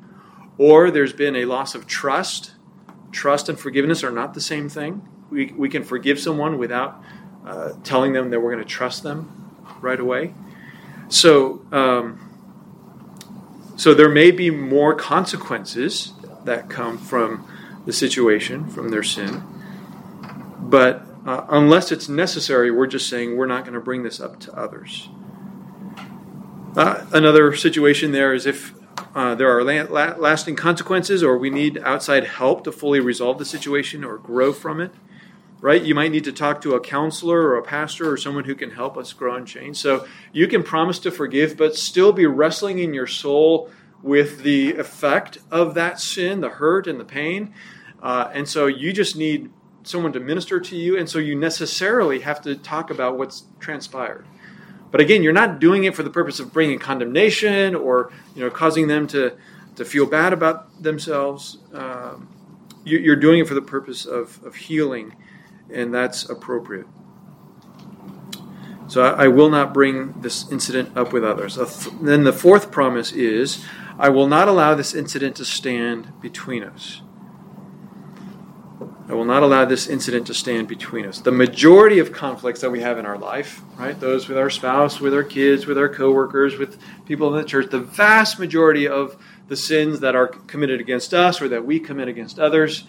or 0.58 0.90
there's 0.90 1.12
been 1.12 1.36
a 1.36 1.44
loss 1.44 1.74
of 1.74 1.86
trust. 1.86 2.52
Trust 3.12 3.48
and 3.48 3.58
forgiveness 3.58 4.04
are 4.04 4.10
not 4.10 4.34
the 4.34 4.40
same 4.40 4.68
thing. 4.68 5.06
We, 5.30 5.46
we 5.46 5.68
can 5.68 5.84
forgive 5.84 6.18
someone 6.18 6.58
without 6.58 7.02
uh, 7.44 7.72
telling 7.84 8.12
them 8.12 8.30
that 8.30 8.40
we're 8.40 8.52
going 8.52 8.64
to 8.64 8.70
trust 8.70 9.02
them 9.02 9.54
right 9.80 9.98
away. 9.98 10.34
So, 11.08 11.64
um, 11.72 12.20
so 13.76 13.94
there 13.94 14.08
may 14.08 14.30
be 14.30 14.50
more 14.50 14.94
consequences 14.94 16.12
that 16.44 16.68
come 16.68 16.98
from 16.98 17.46
the 17.84 17.92
situation, 17.92 18.68
from 18.68 18.90
their 18.90 19.02
sin. 19.02 19.42
But 20.58 21.02
uh, 21.24 21.46
unless 21.48 21.92
it's 21.92 22.08
necessary, 22.08 22.70
we're 22.70 22.86
just 22.86 23.08
saying 23.08 23.36
we're 23.36 23.46
not 23.46 23.64
going 23.64 23.74
to 23.74 23.80
bring 23.80 24.02
this 24.02 24.20
up 24.20 24.40
to 24.40 24.52
others. 24.52 25.08
Uh, 26.76 27.06
another 27.12 27.54
situation 27.54 28.12
there 28.12 28.34
is 28.34 28.44
if 28.44 28.74
uh, 29.14 29.34
there 29.34 29.50
are 29.50 29.64
la- 29.64 29.90
la- 29.90 30.16
lasting 30.16 30.56
consequences 30.56 31.22
or 31.22 31.38
we 31.38 31.48
need 31.48 31.78
outside 31.78 32.24
help 32.24 32.64
to 32.64 32.72
fully 32.72 33.00
resolve 33.00 33.38
the 33.38 33.44
situation 33.44 34.04
or 34.04 34.18
grow 34.18 34.52
from 34.52 34.80
it 34.80 34.92
right? 35.60 35.82
You 35.82 35.94
might 35.94 36.12
need 36.12 36.24
to 36.24 36.32
talk 36.32 36.60
to 36.62 36.74
a 36.74 36.80
counselor 36.80 37.40
or 37.40 37.56
a 37.56 37.62
pastor 37.62 38.10
or 38.10 38.16
someone 38.16 38.44
who 38.44 38.54
can 38.54 38.70
help 38.70 38.96
us 38.96 39.12
grow 39.12 39.34
and 39.34 39.46
change. 39.46 39.78
So 39.78 40.06
you 40.32 40.46
can 40.48 40.62
promise 40.62 40.98
to 41.00 41.10
forgive 41.10 41.56
but 41.56 41.76
still 41.76 42.12
be 42.12 42.26
wrestling 42.26 42.78
in 42.78 42.94
your 42.94 43.06
soul 43.06 43.70
with 44.02 44.42
the 44.42 44.74
effect 44.74 45.38
of 45.50 45.74
that 45.74 45.98
sin 46.00 46.40
the 46.40 46.50
hurt 46.50 46.86
and 46.86 47.00
the 47.00 47.04
pain. 47.04 47.54
Uh, 48.02 48.30
and 48.32 48.48
so 48.48 48.66
you 48.66 48.92
just 48.92 49.16
need 49.16 49.50
someone 49.82 50.12
to 50.12 50.20
minister 50.20 50.60
to 50.60 50.76
you. 50.76 50.98
And 50.98 51.08
so 51.08 51.18
you 51.18 51.34
necessarily 51.34 52.20
have 52.20 52.42
to 52.42 52.56
talk 52.56 52.90
about 52.90 53.16
what's 53.16 53.44
transpired. 53.60 54.26
But 54.90 55.00
again, 55.00 55.22
you're 55.22 55.32
not 55.32 55.58
doing 55.58 55.84
it 55.84 55.94
for 55.94 56.02
the 56.02 56.10
purpose 56.10 56.40
of 56.40 56.52
bringing 56.52 56.78
condemnation 56.78 57.74
or 57.74 58.12
you 58.34 58.42
know 58.42 58.50
causing 58.50 58.88
them 58.88 59.06
to 59.08 59.36
to 59.76 59.84
feel 59.84 60.06
bad 60.06 60.32
about 60.32 60.82
themselves. 60.82 61.58
Um, 61.72 62.28
you, 62.84 63.12
are 63.12 63.16
doing 63.16 63.40
it 63.40 63.48
for 63.48 63.54
the 63.54 63.62
purpose 63.62 64.06
of, 64.06 64.42
of 64.44 64.54
healing, 64.54 65.14
and 65.72 65.92
that's 65.92 66.28
appropriate. 66.28 66.86
So 68.88 69.02
I, 69.02 69.24
I 69.24 69.28
will 69.28 69.50
not 69.50 69.74
bring 69.74 70.20
this 70.20 70.50
incident 70.50 70.96
up 70.96 71.12
with 71.12 71.24
others. 71.24 71.58
Then 72.00 72.24
the 72.24 72.32
fourth 72.32 72.70
promise 72.70 73.12
is, 73.12 73.64
I 73.98 74.10
will 74.10 74.28
not 74.28 74.48
allow 74.48 74.74
this 74.74 74.94
incident 74.94 75.36
to 75.36 75.44
stand 75.44 76.12
between 76.20 76.62
us. 76.62 77.02
I 79.08 79.14
will 79.14 79.24
not 79.24 79.44
allow 79.44 79.64
this 79.64 79.86
incident 79.86 80.26
to 80.26 80.34
stand 80.34 80.66
between 80.66 81.06
us. 81.06 81.20
The 81.20 81.30
majority 81.30 82.00
of 82.00 82.12
conflicts 82.12 82.60
that 82.62 82.70
we 82.70 82.80
have 82.80 82.98
in 82.98 83.06
our 83.06 83.16
life, 83.16 83.62
right, 83.78 83.98
those 83.98 84.28
with 84.28 84.36
our 84.36 84.50
spouse, 84.50 85.00
with 85.00 85.14
our 85.14 85.22
kids, 85.22 85.64
with 85.64 85.78
our 85.78 85.88
coworkers, 85.88 86.58
with 86.58 86.76
people 87.06 87.32
in 87.34 87.40
the 87.40 87.48
church, 87.48 87.70
the 87.70 87.78
vast 87.78 88.40
majority 88.40 88.88
of 88.88 89.16
the 89.46 89.56
sins 89.56 90.00
that 90.00 90.16
are 90.16 90.26
committed 90.26 90.80
against 90.80 91.14
us 91.14 91.40
or 91.40 91.48
that 91.48 91.64
we 91.64 91.78
commit 91.78 92.08
against 92.08 92.40
others, 92.40 92.84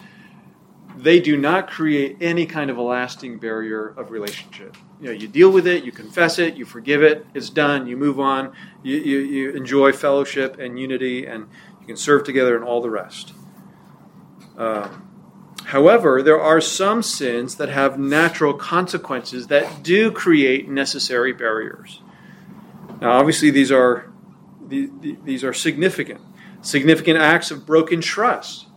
they 1.02 1.20
do 1.20 1.36
not 1.36 1.70
create 1.70 2.16
any 2.20 2.46
kind 2.46 2.70
of 2.70 2.76
a 2.76 2.82
lasting 2.82 3.38
barrier 3.38 3.88
of 3.88 4.10
relationship. 4.10 4.76
You 5.00 5.06
know, 5.06 5.12
you 5.12 5.28
deal 5.28 5.50
with 5.50 5.66
it, 5.66 5.84
you 5.84 5.92
confess 5.92 6.38
it, 6.38 6.54
you 6.54 6.64
forgive 6.64 7.02
it, 7.02 7.26
it's 7.34 7.50
done, 7.50 7.86
you 7.86 7.96
move 7.96 8.18
on, 8.18 8.52
you, 8.82 8.96
you, 8.96 9.18
you 9.18 9.50
enjoy 9.52 9.92
fellowship 9.92 10.58
and 10.58 10.78
unity, 10.78 11.26
and 11.26 11.48
you 11.80 11.86
can 11.86 11.96
serve 11.96 12.24
together 12.24 12.56
and 12.56 12.64
all 12.64 12.82
the 12.82 12.90
rest. 12.90 13.32
Um, 14.56 15.08
However, 15.68 16.22
there 16.22 16.40
are 16.40 16.62
some 16.62 17.02
sins 17.02 17.56
that 17.56 17.68
have 17.68 17.98
natural 17.98 18.54
consequences 18.54 19.48
that 19.48 19.82
do 19.82 20.10
create 20.10 20.66
necessary 20.66 21.34
barriers. 21.34 22.00
Now, 23.02 23.18
obviously, 23.18 23.50
these 23.50 23.70
are 23.70 24.10
these 24.66 25.44
are 25.44 25.52
significant. 25.52 26.22
Significant 26.62 27.18
acts 27.18 27.50
of 27.50 27.66
broken 27.66 28.00
trust 28.00 28.67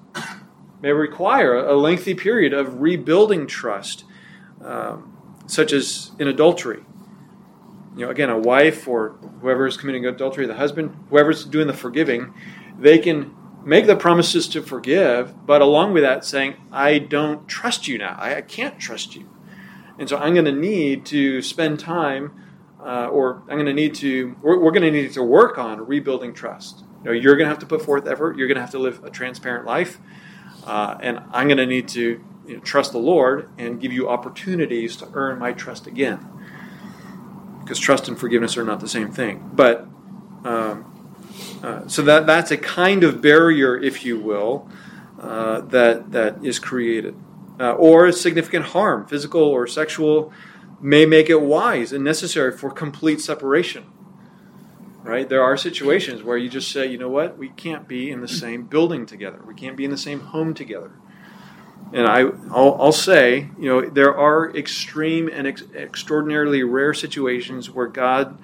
may 0.82 0.92
require 0.92 1.56
a 1.56 1.76
lengthy 1.76 2.14
period 2.14 2.54
of 2.54 2.82
rebuilding 2.82 3.48
trust, 3.48 4.04
um, 4.64 5.16
such 5.48 5.74
as 5.74 6.12
in 6.20 6.28
adultery. 6.28 6.84
You 7.96 8.06
know, 8.06 8.12
again, 8.12 8.30
a 8.30 8.38
wife 8.38 8.88
or 8.88 9.10
whoever 9.42 9.68
is 9.68 9.78
committing 9.78 10.06
adultery, 10.06 10.46
the 10.46 10.56
husband, 10.56 10.98
whoever's 11.10 11.46
doing 11.46 11.68
the 11.68 11.74
forgiving, 11.74 12.34
they 12.80 12.98
can 12.98 13.36
make 13.64 13.86
the 13.86 13.96
promises 13.96 14.48
to 14.48 14.62
forgive, 14.62 15.46
but 15.46 15.62
along 15.62 15.94
with 15.94 16.04
that, 16.04 16.26
saying, 16.26 16.56
I 16.72 16.98
don't 17.00 17.48
trust 17.48 17.88
you 17.88 17.98
now. 17.98 18.16
I, 18.18 18.38
I 18.38 18.42
can't 18.42 18.80
trust 18.80 19.16
you. 19.16 19.30
And 20.00 20.10
so 20.10 20.18
I'm 20.18 20.34
going 20.34 20.46
to 20.46 20.52
need 20.52 21.06
to 21.08 21.42
spend 21.42 21.80
time, 21.80 22.32
uh, 22.80 23.08
or 23.08 23.44
I'm 23.50 23.58
going 23.58 23.66
to 23.66 23.74
need 23.74 23.94
to, 23.96 24.36
we're, 24.42 24.60
we're 24.60 24.72
going 24.72 24.82
to 24.84 24.92
need 24.92 25.14
to 25.14 25.22
work 25.22 25.60
on 25.60 25.86
rebuilding 25.86 26.34
trust. 26.34 26.84
You 27.04 27.06
know, 27.06 27.12
you're 27.12 27.36
going 27.36 27.46
to 27.46 27.50
have 27.50 27.60
to 27.60 27.66
put 27.66 27.84
forth 27.84 28.08
effort. 28.08 28.38
You're 28.38 28.48
going 28.48 28.56
to 28.56 28.62
have 28.62 28.72
to 28.72 28.80
live 28.80 29.04
a 29.04 29.10
transparent 29.12 29.66
life. 29.66 30.00
Uh, 30.66 30.98
and 31.02 31.20
I'm 31.32 31.48
going 31.48 31.58
to 31.58 31.66
need 31.66 31.88
to 31.90 32.24
you 32.48 32.56
know, 32.56 32.60
trust 32.62 32.92
the 32.92 33.00
Lord 33.00 33.50
and 33.58 33.80
give 33.80 33.92
you 33.92 34.10
opportunities 34.10 34.96
to 34.98 35.08
earn 35.14 35.40
my 35.40 35.54
trust 35.54 35.88
again. 35.88 36.28
Because 37.60 37.80
trust 37.80 38.08
and 38.08 38.20
forgiveness 38.20 38.58
are 38.58 38.64
not 38.64 38.80
the 38.80 38.90
same 38.90 39.12
thing. 39.12 39.50
But 39.54 39.88
um, 40.44 40.92
uh, 41.64 41.88
so 41.88 42.02
that 42.04 42.26
that's 42.26 42.52
a 42.52 42.58
kind 42.58 43.04
of 43.04 43.22
barrier, 43.22 43.78
if 43.78 44.04
you 44.04 44.20
will, 44.20 44.68
uh, 45.20 45.62
that 45.62 46.12
that 46.12 46.44
is 46.44 46.58
created, 46.60 47.16
uh, 47.60 47.74
or 47.74 48.12
significant 48.12 48.68
harm, 48.68 49.06
physical 49.06 49.44
or 49.44 49.68
sexual, 49.68 50.34
may 50.82 51.06
make 51.06 51.30
it 51.30 51.42
wise 51.42 51.94
and 51.94 52.04
necessary 52.04 52.52
for 52.52 52.72
complete 52.72 53.22
separation. 53.22 53.86
Right? 55.04 55.28
There 55.28 55.42
are 55.42 55.58
situations 55.58 56.22
where 56.22 56.38
you 56.38 56.48
just 56.48 56.72
say, 56.72 56.86
you 56.86 56.98
know 56.98 57.10
what, 57.10 57.38
we 57.38 57.50
can't 57.50 57.88
be 57.88 58.12
in 58.12 58.22
the 58.22 58.28
same 58.28 58.64
building 58.64 59.06
together. 59.08 59.42
We 59.46 59.56
can't 59.56 59.76
be 59.76 59.84
in 59.84 59.92
the 59.92 59.98
same 59.98 60.20
home 60.20 60.54
together. 60.54 60.92
And 61.94 62.08
I, 62.08 62.20
I'll, 62.52 62.78
I'll 62.80 62.92
say, 62.92 63.50
you 63.60 63.68
know, 63.68 63.90
there 63.90 64.16
are 64.16 64.56
extreme 64.56 65.28
and 65.28 65.48
ex- 65.48 65.64
extraordinarily 65.76 66.64
rare 66.64 66.94
situations 66.94 67.70
where 67.70 67.88
God 67.88 68.38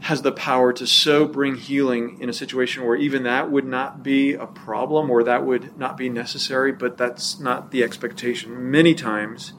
has 0.00 0.22
the 0.22 0.32
power 0.32 0.72
to 0.74 0.86
so 0.86 1.26
bring 1.26 1.54
healing 1.56 2.20
in 2.20 2.28
a 2.28 2.32
situation 2.32 2.84
where 2.84 2.96
even 2.96 3.22
that 3.22 3.50
would 3.50 3.64
not 3.64 4.02
be 4.02 4.34
a 4.34 4.46
problem 4.46 5.10
or 5.10 5.24
that 5.24 5.44
would 5.46 5.76
not 5.78 5.96
be 5.96 6.08
necessary, 6.08 6.70
but 6.70 6.98
that's 6.98 7.40
not 7.40 7.70
the 7.70 7.82
expectation. 7.82 8.70
Many 8.70 8.94
times, 8.94 9.54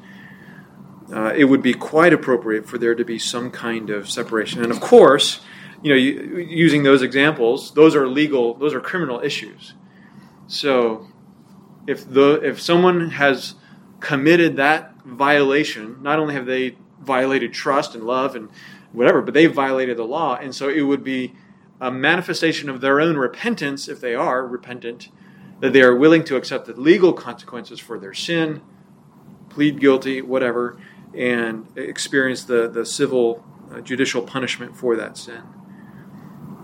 uh, 1.11 1.33
it 1.35 1.45
would 1.45 1.63
be 1.63 1.73
quite 1.73 2.13
appropriate 2.13 2.67
for 2.67 2.77
there 2.77 2.93
to 2.93 3.03
be 3.03 3.17
some 3.17 3.49
kind 3.49 3.89
of 3.89 4.09
separation. 4.09 4.61
And 4.61 4.71
of 4.71 4.79
course, 4.79 5.41
you 5.81 5.89
know, 5.91 5.95
using 5.95 6.83
those 6.83 7.01
examples, 7.01 7.73
those 7.73 7.95
are 7.95 8.07
legal, 8.07 8.53
those 8.55 8.73
are 8.73 8.79
criminal 8.79 9.21
issues. 9.21 9.73
So, 10.47 11.07
if 11.87 12.09
the 12.09 12.41
if 12.43 12.61
someone 12.61 13.11
has 13.11 13.55
committed 13.99 14.57
that 14.57 14.93
violation, 15.05 16.01
not 16.01 16.19
only 16.19 16.33
have 16.33 16.45
they 16.45 16.77
violated 16.99 17.53
trust 17.53 17.95
and 17.95 18.03
love 18.03 18.35
and 18.35 18.49
whatever, 18.91 19.21
but 19.21 19.33
they 19.33 19.45
violated 19.45 19.97
the 19.97 20.03
law. 20.03 20.35
And 20.35 20.53
so 20.53 20.69
it 20.69 20.81
would 20.81 21.03
be 21.03 21.33
a 21.79 21.91
manifestation 21.91 22.69
of 22.69 22.81
their 22.81 22.99
own 22.99 23.17
repentance, 23.17 23.87
if 23.87 24.01
they 24.01 24.15
are 24.15 24.45
repentant, 24.45 25.09
that 25.59 25.73
they 25.73 25.81
are 25.81 25.95
willing 25.95 26.23
to 26.25 26.35
accept 26.35 26.65
the 26.65 26.73
legal 26.73 27.13
consequences 27.13 27.79
for 27.79 27.99
their 27.99 28.13
sin, 28.13 28.61
plead 29.49 29.79
guilty, 29.79 30.21
whatever, 30.21 30.77
and 31.15 31.67
experience 31.75 32.43
the, 32.43 32.67
the 32.67 32.85
civil 32.85 33.43
uh, 33.71 33.81
judicial 33.81 34.21
punishment 34.21 34.75
for 34.75 34.95
that 34.95 35.17
sin. 35.17 35.43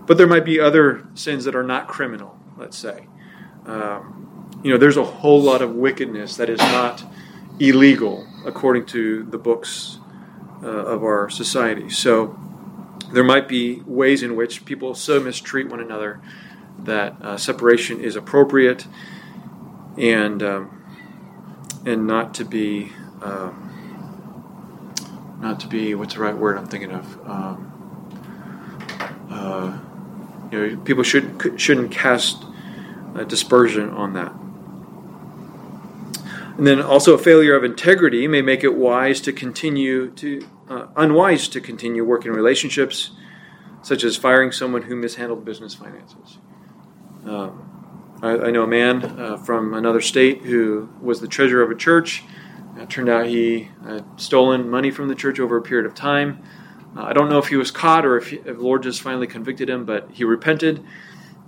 But 0.06 0.18
there 0.18 0.26
might 0.26 0.44
be 0.44 0.60
other 0.60 1.06
sins 1.14 1.44
that 1.44 1.54
are 1.54 1.62
not 1.62 1.88
criminal, 1.88 2.38
let's 2.56 2.76
say. 2.76 3.06
Um, 3.66 4.60
you 4.62 4.70
know, 4.70 4.78
there's 4.78 4.96
a 4.96 5.04
whole 5.04 5.40
lot 5.40 5.62
of 5.62 5.74
wickedness 5.74 6.36
that 6.36 6.50
is 6.50 6.58
not 6.58 7.04
illegal 7.58 8.26
according 8.44 8.86
to 8.86 9.24
the 9.24 9.38
books 9.38 9.98
uh, 10.62 10.66
of 10.66 11.02
our 11.02 11.30
society. 11.30 11.88
So 11.90 12.38
there 13.12 13.24
might 13.24 13.48
be 13.48 13.80
ways 13.86 14.22
in 14.22 14.36
which 14.36 14.64
people 14.64 14.94
so 14.94 15.20
mistreat 15.20 15.68
one 15.68 15.80
another 15.80 16.20
that 16.78 17.16
uh, 17.22 17.36
separation 17.36 18.00
is 18.00 18.16
appropriate. 18.16 18.86
and 19.96 20.42
um, 20.42 20.84
and 21.86 22.06
not 22.06 22.34
to 22.34 22.44
be 22.44 22.92
um, 23.22 23.70
not 25.40 25.60
to 25.60 25.68
be 25.68 25.94
what's 25.94 26.14
the 26.14 26.20
right 26.20 26.36
word 26.36 26.56
I'm 26.56 26.66
thinking 26.66 26.92
of. 26.92 27.28
Um, 27.28 27.70
uh, 29.30 29.78
you 30.50 30.66
know, 30.66 30.82
people 30.82 31.02
should 31.02 31.60
shouldn't 31.60 31.90
cast 31.90 32.44
dispersion 33.28 33.90
on 33.90 34.14
that. 34.14 34.32
And 36.56 36.66
then 36.66 36.80
also 36.80 37.14
a 37.14 37.18
failure 37.18 37.56
of 37.56 37.64
integrity 37.64 38.28
may 38.28 38.40
make 38.40 38.62
it 38.62 38.74
wise 38.74 39.20
to 39.22 39.32
continue 39.32 40.10
to 40.12 40.46
uh, 40.68 40.86
unwise 40.96 41.48
to 41.48 41.60
continue 41.60 42.04
working 42.04 42.32
relationships, 42.32 43.10
such 43.82 44.04
as 44.04 44.16
firing 44.16 44.52
someone 44.52 44.82
who 44.82 44.94
mishandled 44.94 45.44
business 45.44 45.74
finances. 45.74 46.38
Um, 47.24 48.18
I, 48.22 48.30
I, 48.38 48.50
know 48.50 48.62
a 48.62 48.66
man 48.66 49.04
uh, 49.04 49.36
from 49.38 49.74
another 49.74 50.00
state 50.00 50.42
who 50.42 50.88
was 51.00 51.20
the 51.20 51.28
treasurer 51.28 51.62
of 51.62 51.70
a 51.70 51.74
church. 51.74 52.22
It 52.76 52.88
turned 52.88 53.08
out 53.08 53.26
he 53.26 53.70
had 53.84 54.04
stolen 54.20 54.68
money 54.68 54.90
from 54.90 55.08
the 55.08 55.14
church 55.14 55.40
over 55.40 55.56
a 55.56 55.62
period 55.62 55.86
of 55.86 55.94
time. 55.94 56.42
Uh, 56.96 57.02
I 57.02 57.12
don't 57.12 57.28
know 57.28 57.38
if 57.38 57.48
he 57.48 57.56
was 57.56 57.70
caught 57.70 58.04
or 58.04 58.16
if, 58.16 58.28
he, 58.28 58.36
if 58.36 58.44
the 58.44 58.62
Lord 58.62 58.82
just 58.82 59.02
finally 59.02 59.26
convicted 59.26 59.68
him, 59.68 59.84
but 59.84 60.10
he 60.12 60.24
repented. 60.24 60.84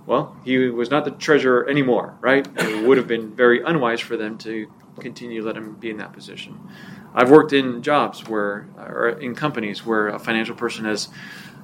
Well, 0.05 0.37
he 0.45 0.57
was 0.69 0.89
not 0.89 1.05
the 1.05 1.11
treasurer 1.11 1.69
anymore, 1.69 2.17
right? 2.21 2.47
It 2.57 2.87
would 2.87 2.97
have 2.97 3.07
been 3.07 3.35
very 3.35 3.61
unwise 3.61 3.99
for 3.99 4.15
them 4.15 4.37
to 4.39 4.71
continue 4.99 5.41
to 5.41 5.47
let 5.47 5.57
him 5.57 5.75
be 5.75 5.89
in 5.89 5.97
that 5.97 6.13
position. 6.13 6.59
I've 7.13 7.29
worked 7.29 7.53
in 7.53 7.81
jobs 7.81 8.27
where, 8.27 8.67
or 8.77 9.09
in 9.09 9.35
companies 9.35 9.85
where 9.85 10.07
a 10.07 10.19
financial 10.19 10.55
person 10.55 10.85
has, 10.85 11.09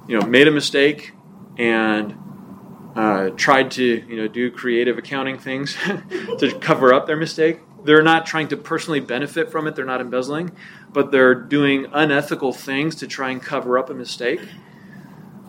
you 0.06 0.18
know, 0.18 0.26
made 0.26 0.48
a 0.48 0.50
mistake 0.50 1.12
and 1.56 2.16
uh, 2.96 3.30
tried 3.30 3.70
to, 3.72 3.84
you 3.84 4.16
know, 4.16 4.28
do 4.28 4.50
creative 4.50 4.98
accounting 4.98 5.38
things 5.38 5.76
to 6.38 6.58
cover 6.60 6.92
up 6.92 7.06
their 7.06 7.16
mistake. 7.16 7.60
They're 7.84 8.02
not 8.02 8.26
trying 8.26 8.48
to 8.48 8.56
personally 8.56 9.00
benefit 9.00 9.50
from 9.50 9.66
it. 9.66 9.76
They're 9.76 9.84
not 9.84 10.00
embezzling, 10.00 10.52
but 10.94 11.10
they're 11.10 11.34
doing 11.34 11.86
unethical 11.92 12.52
things 12.52 12.94
to 12.94 13.06
try 13.06 13.30
and 13.30 13.42
cover 13.42 13.76
up 13.76 13.90
a 13.90 13.94
mistake. 13.94 14.40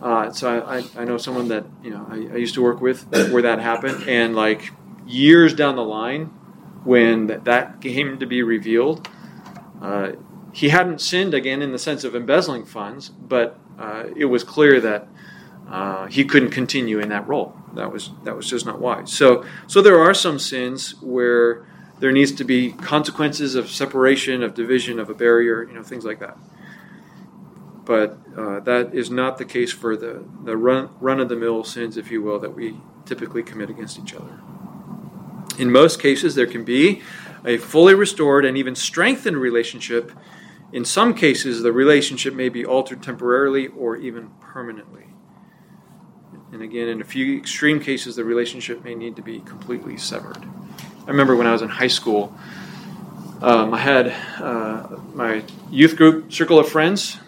Uh, 0.02 0.30
so 0.30 0.60
I, 0.60 0.84
I, 1.00 1.04
know 1.04 1.16
someone 1.16 1.48
that 1.48 1.64
you 1.82 1.90
know 1.90 2.06
I, 2.10 2.16
I 2.16 2.36
used 2.36 2.54
to 2.56 2.62
work 2.62 2.82
with 2.82 3.10
where 3.32 3.42
that 3.42 3.60
happened, 3.60 4.06
and 4.06 4.36
like 4.36 4.72
years 5.06 5.54
down 5.54 5.76
the 5.76 5.84
line, 5.84 6.26
when 6.84 7.28
that 7.44 7.80
came 7.80 8.18
to 8.18 8.26
be 8.26 8.42
revealed, 8.42 9.08
uh, 9.80 10.12
he 10.52 10.68
hadn't 10.68 11.00
sinned 11.00 11.32
again 11.32 11.62
in 11.62 11.72
the 11.72 11.78
sense 11.78 12.04
of 12.04 12.14
embezzling 12.14 12.66
funds, 12.66 13.08
but 13.08 13.58
uh, 13.78 14.04
it 14.14 14.26
was 14.26 14.44
clear 14.44 14.80
that 14.80 15.08
uh, 15.70 16.06
he 16.06 16.24
couldn't 16.24 16.50
continue 16.50 16.98
in 16.98 17.08
that 17.08 17.26
role. 17.26 17.56
That 17.74 17.90
was 17.90 18.10
that 18.24 18.36
was 18.36 18.50
just 18.50 18.66
not 18.66 18.80
wise. 18.80 19.12
So 19.12 19.44
so 19.66 19.80
there 19.80 19.98
are 19.98 20.12
some 20.12 20.38
sins 20.38 20.94
where 21.00 21.66
there 21.98 22.12
needs 22.12 22.32
to 22.32 22.44
be 22.44 22.72
consequences 22.72 23.54
of 23.54 23.70
separation, 23.70 24.42
of 24.42 24.54
division, 24.54 24.98
of 24.98 25.08
a 25.08 25.14
barrier, 25.14 25.64
you 25.64 25.74
know, 25.74 25.82
things 25.82 26.04
like 26.04 26.20
that. 26.20 26.36
But 27.84 28.18
uh, 28.36 28.60
that 28.60 28.94
is 28.94 29.10
not 29.10 29.38
the 29.38 29.44
case 29.44 29.72
for 29.72 29.96
the, 29.96 30.24
the 30.44 30.56
run, 30.56 30.90
run 31.00 31.20
of 31.20 31.28
the 31.28 31.36
mill 31.36 31.64
sins, 31.64 31.96
if 31.96 32.10
you 32.10 32.20
will, 32.20 32.38
that 32.40 32.54
we 32.54 32.76
typically 33.06 33.42
commit 33.42 33.70
against 33.70 33.98
each 33.98 34.12
other. 34.12 34.40
In 35.58 35.70
most 35.70 36.00
cases, 36.00 36.34
there 36.34 36.46
can 36.46 36.64
be 36.64 37.02
a 37.44 37.56
fully 37.56 37.94
restored 37.94 38.44
and 38.44 38.58
even 38.58 38.74
strengthened 38.74 39.36
relationship. 39.36 40.12
In 40.72 40.84
some 40.84 41.14
cases, 41.14 41.62
the 41.62 41.72
relationship 41.72 42.34
may 42.34 42.48
be 42.48 42.66
altered 42.66 43.02
temporarily 43.02 43.68
or 43.68 43.96
even 43.96 44.30
permanently. 44.40 45.04
And 46.52 46.62
again, 46.62 46.88
in 46.88 47.00
a 47.00 47.04
few 47.04 47.38
extreme 47.38 47.80
cases, 47.80 48.16
the 48.16 48.24
relationship 48.24 48.84
may 48.84 48.94
need 48.94 49.16
to 49.16 49.22
be 49.22 49.40
completely 49.40 49.96
severed. 49.96 50.44
I 51.06 51.10
remember 51.10 51.36
when 51.36 51.46
I 51.46 51.52
was 51.52 51.62
in 51.62 51.68
high 51.68 51.86
school, 51.86 52.36
um, 53.40 53.72
I 53.72 53.78
had 53.78 54.08
uh, 54.42 54.96
my 55.14 55.44
youth 55.70 55.94
group 55.94 56.32
circle 56.32 56.58
of 56.58 56.68
friends, 56.68 57.18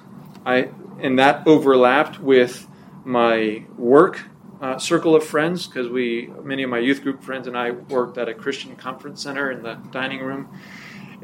I, 0.44 0.70
and 0.98 1.20
that 1.20 1.46
overlapped 1.46 2.18
with 2.18 2.66
my 3.04 3.62
work 3.76 4.20
uh, 4.60 4.78
circle 4.78 5.14
of 5.14 5.24
friends 5.24 5.68
because 5.68 5.88
we 5.88 6.28
many 6.42 6.64
of 6.64 6.70
my 6.70 6.80
youth 6.80 7.04
group 7.04 7.22
friends 7.22 7.46
and 7.46 7.56
I 7.56 7.70
worked 7.70 8.18
at 8.18 8.28
a 8.28 8.34
Christian 8.34 8.74
conference 8.74 9.22
center 9.22 9.52
in 9.52 9.62
the 9.62 9.74
dining 9.92 10.22
room. 10.22 10.48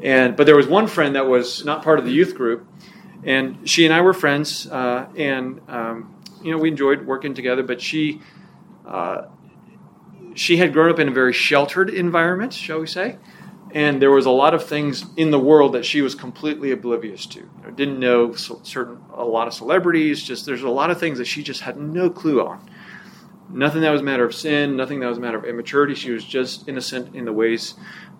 And 0.01 0.37
but 0.37 0.45
there 0.45 0.55
was 0.55 0.65
one 0.65 0.87
friend 0.87 1.15
that 1.15 1.27
was 1.27 1.65
not 1.65 1.83
part 1.83 1.99
of 1.99 2.05
the 2.05 2.11
youth 2.11 2.35
group, 2.35 2.65
and 3.25 3.69
she 3.69 3.83
and 3.83 3.93
I 3.93 3.99
were 3.99 4.13
friends, 4.13 4.65
uh, 4.67 5.07
and 5.17 5.59
um, 5.67 6.15
you 6.41 6.51
know 6.51 6.57
we 6.57 6.69
enjoyed 6.69 7.05
working 7.05 7.33
together. 7.33 7.63
But 7.63 7.81
she 7.81 8.21
uh, 8.85 9.23
she 10.35 10.57
had 10.57 10.73
grown 10.73 10.91
up 10.91 10.99
in 10.99 11.07
a 11.07 11.11
very 11.11 11.33
sheltered 11.33 11.89
environment, 11.89 12.53
shall 12.53 12.79
we 12.79 12.87
say, 12.87 13.17
and 13.71 14.01
there 14.01 14.11
was 14.11 14.25
a 14.25 14.31
lot 14.31 14.53
of 14.53 14.63
things 14.63 15.05
in 15.17 15.31
the 15.31 15.39
world 15.39 15.73
that 15.73 15.85
she 15.85 16.01
was 16.01 16.13
completely 16.13 16.71
oblivious 16.71 17.25
to. 17.25 17.39
You 17.39 17.49
know, 17.63 17.71
didn't 17.71 17.99
know 17.99 18.33
certain 18.33 19.03
a 19.13 19.25
lot 19.25 19.47
of 19.47 19.53
celebrities. 19.53 20.23
Just 20.23 20.45
there's 20.45 20.61
a 20.61 20.69
lot 20.69 20.91
of 20.91 20.99
things 20.99 21.17
that 21.17 21.25
she 21.25 21.43
just 21.43 21.61
had 21.61 21.77
no 21.77 22.09
clue 22.09 22.45
on. 22.45 22.69
Nothing 23.49 23.81
that 23.81 23.91
was 23.91 24.01
a 24.01 24.03
matter 24.03 24.25
of 24.25 24.33
sin, 24.33 24.75
nothing 24.75 24.99
that 25.01 25.07
was 25.07 25.17
a 25.17 25.21
matter 25.21 25.37
of 25.37 25.45
immaturity. 25.45 25.95
She 25.95 26.11
was 26.11 26.23
just 26.23 26.67
innocent 26.67 27.15
in 27.15 27.25
the 27.25 27.33
ways, 27.33 27.75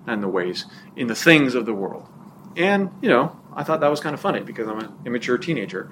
and 0.08 0.22
the 0.22 0.28
ways, 0.28 0.66
in 0.96 1.08
the 1.08 1.16
things 1.16 1.56
of 1.56 1.66
the 1.66 1.74
world. 1.74 2.08
And, 2.56 2.92
you 3.02 3.10
know, 3.10 3.38
I 3.56 3.64
thought 3.64 3.80
that 3.80 3.90
was 3.90 4.02
kind 4.02 4.14
of 4.14 4.20
funny 4.20 4.42
because 4.42 4.68
I'm 4.68 4.80
an 4.80 4.94
immature 5.06 5.38
teenager. 5.38 5.90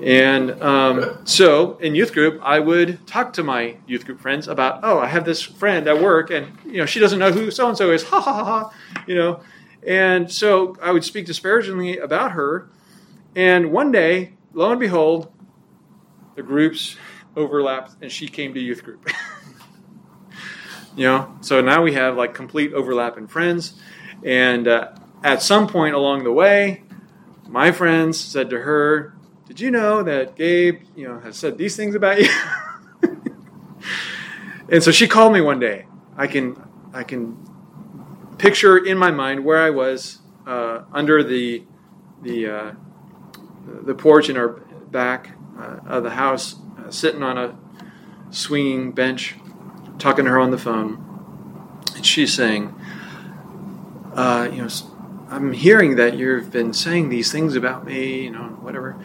And 0.00 0.62
um, 0.62 1.18
so 1.24 1.76
in 1.76 1.94
youth 1.94 2.12
group, 2.12 2.40
I 2.42 2.58
would 2.58 3.06
talk 3.06 3.34
to 3.34 3.42
my 3.42 3.76
youth 3.86 4.06
group 4.06 4.20
friends 4.20 4.48
about, 4.48 4.80
oh, 4.82 4.98
I 4.98 5.06
have 5.08 5.24
this 5.24 5.42
friend 5.42 5.86
at 5.86 6.00
work, 6.00 6.30
and, 6.30 6.56
you 6.64 6.78
know, 6.78 6.86
she 6.86 7.00
doesn't 7.00 7.18
know 7.18 7.30
who 7.30 7.50
so 7.50 7.68
and 7.68 7.76
so 7.76 7.90
is, 7.90 8.02
ha 8.08 8.20
ha 8.20 8.32
ha 8.32 8.44
ha, 8.44 8.74
you 9.06 9.14
know. 9.14 9.40
And 9.86 10.30
so 10.32 10.76
I 10.80 10.92
would 10.92 11.04
speak 11.04 11.26
disparagingly 11.26 11.98
about 11.98 12.32
her. 12.32 12.70
And 13.36 13.72
one 13.72 13.92
day, 13.92 14.34
lo 14.54 14.70
and 14.70 14.80
behold, 14.80 15.32
the 16.34 16.42
groups 16.42 16.96
overlapped 17.36 17.96
and 18.00 18.10
she 18.10 18.28
came 18.28 18.54
to 18.54 18.60
youth 18.60 18.84
group. 18.84 19.08
you 20.96 21.04
know, 21.04 21.36
so 21.40 21.60
now 21.60 21.82
we 21.82 21.92
have 21.94 22.16
like 22.16 22.32
complete 22.34 22.72
overlap 22.72 23.18
in 23.18 23.26
friends. 23.26 23.80
And 24.24 24.68
uh, 24.68 24.92
at 25.24 25.42
some 25.42 25.66
point 25.66 25.94
along 25.94 26.24
the 26.24 26.32
way, 26.32 26.84
my 27.48 27.72
friends 27.72 28.18
said 28.18 28.50
to 28.50 28.60
her, 28.60 29.14
"Did 29.46 29.60
you 29.60 29.70
know 29.70 30.02
that 30.02 30.36
Gabe, 30.36 30.82
you 30.96 31.08
know, 31.08 31.20
has 31.20 31.36
said 31.36 31.58
these 31.58 31.76
things 31.76 31.94
about 31.94 32.20
you?" 32.20 32.28
and 34.68 34.82
so 34.82 34.90
she 34.90 35.06
called 35.06 35.32
me 35.32 35.40
one 35.40 35.58
day. 35.58 35.86
I 36.16 36.26
can 36.26 36.60
I 36.92 37.02
can 37.04 37.36
picture 38.38 38.76
in 38.76 38.98
my 38.98 39.10
mind 39.10 39.44
where 39.44 39.58
I 39.58 39.70
was 39.70 40.18
uh, 40.46 40.82
under 40.92 41.22
the 41.22 41.64
the 42.22 42.46
uh, 42.46 42.72
the 43.82 43.94
porch 43.94 44.28
in 44.28 44.36
our 44.36 44.48
back 44.48 45.36
uh, 45.58 45.78
of 45.86 46.02
the 46.02 46.10
house, 46.10 46.56
sitting 46.90 47.22
on 47.22 47.38
a 47.38 47.56
swinging 48.30 48.92
bench, 48.92 49.36
talking 49.98 50.24
to 50.24 50.30
her 50.30 50.38
on 50.38 50.50
the 50.50 50.58
phone, 50.58 51.80
and 51.94 52.04
she's 52.04 52.32
saying, 52.34 52.74
uh, 54.14 54.48
"You 54.50 54.62
know, 54.62 54.68
I'm 55.32 55.52
hearing 55.52 55.96
that 55.96 56.18
you've 56.18 56.50
been 56.50 56.74
saying 56.74 57.08
these 57.08 57.32
things 57.32 57.56
about 57.56 57.86
me, 57.86 58.24
you 58.24 58.30
know, 58.30 58.58
whatever." 58.60 58.96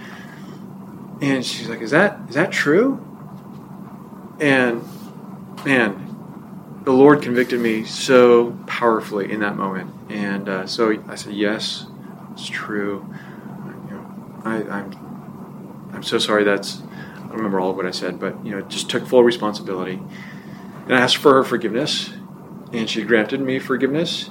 And 1.21 1.45
she's 1.45 1.69
like, 1.69 1.81
"Is 1.81 1.91
that 1.91 2.19
is 2.27 2.35
that 2.35 2.51
true?" 2.51 2.99
And 4.39 4.83
man, 5.65 6.81
the 6.83 6.91
Lord 6.91 7.21
convicted 7.21 7.61
me 7.61 7.85
so 7.85 8.51
powerfully 8.67 9.31
in 9.31 9.39
that 9.39 9.55
moment, 9.55 9.93
and 10.09 10.49
uh, 10.49 10.67
so 10.67 11.01
I 11.07 11.15
said, 11.15 11.33
"Yes, 11.33 11.85
it's 12.33 12.47
true." 12.47 13.07
You 13.89 13.95
know, 13.95 14.41
I, 14.43 14.55
I'm 14.69 15.91
I'm 15.93 16.03
so 16.03 16.17
sorry 16.17 16.43
that's 16.43 16.81
I 16.81 17.21
don't 17.21 17.37
remember 17.37 17.61
all 17.61 17.71
of 17.71 17.77
what 17.77 17.85
I 17.85 17.91
said, 17.91 18.19
but 18.19 18.45
you 18.45 18.51
know, 18.51 18.61
just 18.61 18.89
took 18.89 19.07
full 19.07 19.23
responsibility. 19.23 20.01
And 20.85 20.93
I 20.93 20.99
asked 20.99 21.17
for 21.17 21.33
her 21.35 21.43
forgiveness, 21.45 22.11
and 22.73 22.89
she 22.89 23.03
granted 23.03 23.39
me 23.39 23.59
forgiveness. 23.59 24.29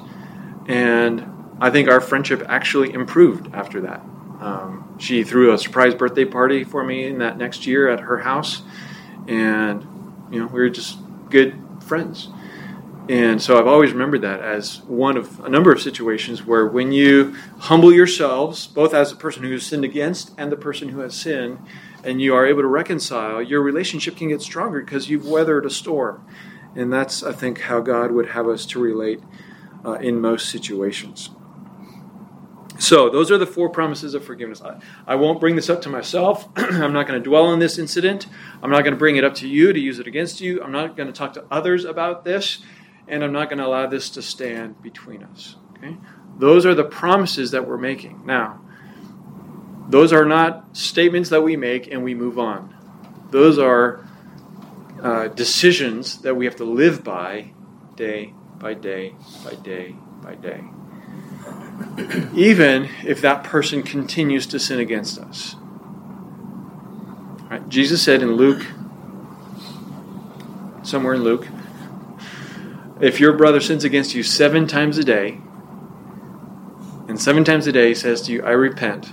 And 0.67 1.36
I 1.61 1.71
think 1.71 1.89
our 1.89 2.01
friendship 2.01 2.43
actually 2.49 2.93
improved 2.93 3.55
after 3.55 3.81
that. 3.83 4.01
Um, 4.41 4.97
she 4.99 5.25
threw 5.25 5.53
a 5.53 5.59
surprise 5.59 5.95
birthday 5.95 6.25
party 6.25 6.65
for 6.65 6.85
me 6.85 7.07
in 7.07 7.19
that 7.19 7.39
next 7.39 7.67
year 7.67 7.89
at 7.89 8.01
her 8.01 8.19
house, 8.19 8.63
and 9.27 9.83
you 10.31 10.39
know, 10.41 10.47
we 10.47 10.61
were 10.61 10.71
just 10.71 10.99
good 11.31 11.59
friends. 11.81 12.29
And 13.09 13.41
so 13.41 13.59
I've 13.59 13.69
always 13.69 13.93
remembered 13.93 14.23
that 14.23 14.41
as 14.41 14.83
one 14.83 15.17
of 15.17 15.39
a 15.45 15.49
number 15.49 15.71
of 15.71 15.81
situations 15.81 16.45
where 16.45 16.67
when 16.67 16.91
you 16.91 17.37
humble 17.61 17.93
yourselves, 17.93 18.67
both 18.67 18.93
as 18.93 19.11
the 19.11 19.17
person 19.17 19.45
who 19.45 19.53
has 19.53 19.65
sinned 19.65 19.85
against 19.85 20.33
and 20.37 20.51
the 20.51 20.57
person 20.57 20.89
who 20.89 21.01
has 21.01 21.15
sinned, 21.15 21.59
and 22.03 22.21
you 22.21 22.35
are 22.35 22.45
able 22.45 22.63
to 22.63 22.69
reconcile, 22.69 23.41
your 23.41 23.63
relationship 23.63 24.17
can 24.17 24.29
get 24.29 24.43
stronger 24.43 24.81
because 24.81 25.09
you've 25.09 25.27
weathered 25.27 25.65
a 25.65 25.71
storm. 25.71 26.27
And 26.75 26.93
that's, 26.93 27.23
I 27.23 27.33
think, 27.33 27.63
how 27.63 27.81
God 27.81 28.11
would 28.11 28.31
have 28.31 28.49
us 28.49 28.67
to 28.67 28.81
relate 28.81 29.23
uh, 29.85 29.95
in 29.95 30.21
most 30.21 30.49
situations. 30.49 31.31
So, 32.79 33.09
those 33.09 33.31
are 33.31 33.39
the 33.39 33.47
four 33.47 33.71
promises 33.71 34.15
of 34.15 34.25
forgiveness. 34.25 34.61
I, 34.61 34.81
I 35.07 35.15
won't 35.15 35.41
bring 35.41 35.57
this 35.57 35.71
up 35.71 35.83
to 35.83 35.89
myself. 35.89 36.49
I'm 36.57 36.93
not 36.93 37.07
going 37.07 37.23
to 37.23 37.25
dwell 37.29 37.47
on 37.47 37.59
this 37.59 37.79
incident. 37.79 38.27
I'm 38.63 38.71
not 38.71 38.83
going 38.83 38.93
to 38.93 38.99
bring 38.99 39.17
it 39.17 39.25
up 39.25 39.35
to 39.37 39.49
you 39.49 39.73
to 39.73 39.79
use 39.81 39.99
it 39.99 40.07
against 40.07 40.41
you. 40.41 40.63
I'm 40.63 40.73
not 40.73 40.97
going 40.97 41.07
to 41.07 41.13
talk 41.13 41.35
to 41.35 41.45
others 41.51 41.85
about 41.85 42.25
this. 42.25 42.63
and 43.09 43.23
I'm 43.25 43.33
not 43.33 43.49
going 43.49 43.59
to 43.59 43.67
allow 43.67 43.87
this 43.87 44.11
to 44.11 44.23
stand 44.23 44.83
between 44.83 45.23
us. 45.23 45.57
Okay? 45.77 45.97
Those 46.39 46.67
are 46.67 46.75
the 46.75 46.85
promises 46.85 47.53
that 47.53 47.67
we're 47.67 47.79
making. 47.79 48.27
Now, 48.27 48.61
those 49.89 50.13
are 50.13 50.25
not 50.25 50.77
statements 50.77 51.31
that 51.31 51.43
we 51.43 51.57
make 51.57 51.91
and 51.91 52.03
we 52.03 52.15
move 52.15 52.39
on. 52.39 52.75
Those 53.31 53.59
are 53.59 54.07
uh, 55.03 55.29
decisions 55.29 56.23
that 56.23 56.35
we 56.35 56.47
have 56.47 56.57
to 56.57 56.65
live 56.65 57.05
by 57.05 57.53
day 57.95 58.35
by 58.59 58.75
day 58.75 59.15
by 59.45 59.55
day 59.55 59.95
by 60.23 60.35
day. 60.35 60.65
Even 62.35 62.89
if 63.05 63.21
that 63.21 63.45
person 63.45 63.83
continues 63.83 64.47
to 64.47 64.59
sin 64.59 64.79
against 64.81 65.19
us. 65.19 65.57
Right? 67.51 67.69
Jesus 67.69 68.03
said 68.03 68.23
in 68.23 68.33
Luke, 68.33 68.67
somewhere 70.83 71.15
in 71.15 71.23
Luke, 71.23 71.47
if 73.01 73.21
your 73.21 73.33
brother 73.35 73.61
sins 73.61 73.85
against 73.85 74.15
you 74.15 74.23
seven 74.23 74.67
times 74.67 74.99
a 74.99 75.05
day, 75.05 75.41
and 77.09 77.21
seven 77.21 77.45
times 77.45 77.67
a 77.67 77.73
day 77.73 77.89
he 77.89 77.95
says 77.95 78.23
to 78.23 78.33
you, 78.33 78.43
I 78.43 78.51
repent, 78.51 79.13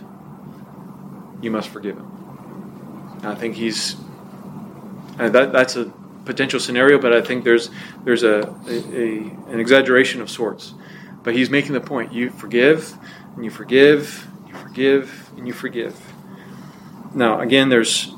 you 1.41 1.51
must 1.51 1.69
forgive 1.69 1.97
him. 1.97 3.19
I 3.23 3.35
think 3.35 3.55
he's 3.55 3.95
that, 5.17 5.51
that's 5.51 5.75
a 5.75 5.91
potential 6.25 6.59
scenario, 6.59 6.99
but 6.99 7.13
I 7.13 7.21
think 7.21 7.43
there's 7.43 7.69
there's 8.03 8.23
a, 8.23 8.39
a, 8.67 8.71
a, 8.71 9.17
an 9.51 9.59
exaggeration 9.59 10.21
of 10.21 10.29
sorts. 10.29 10.73
But 11.23 11.35
he's 11.35 11.49
making 11.49 11.73
the 11.73 11.81
point: 11.81 12.13
you 12.13 12.29
forgive, 12.29 12.93
and 13.35 13.43
you 13.43 13.51
forgive, 13.51 14.27
and 14.37 14.47
you 14.49 14.55
forgive, 14.55 15.31
and 15.37 15.47
you 15.47 15.53
forgive. 15.53 16.13
Now, 17.15 17.39
again, 17.39 17.69
there's 17.69 18.13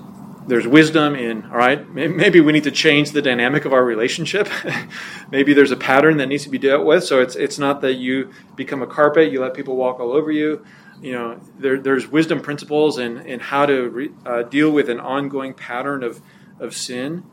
there's 0.48 0.68
wisdom 0.68 1.16
in 1.16 1.46
all 1.46 1.58
right. 1.58 1.88
Maybe 1.90 2.40
we 2.40 2.52
need 2.52 2.64
to 2.66 2.72
change 2.72 3.12
the 3.12 3.22
dynamic 3.22 3.66
of 3.66 3.74
our 3.74 3.84
relationship. 3.84 4.48
maybe 5.32 5.54
there's 5.54 5.72
a 5.72 5.76
pattern 5.76 6.18
that 6.18 6.28
needs 6.28 6.44
to 6.44 6.50
be 6.50 6.58
dealt 6.58 6.86
with. 6.86 7.04
So 7.04 7.20
it's 7.20 7.36
it's 7.36 7.58
not 7.58 7.82
that 7.82 7.96
you 7.96 8.32
become 8.56 8.82
a 8.82 8.88
carpet, 8.88 9.32
you 9.32 9.42
let 9.42 9.54
people 9.54 9.76
walk 9.76 10.00
all 10.00 10.12
over 10.12 10.32
you. 10.32 10.66
You 11.02 11.12
know, 11.12 11.42
there, 11.60 11.78
there's 11.80 12.08
wisdom 12.08 12.42
principles 12.42 12.98
in, 12.98 13.18
in 13.26 13.42
how 13.42 13.66
to 13.66 13.90
re, 13.90 14.10
uh, 14.26 14.44
deal 14.44 14.72
with 14.72 14.90
an 14.90 15.00
ongoing 15.00 15.54
pattern 15.54 16.04
of 16.04 16.22
of 16.60 16.76
sin, 16.76 17.24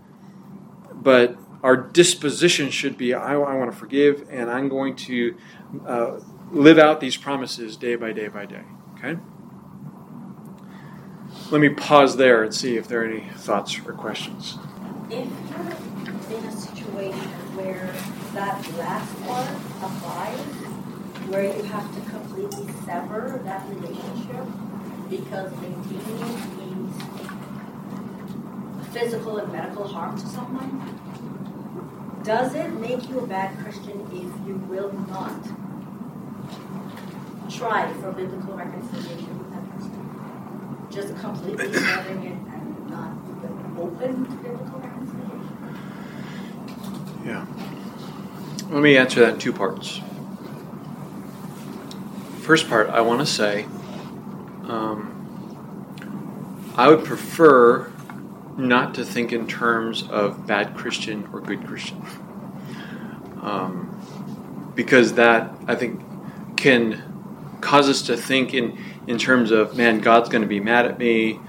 but 0.92 1.36
our 1.62 1.76
disposition 1.76 2.70
should 2.70 2.98
be 2.98 3.14
I, 3.14 3.34
I 3.34 3.54
want 3.54 3.70
to 3.70 3.76
forgive 3.76 4.26
and 4.30 4.50
I'm 4.50 4.68
going 4.68 4.96
to 4.96 5.36
uh, 5.86 6.20
live 6.50 6.78
out 6.78 7.00
these 7.00 7.16
promises 7.16 7.76
day 7.76 7.96
by 7.96 8.12
day 8.12 8.28
by 8.28 8.46
day. 8.46 8.62
Okay? 8.96 9.18
Let 11.50 11.60
me 11.60 11.70
pause 11.70 12.16
there 12.16 12.42
and 12.42 12.54
see 12.54 12.76
if 12.76 12.88
there 12.88 13.02
are 13.02 13.06
any 13.06 13.28
thoughts 13.36 13.78
or 13.84 13.92
questions. 13.92 14.58
If 15.10 15.28
you're 15.50 16.38
in 16.38 16.44
a 16.44 16.52
situation 16.52 17.28
where 17.56 17.92
that 18.34 18.66
last 18.78 19.22
part 19.24 19.48
applies, 19.82 20.38
where 21.28 21.44
you 21.44 21.62
have 21.64 21.94
to 21.94 22.00
completely 22.10 22.72
sever 22.84 23.40
that 23.44 23.68
relationship 23.68 24.46
because 25.10 25.52
maintaining 25.60 26.56
means 26.56 27.02
physical 28.92 29.38
and 29.38 29.52
medical 29.52 29.86
harm 29.86 30.18
to 30.18 30.26
someone, 30.26 30.80
does 32.22 32.54
it 32.54 32.72
make 32.74 33.08
you 33.08 33.20
a 33.20 33.26
bad 33.26 33.58
Christian 33.58 34.00
if 34.12 34.46
you 34.46 34.56
will 34.68 34.92
not 35.08 35.61
try 37.50 37.92
for 37.94 38.12
biblical 38.12 38.54
reconciliation 38.54 39.38
with 39.38 39.50
that 39.50 39.70
person? 39.70 40.86
Just 40.90 41.16
completely 41.18 41.72
severing 41.78 42.24
it 42.24 42.38
and 42.52 42.90
not 42.90 43.16
even 43.28 43.76
open 43.78 44.24
to 44.26 44.32
biblical 44.36 44.78
reconciliation? 44.78 45.22
Yeah. 47.24 47.46
Let 48.70 48.82
me 48.82 48.96
answer 48.96 49.20
that 49.20 49.34
in 49.34 49.38
two 49.38 49.52
parts. 49.52 50.00
First 52.40 52.68
part, 52.68 52.90
I 52.90 53.00
want 53.02 53.20
to 53.20 53.26
say 53.26 53.66
um, 54.64 55.12
I 56.76 56.88
would 56.88 57.04
prefer 57.04 57.92
not 58.56 58.94
to 58.94 59.04
think 59.04 59.32
in 59.32 59.46
terms 59.46 60.08
of 60.08 60.46
bad 60.46 60.74
Christian 60.74 61.28
or 61.32 61.40
good 61.40 61.66
Christian. 61.66 62.02
Um, 63.42 63.88
because 64.74 65.14
that, 65.14 65.54
I 65.66 65.74
think, 65.74 66.00
can 66.56 67.11
cause 67.62 67.88
us 67.88 68.02
to 68.02 68.16
think 68.16 68.52
in, 68.52 68.78
in 69.06 69.16
terms 69.16 69.50
of, 69.50 69.76
man, 69.76 70.00
God's 70.00 70.28
going 70.28 70.42
to 70.42 70.48
be 70.48 70.60
mad 70.60 70.84
at 70.84 70.98
me. 70.98 71.40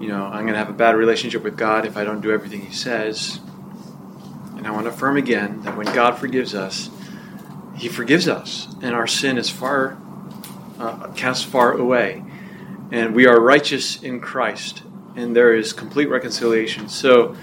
You 0.00 0.08
know, 0.08 0.24
I'm 0.24 0.42
going 0.42 0.52
to 0.52 0.58
have 0.58 0.70
a 0.70 0.74
bad 0.74 0.94
relationship 0.94 1.42
with 1.42 1.56
God 1.56 1.86
if 1.86 1.96
I 1.96 2.04
don't 2.04 2.20
do 2.20 2.30
everything 2.30 2.60
He 2.60 2.72
says. 2.72 3.40
And 4.56 4.66
I 4.66 4.70
want 4.70 4.84
to 4.84 4.90
affirm 4.90 5.16
again 5.16 5.62
that 5.62 5.76
when 5.76 5.86
God 5.86 6.18
forgives 6.18 6.54
us, 6.54 6.88
He 7.76 7.88
forgives 7.88 8.28
us, 8.28 8.68
and 8.82 8.94
our 8.94 9.08
sin 9.08 9.38
is 9.38 9.50
far 9.50 9.98
uh, 10.78 11.08
cast 11.12 11.46
far 11.46 11.72
away, 11.72 12.22
and 12.90 13.14
we 13.14 13.26
are 13.26 13.40
righteous 13.40 14.02
in 14.02 14.20
Christ 14.20 14.82
and 15.16 15.34
there 15.34 15.54
is 15.54 15.72
complete 15.72 16.08
reconciliation. 16.08 16.88
So, 16.88 17.36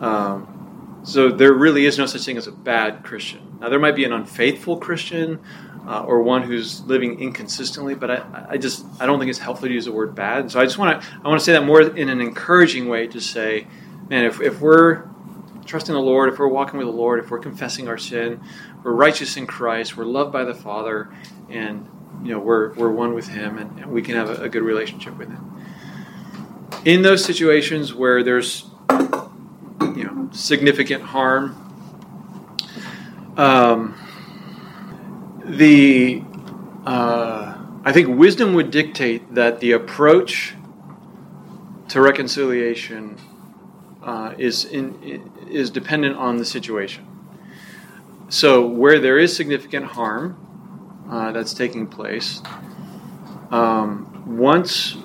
um, 0.00 1.00
so 1.04 1.30
there 1.30 1.52
really 1.52 1.86
is 1.86 1.98
no 1.98 2.06
such 2.06 2.22
thing 2.22 2.36
as 2.36 2.46
a 2.46 2.52
bad 2.52 3.04
Christian. 3.04 3.58
Now, 3.60 3.68
there 3.68 3.78
might 3.78 3.96
be 3.96 4.04
an 4.04 4.12
unfaithful 4.12 4.76
Christian 4.76 5.40
uh, 5.86 6.02
or 6.02 6.22
one 6.22 6.42
who's 6.42 6.82
living 6.82 7.20
inconsistently, 7.20 7.94
but 7.94 8.10
I, 8.10 8.46
I 8.50 8.56
just 8.58 8.84
I 8.98 9.06
don't 9.06 9.18
think 9.18 9.30
it's 9.30 9.38
helpful 9.38 9.68
to 9.68 9.74
use 9.74 9.86
the 9.86 9.92
word 9.92 10.14
bad. 10.14 10.50
So 10.50 10.60
I 10.60 10.64
just 10.64 10.78
want 10.78 11.00
to 11.00 11.08
I 11.24 11.28
want 11.28 11.40
to 11.40 11.44
say 11.44 11.52
that 11.52 11.64
more 11.64 11.82
in 11.82 12.08
an 12.08 12.20
encouraging 12.20 12.88
way 12.88 13.06
to 13.08 13.20
say, 13.20 13.66
man, 14.08 14.24
if, 14.24 14.40
if 14.40 14.60
we're 14.60 15.04
trusting 15.64 15.94
the 15.94 16.00
Lord, 16.00 16.32
if 16.32 16.38
we're 16.38 16.48
walking 16.48 16.78
with 16.78 16.86
the 16.86 16.92
Lord, 16.92 17.20
if 17.20 17.30
we're 17.30 17.38
confessing 17.38 17.88
our 17.88 17.98
sin, 17.98 18.40
we're 18.82 18.92
righteous 18.92 19.36
in 19.36 19.46
Christ, 19.46 19.96
we're 19.96 20.04
loved 20.04 20.32
by 20.32 20.44
the 20.44 20.54
Father, 20.54 21.10
and 21.48 21.88
you 22.22 22.32
know 22.32 22.38
we're 22.38 22.72
we're 22.74 22.90
one 22.90 23.14
with 23.14 23.28
Him, 23.28 23.58
and, 23.58 23.78
and 23.80 23.90
we 23.90 24.02
can 24.02 24.14
have 24.16 24.30
a, 24.30 24.44
a 24.44 24.48
good 24.48 24.62
relationship 24.62 25.16
with 25.16 25.28
Him 25.28 25.50
in 26.84 27.02
those 27.02 27.24
situations 27.24 27.92
where 27.92 28.22
there's 28.22 28.66
you 28.90 30.04
know 30.04 30.28
significant 30.32 31.02
harm 31.02 31.56
um, 33.36 33.94
the 35.50 36.22
uh, 36.86 37.56
I 37.84 37.92
think 37.92 38.18
wisdom 38.18 38.54
would 38.54 38.70
dictate 38.70 39.34
that 39.34 39.60
the 39.60 39.72
approach 39.72 40.54
to 41.88 42.00
reconciliation 42.00 43.18
uh, 44.02 44.34
is 44.38 44.64
in, 44.64 45.32
is 45.50 45.70
dependent 45.70 46.16
on 46.16 46.36
the 46.36 46.44
situation. 46.44 47.06
So 48.28 48.66
where 48.66 49.00
there 49.00 49.18
is 49.18 49.34
significant 49.34 49.86
harm 49.86 50.36
uh, 51.10 51.32
that's 51.32 51.52
taking 51.52 51.86
place, 51.86 52.42
um, 53.50 54.36
once 54.38 54.96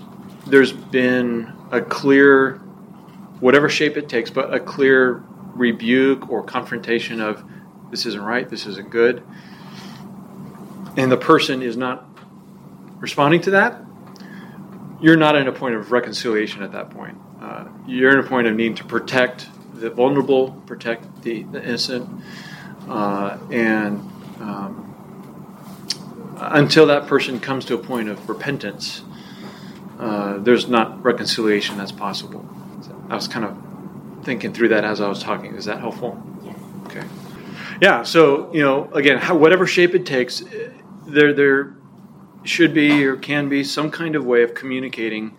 there's 0.46 0.72
been 0.72 1.52
a 1.72 1.82
clear, 1.82 2.58
whatever 3.40 3.68
shape 3.68 3.98
it 3.98 4.08
takes, 4.08 4.30
but 4.30 4.54
a 4.54 4.60
clear 4.60 5.24
rebuke 5.56 6.30
or 6.30 6.44
confrontation 6.44 7.20
of 7.20 7.44
this 7.90 8.06
isn't 8.06 8.22
right, 8.22 8.48
this 8.48 8.68
isn't 8.68 8.92
good, 8.92 9.24
and 10.98 11.12
the 11.12 11.18
person 11.18 11.62
is 11.62 11.78
not 11.78 12.06
responding 13.00 13.42
to 13.42 13.52
that, 13.52 13.82
you're 15.02 15.18
not 15.18 15.36
in 15.36 15.48
a 15.48 15.52
point 15.52 15.76
of 15.76 15.92
reconciliation 15.92 16.64
at 16.64 16.72
that 16.72 16.90
point. 16.90 17.18
Uh, 17.42 17.66
you're 17.86 18.12
in 18.12 18.26
a 18.26 18.28
point 18.28 18.48
of 18.48 18.56
needing 18.56 18.76
to 18.76 18.86
protect 18.86 19.48
the 19.74 19.90
vulnerable, 19.90 20.52
protect 20.66 21.22
the, 21.24 21.44
the 21.44 21.62
innocent, 21.64 22.10
uh, 22.88 23.38
and 23.52 24.00
um, 24.40 24.82
until 26.38 26.88
that 26.88 27.08
person 27.08 27.40
comes 27.40 27.66
to 27.66 27.76
a 27.76 27.78
point 27.78 28.10
of 28.10 28.30
repentance 28.30 29.04
uh, 30.00 30.38
there's 30.40 30.68
not 30.68 31.04
reconciliation 31.04 31.78
that's 31.78 31.92
possible. 31.92 32.46
So 32.82 33.06
I 33.10 33.16
was 33.16 33.28
kind 33.28 33.46
of 33.46 33.58
thinking 34.24 34.54
through 34.54 34.70
that 34.70 34.84
as 34.84 35.00
I 35.00 35.08
was 35.08 35.22
talking. 35.24 35.56
Is 35.56 35.66
that 35.66 35.80
helpful? 35.80 36.22
Yes. 36.44 36.56
Okay. 36.88 37.04
Yeah. 37.82 38.04
So 38.04 38.54
you 38.54 38.62
know, 38.62 38.92
again, 38.94 39.18
how, 39.18 39.38
whatever 39.38 39.66
shape 39.66 39.96
it 39.96 40.06
takes, 40.06 40.44
there 41.06 41.34
there 41.34 41.76
should 42.44 42.74
be 42.74 43.06
or 43.06 43.16
can 43.16 43.50
be 43.50 43.64
some 43.64 43.92
kind 43.92 44.16
of 44.16 44.26
way 44.26 44.44
of 44.44 44.54
communicating. 44.54 45.36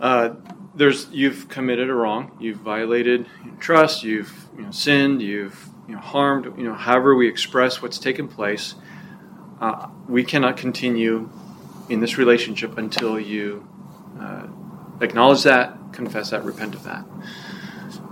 Uh, 0.00 0.34
there's 0.74 1.08
you've 1.10 1.48
committed 1.48 1.88
a 1.88 1.94
wrong, 1.94 2.36
you've 2.38 2.58
violated 2.58 3.26
trust, 3.58 4.02
you've 4.02 4.46
you 4.56 4.62
know, 4.62 4.70
sinned, 4.70 5.22
you've 5.22 5.68
you 5.88 5.94
know, 5.94 6.00
harmed. 6.00 6.44
You 6.58 6.64
know, 6.64 6.74
however 6.74 7.14
we 7.14 7.28
express 7.28 7.80
what's 7.80 7.98
taken 7.98 8.28
place, 8.28 8.74
uh, 9.60 9.88
we 10.06 10.22
cannot 10.22 10.56
continue 10.56 11.30
in 11.88 12.00
this 12.00 12.18
relationship 12.18 12.76
until 12.76 13.18
you 13.18 13.66
uh, 14.20 14.46
acknowledge 15.00 15.44
that, 15.44 15.78
confess 15.92 16.30
that, 16.30 16.44
repent 16.44 16.74
of 16.74 16.84
that. 16.84 17.04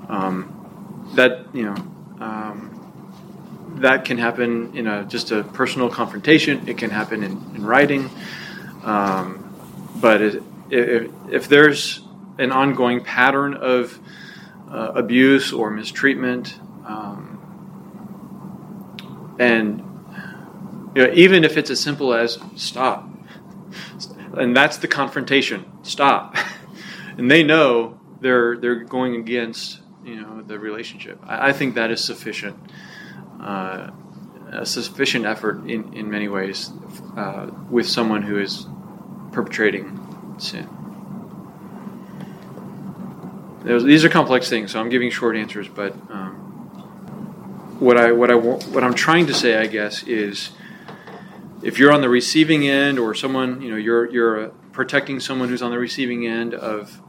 Um, 0.09 1.11
that 1.15 1.55
you 1.55 1.65
know, 1.65 1.77
um, 2.21 2.74
that 3.81 4.05
can 4.05 4.19
happen 4.19 4.77
in 4.77 4.87
a 4.87 5.05
just 5.05 5.31
a 5.31 5.43
personal 5.43 5.89
confrontation. 5.89 6.69
It 6.69 6.79
can 6.79 6.91
happen 6.91 7.23
in, 7.23 7.33
in 7.55 7.65
writing, 7.65 8.11
um, 8.83 9.55
but 9.97 10.21
it, 10.21 10.43
if, 10.71 11.11
if 11.31 11.49
there's 11.49 12.01
an 12.39 12.53
ongoing 12.53 13.03
pattern 13.03 13.55
of 13.55 13.99
uh, 14.71 14.93
abuse 14.95 15.53
or 15.53 15.71
mistreatment, 15.71 16.59
um, 16.87 17.35
and 19.39 19.81
you 20.95 21.07
know, 21.07 21.13
even 21.15 21.45
if 21.45 21.57
it's 21.57 21.71
as 21.71 21.81
simple 21.81 22.15
as 22.15 22.39
stop, 22.57 23.09
and 24.37 24.57
that's 24.57 24.79
the 24.79 24.89
confrontation. 24.89 25.65
Stop, 25.83 26.37
and 27.19 27.31
they 27.31 27.43
know 27.43 28.01
they're 28.21 28.57
they're 28.57 28.85
going 28.85 29.17
against 29.17 29.81
you 30.05 30.21
know 30.21 30.43
the 30.43 30.59
relationship. 30.59 31.19
I, 31.25 31.49
I 31.49 31.53
think 31.53 31.75
that 31.75 31.91
is 31.91 32.03
sufficient, 32.03 32.57
uh, 33.41 33.91
a 34.53 34.67
sufficient 34.67 35.27
effort 35.27 35.69
in 35.69 35.93
in 35.95 36.11
many 36.11 36.29
ways 36.29 36.71
uh, 37.17 37.51
with 37.71 37.89
someone 37.89 38.23
who 38.23 38.39
is 38.39 38.67
perpetrating 39.33 40.01
sin. 40.39 40.69
These 43.65 44.05
are 44.05 44.11
complex 44.11 44.51
things, 44.51 44.73
so 44.73 44.81
I'm 44.81 44.91
giving 44.91 45.11
short 45.11 45.37
answers. 45.37 45.69
But 45.69 45.95
um, 46.11 46.35
what 47.81 47.97
I 47.97 48.13
what 48.13 48.31
I 48.31 48.35
what 48.35 48.85
I'm 48.85 48.95
trying 48.95 49.27
to 49.27 49.35
say, 49.35 49.57
I 49.57 49.67
guess, 49.67 50.03
is 50.03 50.51
if 51.63 51.79
you're 51.79 51.93
on 51.93 52.03
the 52.03 52.11
receiving 52.11 52.69
end, 52.69 52.99
or 52.99 53.15
someone 53.15 53.63
you 53.63 53.71
know 53.71 53.77
you're 53.77 54.11
you're 54.11 54.47
uh, 54.47 54.49
protecting 54.73 55.19
someone 55.19 55.49
who's 55.49 55.63
on 55.63 55.71
the 55.71 55.79
receiving 55.79 56.27
end 56.27 56.53
of 56.53 57.01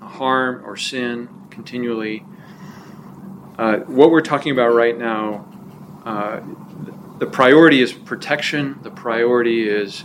harm 0.00 0.62
or 0.64 0.76
sin 0.76 1.28
continually. 1.50 2.24
Uh, 3.56 3.78
what 3.86 4.10
we're 4.10 4.20
talking 4.20 4.52
about 4.52 4.74
right 4.74 4.98
now, 4.98 5.48
uh, 6.04 6.40
the 7.18 7.26
priority 7.26 7.80
is 7.80 7.92
protection. 7.92 8.78
The 8.82 8.90
priority 8.90 9.68
is, 9.68 10.04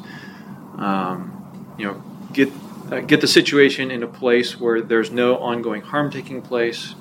um, 0.78 1.76
you 1.78 1.86
know, 1.86 2.04
get 2.34 2.52
uh, 2.91 3.02
get 3.02 3.22
the 3.22 3.28
situation 3.28 3.91
in 3.91 4.04
a 4.04 4.08
place 4.08 4.60
where 4.60 4.82
there's 4.82 5.12
no 5.12 5.38
ongoing 5.38 5.82
harm 5.82 6.10
taking 6.10 6.41
place. 6.41 6.95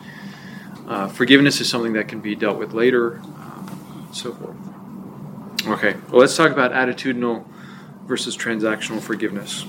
Uh, 0.86 1.06
forgiveness 1.08 1.60
is 1.60 1.68
something 1.68 1.92
that 1.92 2.08
can 2.08 2.20
be 2.20 2.34
dealt 2.34 2.58
with 2.58 2.72
later, 2.72 3.18
um, 3.18 4.08
so 4.12 4.32
forth. 4.32 4.56
Okay, 5.66 5.96
well, 6.10 6.20
let's 6.20 6.36
talk 6.36 6.50
about 6.50 6.72
attitudinal 6.72 7.46
versus 8.06 8.36
transactional 8.36 9.00
forgiveness. 9.00 9.62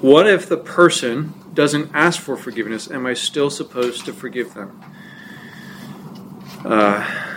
What 0.00 0.26
if 0.26 0.48
the 0.48 0.56
person 0.56 1.34
doesn't 1.54 1.90
ask 1.94 2.20
for 2.20 2.36
forgiveness? 2.36 2.90
Am 2.90 3.06
I 3.06 3.14
still 3.14 3.48
supposed 3.48 4.04
to 4.06 4.12
forgive 4.12 4.54
them? 4.54 4.82
Uh, 6.64 7.35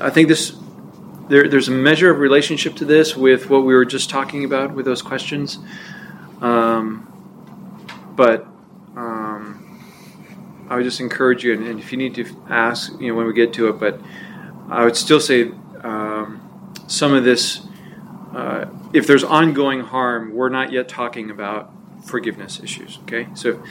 I 0.00 0.10
think 0.10 0.28
this 0.28 0.56
there, 1.30 1.48
there's 1.48 1.68
a 1.68 1.72
measure 1.72 2.10
of 2.10 2.18
relationship 2.18 2.74
to 2.76 2.84
this 2.84 3.16
with 3.16 3.48
what 3.48 3.60
we 3.60 3.72
were 3.72 3.84
just 3.84 4.10
talking 4.10 4.44
about 4.44 4.72
with 4.72 4.84
those 4.84 5.00
questions. 5.00 5.58
Um, 6.40 7.06
but 8.16 8.46
um, 8.96 9.80
I 10.68 10.74
would 10.74 10.84
just 10.84 11.00
encourage 11.00 11.44
you, 11.44 11.52
and, 11.52 11.66
and, 11.66 11.78
if 11.78 11.92
you 11.92 11.98
need 11.98 12.16
to 12.16 12.26
ask, 12.48 12.92
you 13.00 13.08
know, 13.08 13.14
when 13.14 13.26
we 13.26 13.32
get 13.32 13.52
to 13.54 13.68
it, 13.68 13.78
but 13.78 14.00
I 14.68 14.84
would 14.84 14.96
still 14.96 15.20
say 15.20 15.52
um, 15.82 16.72
some 16.88 17.14
of 17.14 17.22
this, 17.22 17.60
uh, 18.34 18.66
if 18.92 19.06
there's 19.06 19.24
ongoing 19.24 19.80
harm, 19.80 20.34
we're 20.34 20.48
not 20.48 20.72
yet 20.72 20.88
talking 20.88 21.30
about 21.30 21.72
forgiveness 22.04 22.60
issues, 22.60 22.98
okay? 23.02 23.28
So 23.34 23.62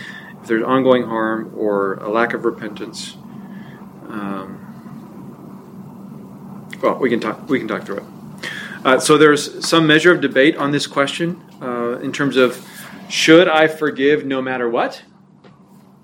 if 0.41 0.47
there's 0.47 0.63
ongoing 0.63 1.03
harm 1.03 1.53
or 1.57 1.95
a 1.95 2.09
lack 2.09 2.34
of 2.34 2.45
repentance, 2.45 3.15
um, 4.07 4.68
well, 6.82 6.95
we 6.95 7.09
can 7.09 7.19
talk. 7.19 7.49
We 7.49 7.59
can 7.59 7.67
talk 7.67 7.84
through 7.84 7.97
it. 7.97 8.03
Uh, 8.86 8.99
so 8.99 9.17
there's 9.17 9.67
some 9.67 9.86
measure 9.86 10.13
of 10.13 10.21
debate 10.21 10.55
on 10.55 10.71
this 10.71 10.88
question 10.88 11.43
uh, 11.61 11.99
in 11.99 12.13
terms 12.13 12.38
of 12.38 12.65
should 13.09 13.49
I 13.49 13.67
forgive 13.67 14.25
no 14.25 14.41
matter 14.41 14.69
what, 14.69 15.03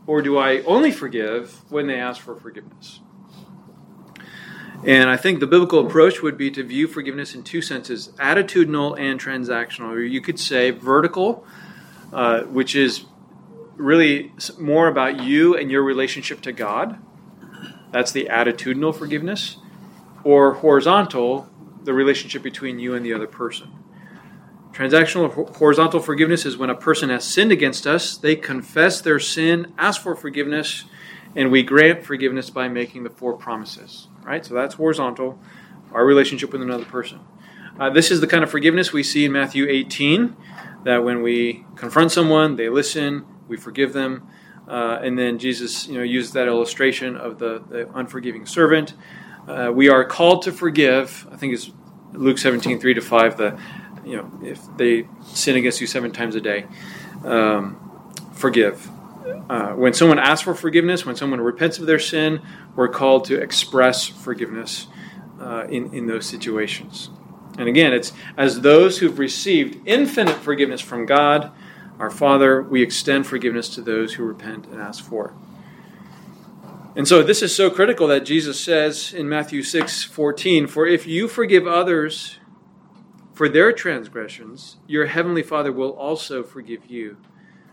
or 0.05 0.21
do 0.21 0.37
I 0.37 0.61
only 0.63 0.91
forgive 0.91 1.61
when 1.71 1.87
they 1.87 1.95
ask 1.95 2.21
for 2.21 2.35
forgiveness? 2.35 2.99
And 4.85 5.09
I 5.09 5.15
think 5.15 5.39
the 5.39 5.47
biblical 5.47 5.85
approach 5.85 6.21
would 6.21 6.37
be 6.37 6.51
to 6.51 6.63
view 6.63 6.87
forgiveness 6.87 7.33
in 7.33 7.43
two 7.43 7.61
senses 7.61 8.09
attitudinal 8.19 8.99
and 8.99 9.19
transactional. 9.19 9.91
Or 9.91 10.01
you 10.01 10.19
could 10.19 10.39
say 10.39 10.71
vertical, 10.71 11.45
uh, 12.11 12.41
which 12.41 12.75
is 12.75 13.05
really 13.77 14.33
more 14.59 14.87
about 14.87 15.21
you 15.21 15.55
and 15.55 15.71
your 15.71 15.83
relationship 15.83 16.41
to 16.41 16.51
God. 16.51 16.99
That's 17.91 18.11
the 18.11 18.25
attitudinal 18.25 18.93
forgiveness 18.93 19.57
or 20.25 20.55
horizontal, 20.55 21.47
the 21.83 21.93
relationship 21.93 22.41
between 22.41 22.79
you 22.79 22.95
and 22.95 23.05
the 23.05 23.13
other 23.13 23.27
person. 23.27 23.71
Transactional 24.73 25.55
horizontal 25.55 26.01
forgiveness 26.01 26.45
is 26.45 26.57
when 26.57 26.69
a 26.69 26.75
person 26.75 27.09
has 27.09 27.23
sinned 27.23 27.51
against 27.51 27.87
us, 27.87 28.17
they 28.17 28.35
confess 28.35 28.99
their 28.99 29.19
sin, 29.19 29.71
ask 29.77 30.01
for 30.01 30.15
forgiveness, 30.15 30.85
and 31.35 31.51
we 31.51 31.61
grant 31.63 32.03
forgiveness 32.03 32.49
by 32.49 32.67
making 32.67 33.03
the 33.03 33.09
four 33.09 33.37
promises. 33.37 34.07
Right? 34.23 34.43
So 34.43 34.55
that's 34.55 34.75
horizontal, 34.75 35.39
our 35.93 36.03
relationship 36.03 36.51
with 36.51 36.63
another 36.63 36.85
person. 36.85 37.19
Uh, 37.79 37.91
this 37.91 38.09
is 38.09 38.19
the 38.19 38.27
kind 38.27 38.43
of 38.43 38.49
forgiveness 38.49 38.91
we 38.91 39.03
see 39.03 39.25
in 39.25 39.31
Matthew 39.31 39.67
18 39.69 40.35
that 40.85 41.03
when 41.03 41.21
we 41.21 41.65
confront 41.75 42.11
someone, 42.11 42.55
they 42.55 42.69
listen, 42.69 43.25
we 43.47 43.57
forgive 43.57 43.93
them. 43.93 44.27
Uh, 44.67 44.99
and 45.03 45.19
then 45.19 45.37
Jesus, 45.37 45.87
you 45.87 45.93
know, 45.95 46.03
used 46.03 46.33
that 46.33 46.47
illustration 46.47 47.15
of 47.15 47.37
the, 47.37 47.63
the 47.69 47.89
unforgiving 47.93 48.47
servant. 48.47 48.95
Uh, 49.47 49.71
we 49.73 49.89
are 49.89 50.03
called 50.03 50.43
to 50.43 50.51
forgive. 50.51 51.27
I 51.31 51.37
think 51.37 51.53
it's 51.53 51.71
Luke 52.13 52.37
17, 52.37 52.79
3 52.79 52.93
to 52.95 53.01
5. 53.01 53.37
The, 53.37 53.59
you 54.03 54.17
know, 54.17 54.31
if 54.43 54.59
they 54.77 55.07
sin 55.23 55.55
against 55.55 55.81
you 55.81 55.87
seven 55.87 56.11
times 56.11 56.35
a 56.35 56.41
day, 56.41 56.65
um, 57.23 57.79
forgive. 58.33 58.89
Uh, 59.49 59.71
when 59.73 59.93
someone 59.93 60.19
asks 60.19 60.43
for 60.43 60.53
forgiveness, 60.53 61.05
when 61.05 61.15
someone 61.15 61.41
repents 61.41 61.79
of 61.79 61.85
their 61.85 61.99
sin, 61.99 62.41
we're 62.75 62.87
called 62.87 63.25
to 63.25 63.39
express 63.39 64.07
forgiveness 64.07 64.87
uh, 65.39 65.65
in, 65.69 65.93
in 65.93 66.07
those 66.07 66.25
situations. 66.25 67.09
And 67.57 67.67
again, 67.67 67.93
it's 67.93 68.13
as 68.37 68.61
those 68.61 68.99
who've 68.99 69.17
received 69.17 69.87
infinite 69.87 70.35
forgiveness 70.37 70.81
from 70.81 71.05
God, 71.05 71.51
our 71.99 72.09
Father, 72.09 72.61
we 72.61 72.81
extend 72.81 73.25
forgiveness 73.25 73.69
to 73.69 73.81
those 73.81 74.13
who 74.13 74.23
repent 74.23 74.65
and 74.67 74.81
ask 74.81 75.03
for 75.03 75.29
it. 75.29 75.33
And 76.95 77.07
so 77.07 77.21
this 77.21 77.41
is 77.41 77.53
so 77.53 77.69
critical 77.69 78.07
that 78.07 78.25
Jesus 78.25 78.63
says 78.63 79.13
in 79.13 79.27
Matthew 79.27 79.63
6 79.63 80.03
14, 80.03 80.67
For 80.67 80.87
if 80.87 81.05
you 81.05 81.27
forgive 81.27 81.67
others 81.67 82.39
for 83.33 83.49
their 83.49 83.73
transgressions, 83.73 84.77
your 84.87 85.07
heavenly 85.07 85.43
Father 85.43 85.73
will 85.73 85.91
also 85.91 86.41
forgive 86.41 86.85
you. 86.85 87.17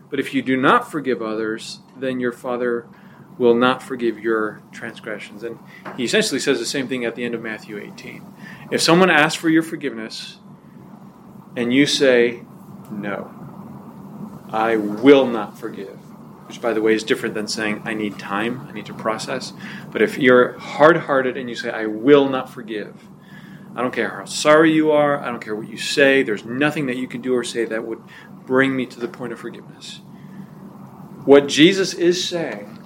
But 0.09 0.19
if 0.19 0.33
you 0.33 0.41
do 0.41 0.57
not 0.57 0.91
forgive 0.91 1.21
others, 1.21 1.79
then 1.97 2.19
your 2.19 2.33
Father 2.33 2.85
will 3.37 3.55
not 3.55 3.81
forgive 3.81 4.19
your 4.19 4.61
transgressions. 4.71 5.43
And 5.43 5.57
he 5.97 6.03
essentially 6.03 6.39
says 6.39 6.59
the 6.59 6.65
same 6.65 6.87
thing 6.87 7.05
at 7.05 7.15
the 7.15 7.23
end 7.23 7.33
of 7.33 7.41
Matthew 7.41 7.79
18. 7.79 8.21
If 8.71 8.81
someone 8.81 9.09
asks 9.09 9.39
for 9.39 9.49
your 9.49 9.63
forgiveness 9.63 10.37
and 11.55 11.73
you 11.73 11.85
say, 11.85 12.43
No, 12.91 13.33
I 14.51 14.75
will 14.75 15.25
not 15.25 15.57
forgive, 15.57 15.97
which 16.53 16.61
by 16.61 16.71
the 16.71 16.81
way 16.83 16.93
is 16.93 17.03
different 17.03 17.33
than 17.33 17.47
saying 17.47 17.81
I 17.83 17.95
need 17.95 18.19
time, 18.19 18.67
I 18.69 18.73
need 18.73 18.85
to 18.85 18.93
process. 18.93 19.53
But 19.91 20.03
if 20.03 20.19
you're 20.19 20.55
hard-hearted 20.59 21.35
and 21.35 21.49
you 21.49 21.55
say 21.55 21.71
I 21.71 21.87
will 21.87 22.29
not 22.29 22.47
forgive, 22.47 22.93
I 23.75 23.81
don't 23.81 23.91
care 23.91 24.09
how 24.09 24.25
sorry 24.25 24.71
you 24.71 24.91
are, 24.91 25.19
I 25.19 25.31
don't 25.31 25.43
care 25.43 25.55
what 25.55 25.67
you 25.67 25.77
say, 25.77 26.21
there's 26.21 26.45
nothing 26.45 26.85
that 26.85 26.95
you 26.95 27.07
can 27.07 27.21
do 27.21 27.33
or 27.33 27.43
say 27.43 27.65
that 27.65 27.85
would 27.85 28.03
bring 28.45 28.75
me 28.75 28.85
to 28.85 28.99
the 28.99 29.07
point 29.07 29.33
of 29.33 29.39
forgiveness. 29.39 30.01
What 31.25 31.47
Jesus 31.47 31.95
is 31.95 32.23
saying 32.23 32.77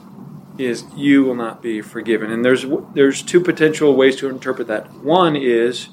is 0.57 0.86
you 0.95 1.26
will 1.26 1.36
not 1.36 1.61
be 1.61 1.82
forgiven. 1.82 2.32
And 2.32 2.45
there's 2.45 2.65
there's 2.93 3.22
two 3.22 3.41
potential 3.41 3.97
ways 3.97 4.15
to 4.18 4.30
interpret 4.30 4.70
that. 4.70 4.93
One 5.03 5.36
is 5.36 5.89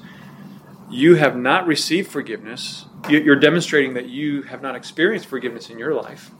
you 0.89 1.15
have 1.15 1.35
not 1.35 1.67
received 1.67 2.09
forgiveness. 2.09 2.85
You're 3.09 3.35
demonstrating 3.35 3.95
that 3.95 4.07
you 4.07 4.43
have 4.43 4.61
not 4.61 4.75
experienced 4.75 5.27
forgiveness 5.27 5.69
in 5.69 5.77
your 5.77 5.93
life 5.93 6.31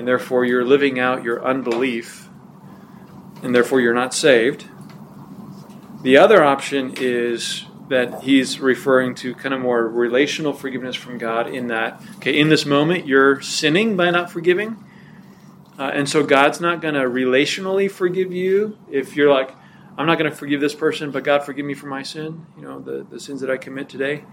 and 0.00 0.08
therefore 0.08 0.46
you're 0.46 0.64
living 0.64 0.98
out 0.98 1.22
your 1.22 1.44
unbelief, 1.44 2.26
and 3.42 3.54
therefore 3.54 3.82
you're 3.82 3.92
not 3.92 4.14
saved. 4.14 4.66
The 6.00 6.16
other 6.16 6.42
option 6.42 6.94
is 6.96 7.66
that 7.90 8.22
he's 8.22 8.60
referring 8.60 9.14
to 9.16 9.34
kind 9.34 9.52
of 9.52 9.60
more 9.60 9.86
relational 9.86 10.54
forgiveness 10.54 10.96
from 10.96 11.18
God 11.18 11.48
in 11.48 11.66
that, 11.66 12.00
okay, 12.16 12.40
in 12.40 12.48
this 12.48 12.64
moment 12.64 13.06
you're 13.06 13.42
sinning 13.42 13.94
by 13.94 14.10
not 14.10 14.30
forgiving. 14.30 14.82
Uh, 15.78 15.90
and 15.92 16.08
so 16.08 16.24
God's 16.24 16.62
not 16.62 16.80
going 16.80 16.94
to 16.94 17.00
relationally 17.00 17.90
forgive 17.90 18.32
you 18.32 18.78
if 18.90 19.16
you're 19.16 19.30
like, 19.30 19.54
I'm 19.98 20.06
not 20.06 20.18
going 20.18 20.30
to 20.30 20.36
forgive 20.36 20.62
this 20.62 20.74
person, 20.74 21.10
but 21.10 21.24
God 21.24 21.44
forgive 21.44 21.66
me 21.66 21.74
for 21.74 21.88
my 21.88 22.04
sin, 22.04 22.46
you 22.56 22.62
know, 22.62 22.80
the, 22.80 23.04
the 23.10 23.20
sins 23.20 23.42
that 23.42 23.50
I 23.50 23.58
commit 23.58 23.90
today. 23.90 24.24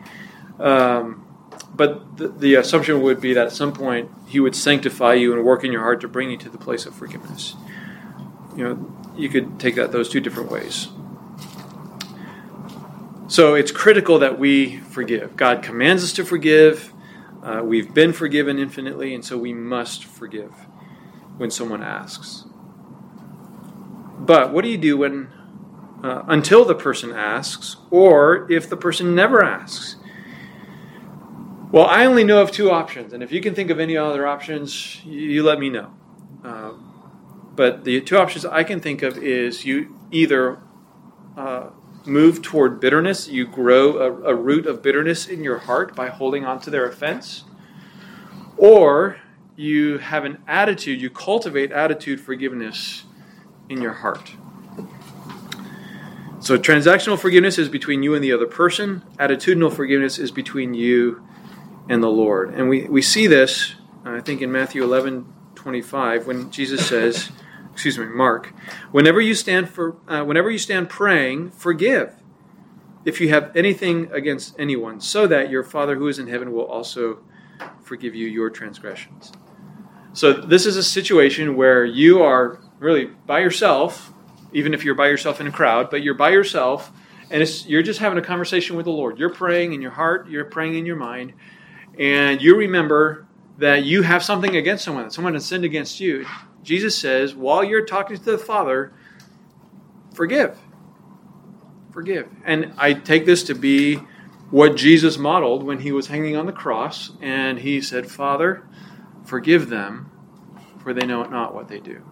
Um, 0.61 1.28
but 1.76 2.18
the, 2.18 2.28
the, 2.30 2.55
assumption 2.55 3.01
would 3.01 3.22
be 3.22 3.34
that 3.34 3.47
at 3.47 3.51
some 3.51 3.72
point 3.72 4.09
he 4.28 4.39
would 4.39 4.55
sanctify 4.55 5.13
you 5.13 5.34
and 5.34 5.43
work 5.43 5.63
in 5.63 5.72
your 5.72 5.82
heart 5.82 6.01
to 6.01 6.07
bring 6.07 6.32
you 6.32 6.38
to 6.38 6.49
the 6.49 6.57
place 6.57 6.86
of 6.86 6.95
forgiveness. 6.95 7.55
You 8.55 8.63
know, 8.63 8.95
you 9.15 9.30
could 9.30 9.59
take 9.59 9.76
that 9.76 9.91
those 9.91 10.09
two 10.09 10.20
different 10.20 10.51
ways. 10.51 10.88
So 13.28 13.55
it's 13.55 13.72
critical 13.72 14.20
that 14.20 14.39
we 14.39 14.78
forgive. 14.78 15.36
God 15.36 15.61
commands 15.61 16.03
us 16.03 16.13
to 16.13 16.26
forgive. 16.26 16.93
Uh, 17.43 17.61
we've 17.63 17.93
been 17.93 18.13
forgiven 18.13 18.57
infinitely, 18.57 19.13
and 19.13 19.24
so 19.24 19.38
we 19.38 19.53
must 19.53 20.05
forgive 20.05 20.51
when 21.38 21.51
someone 21.51 21.84
asks. 21.84 22.45
But 24.18 24.51
what 24.51 24.63
do 24.63 24.70
you 24.70 24.78
do 24.78 24.97
when 24.97 25.32
uh, 26.03 26.24
until 26.28 26.63
the 26.63 26.76
person 26.76 27.11
asks, 27.11 27.78
or 27.89 28.49
if 28.51 28.70
the 28.70 28.78
person 28.78 29.15
never 29.15 29.43
asks. 29.43 29.95
Well, 31.70 31.86
I 31.86 32.05
only 32.05 32.24
know 32.24 32.41
of 32.41 32.51
two 32.51 32.72
options, 32.72 33.11
and 33.11 33.22
if 33.22 33.30
you 33.34 33.41
can 33.41 33.53
think 33.53 33.70
of 33.70 33.78
any 33.78 33.97
other 33.97 34.26
options, 34.26 35.03
you, 35.03 35.20
you 35.20 35.43
let 35.43 35.59
me 35.59 35.70
know. 35.70 35.91
Uh, 36.41 36.72
but 37.55 37.84
the 37.84 37.99
two 37.99 38.18
options 38.18 38.45
I 38.45 38.63
can 38.63 38.80
think 38.80 39.03
of 39.03 39.18
is 39.18 39.65
you 39.65 39.93
either 40.09 40.59
uh, 41.36 41.72
move 42.05 42.41
toward 42.41 42.80
bitterness, 42.80 43.28
you 43.28 43.45
grow 43.45 43.97
a, 43.97 44.32
a 44.32 44.36
root 44.36 44.65
of 44.65 44.82
bitterness 44.82 45.28
in 45.28 45.43
your 45.43 45.57
heart 45.57 45.93
by 45.93 46.07
holding 46.07 46.45
on 46.45 46.61
to 46.61 46.70
their 46.70 46.86
offense, 46.86 47.43
or 48.55 49.18
you 49.57 49.97
have 49.97 50.24
an 50.24 50.38
attitude, 50.47 51.01
you 51.01 51.09
cultivate 51.09 51.74
attitude 51.74 52.22
forgiveness 52.22 53.03
in 53.68 53.82
your 53.82 53.93
heart. 53.93 54.32
So, 56.39 56.57
transactional 56.57 57.20
forgiveness 57.20 57.57
is 57.57 57.68
between 57.68 58.03
you 58.03 58.15
and 58.15 58.24
the 58.24 58.32
other 58.32 58.45
person, 58.45 59.03
attitudinal 59.20 59.74
forgiveness 59.74 60.18
is 60.18 60.32
between 60.32 60.74
you 60.74 61.28
and 61.89 62.03
the 62.03 62.09
Lord. 62.09 62.53
And 62.53 62.69
we, 62.69 62.83
we 62.85 63.01
see 63.01 63.27
this, 63.27 63.75
I 64.05 64.21
think, 64.21 64.41
in 64.41 64.51
Matthew 64.51 64.83
11 64.83 65.33
25, 65.55 66.27
when 66.27 66.49
Jesus 66.49 66.88
says, 66.88 67.29
excuse 67.73 67.97
me, 67.97 68.05
Mark, 68.05 68.53
whenever 68.91 69.19
you 69.19 69.33
stand 69.33 69.69
for, 69.69 69.97
uh, 70.07 70.23
whenever 70.23 70.49
you 70.49 70.57
stand 70.57 70.89
praying, 70.89 71.51
forgive 71.51 72.15
if 73.03 73.19
you 73.19 73.29
have 73.29 73.55
anything 73.55 74.09
against 74.11 74.57
anyone, 74.57 75.01
so 75.01 75.27
that 75.27 75.49
your 75.49 75.63
Father 75.63 75.95
who 75.95 76.07
is 76.07 76.19
in 76.19 76.27
heaven 76.27 76.53
will 76.53 76.65
also 76.65 77.19
forgive 77.81 78.15
you 78.15 78.27
your 78.27 78.49
transgressions. 78.49 79.31
So 80.13 80.33
this 80.33 80.65
is 80.65 80.77
a 80.77 80.83
situation 80.83 81.55
where 81.55 81.85
you 81.85 82.21
are 82.23 82.59
really 82.79 83.05
by 83.05 83.39
yourself, 83.39 84.13
even 84.53 84.73
if 84.73 84.83
you're 84.83 84.95
by 84.95 85.07
yourself 85.07 85.39
in 85.39 85.47
a 85.47 85.51
crowd, 85.51 85.89
but 85.89 86.01
you're 86.01 86.15
by 86.15 86.29
yourself, 86.29 86.91
and 87.29 87.47
you're 87.67 87.83
just 87.83 87.99
having 87.99 88.17
a 88.17 88.21
conversation 88.21 88.75
with 88.75 88.85
the 88.85 88.91
Lord. 88.91 89.19
You're 89.19 89.33
praying 89.33 89.73
in 89.73 89.81
your 89.81 89.91
heart, 89.91 90.29
you're 90.29 90.45
praying 90.45 90.75
in 90.75 90.85
your 90.85 90.95
mind, 90.95 91.33
and 92.00 92.41
you 92.41 92.56
remember 92.56 93.26
that 93.58 93.84
you 93.86 94.04
have 94.04 94.24
something 94.24 94.56
against 94.56 94.84
someone, 94.86 95.06
that 95.06 95.14
someone 95.14 95.34
has 95.34 95.45
sinned 95.45 95.66
against 95.66 96.00
you. 96.00 96.26
Jesus 96.64 96.98
says, 96.98 97.34
while 97.34 97.64
you're 97.64 97.86
talking 97.86 98.18
to 98.18 98.24
the 98.24 98.38
Father, 98.38 98.93
forgive. 100.14 100.58
Forgive. 101.91 102.28
And 102.45 102.74
I 102.78 102.93
take 102.93 103.26
this 103.26 103.43
to 103.43 103.56
be 103.56 103.95
what 104.52 104.76
Jesus 104.76 105.18
modeled 105.18 105.64
when 105.64 105.80
he 105.80 105.91
was 105.91 106.08
hanging 106.08 106.36
on 106.36 106.45
the 106.45 106.52
cross, 106.54 107.12
and 107.22 107.60
he 107.60 107.82
said, 107.82 108.10
Father, 108.10 108.64
forgive 109.26 109.70
them, 109.70 110.12
for 110.80 110.93
they 110.93 111.06
know 111.06 111.24
not 111.24 111.54
what 111.54 111.68
they 111.68 111.80
do. 111.80 112.04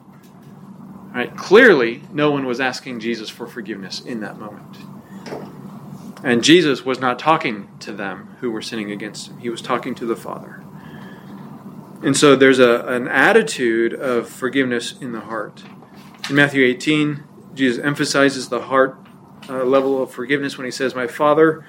Right? 1.14 1.36
Clearly, 1.38 2.02
no 2.12 2.32
one 2.32 2.46
was 2.46 2.60
asking 2.60 3.00
Jesus 3.00 3.30
for 3.30 3.48
forgiveness 3.48 4.02
in 4.02 4.20
that 4.20 4.38
moment. 4.38 4.78
And 6.26 6.44
Jesus 6.44 6.84
was 6.84 7.00
not 7.00 7.20
talking 7.20 7.70
to 7.82 7.94
them 7.94 8.36
who 8.40 8.50
were 8.50 8.64
sinning 8.64 8.92
against 8.92 9.28
him, 9.28 9.38
he 9.38 9.50
was 9.50 9.62
talking 9.62 9.94
to 9.94 10.08
the 10.08 10.16
Father. 10.16 10.64
And 12.02 12.18
so 12.18 12.36
there's 12.36 12.58
a, 12.58 12.80
an 12.88 13.08
attitude 13.08 13.94
of 13.94 14.28
forgiveness 14.28 14.96
in 15.00 15.12
the 15.12 15.20
heart. 15.20 15.64
In 16.28 16.36
Matthew 16.36 16.66
18, 16.66 17.24
Jesus 17.54 17.84
emphasizes 17.84 18.50
the 18.50 18.64
heart 18.64 18.98
uh, 19.48 19.64
level 19.66 20.02
of 20.02 20.10
forgiveness 20.12 20.58
when 20.58 20.66
he 20.66 20.72
says, 20.72 20.96
My 20.96 21.06
Father 21.06 21.64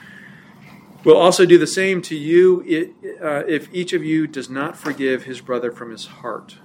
will 1.04 1.18
also 1.18 1.44
do 1.44 1.58
the 1.58 1.66
same 1.66 2.00
to 2.02 2.16
you 2.16 2.94
uh, 3.22 3.44
if 3.46 3.68
each 3.74 3.92
of 3.92 4.02
you 4.02 4.26
does 4.26 4.48
not 4.48 4.74
forgive 4.74 5.24
his 5.24 5.42
brother 5.42 5.70
from 5.70 5.90
his 5.90 6.06
heart. 6.06 6.56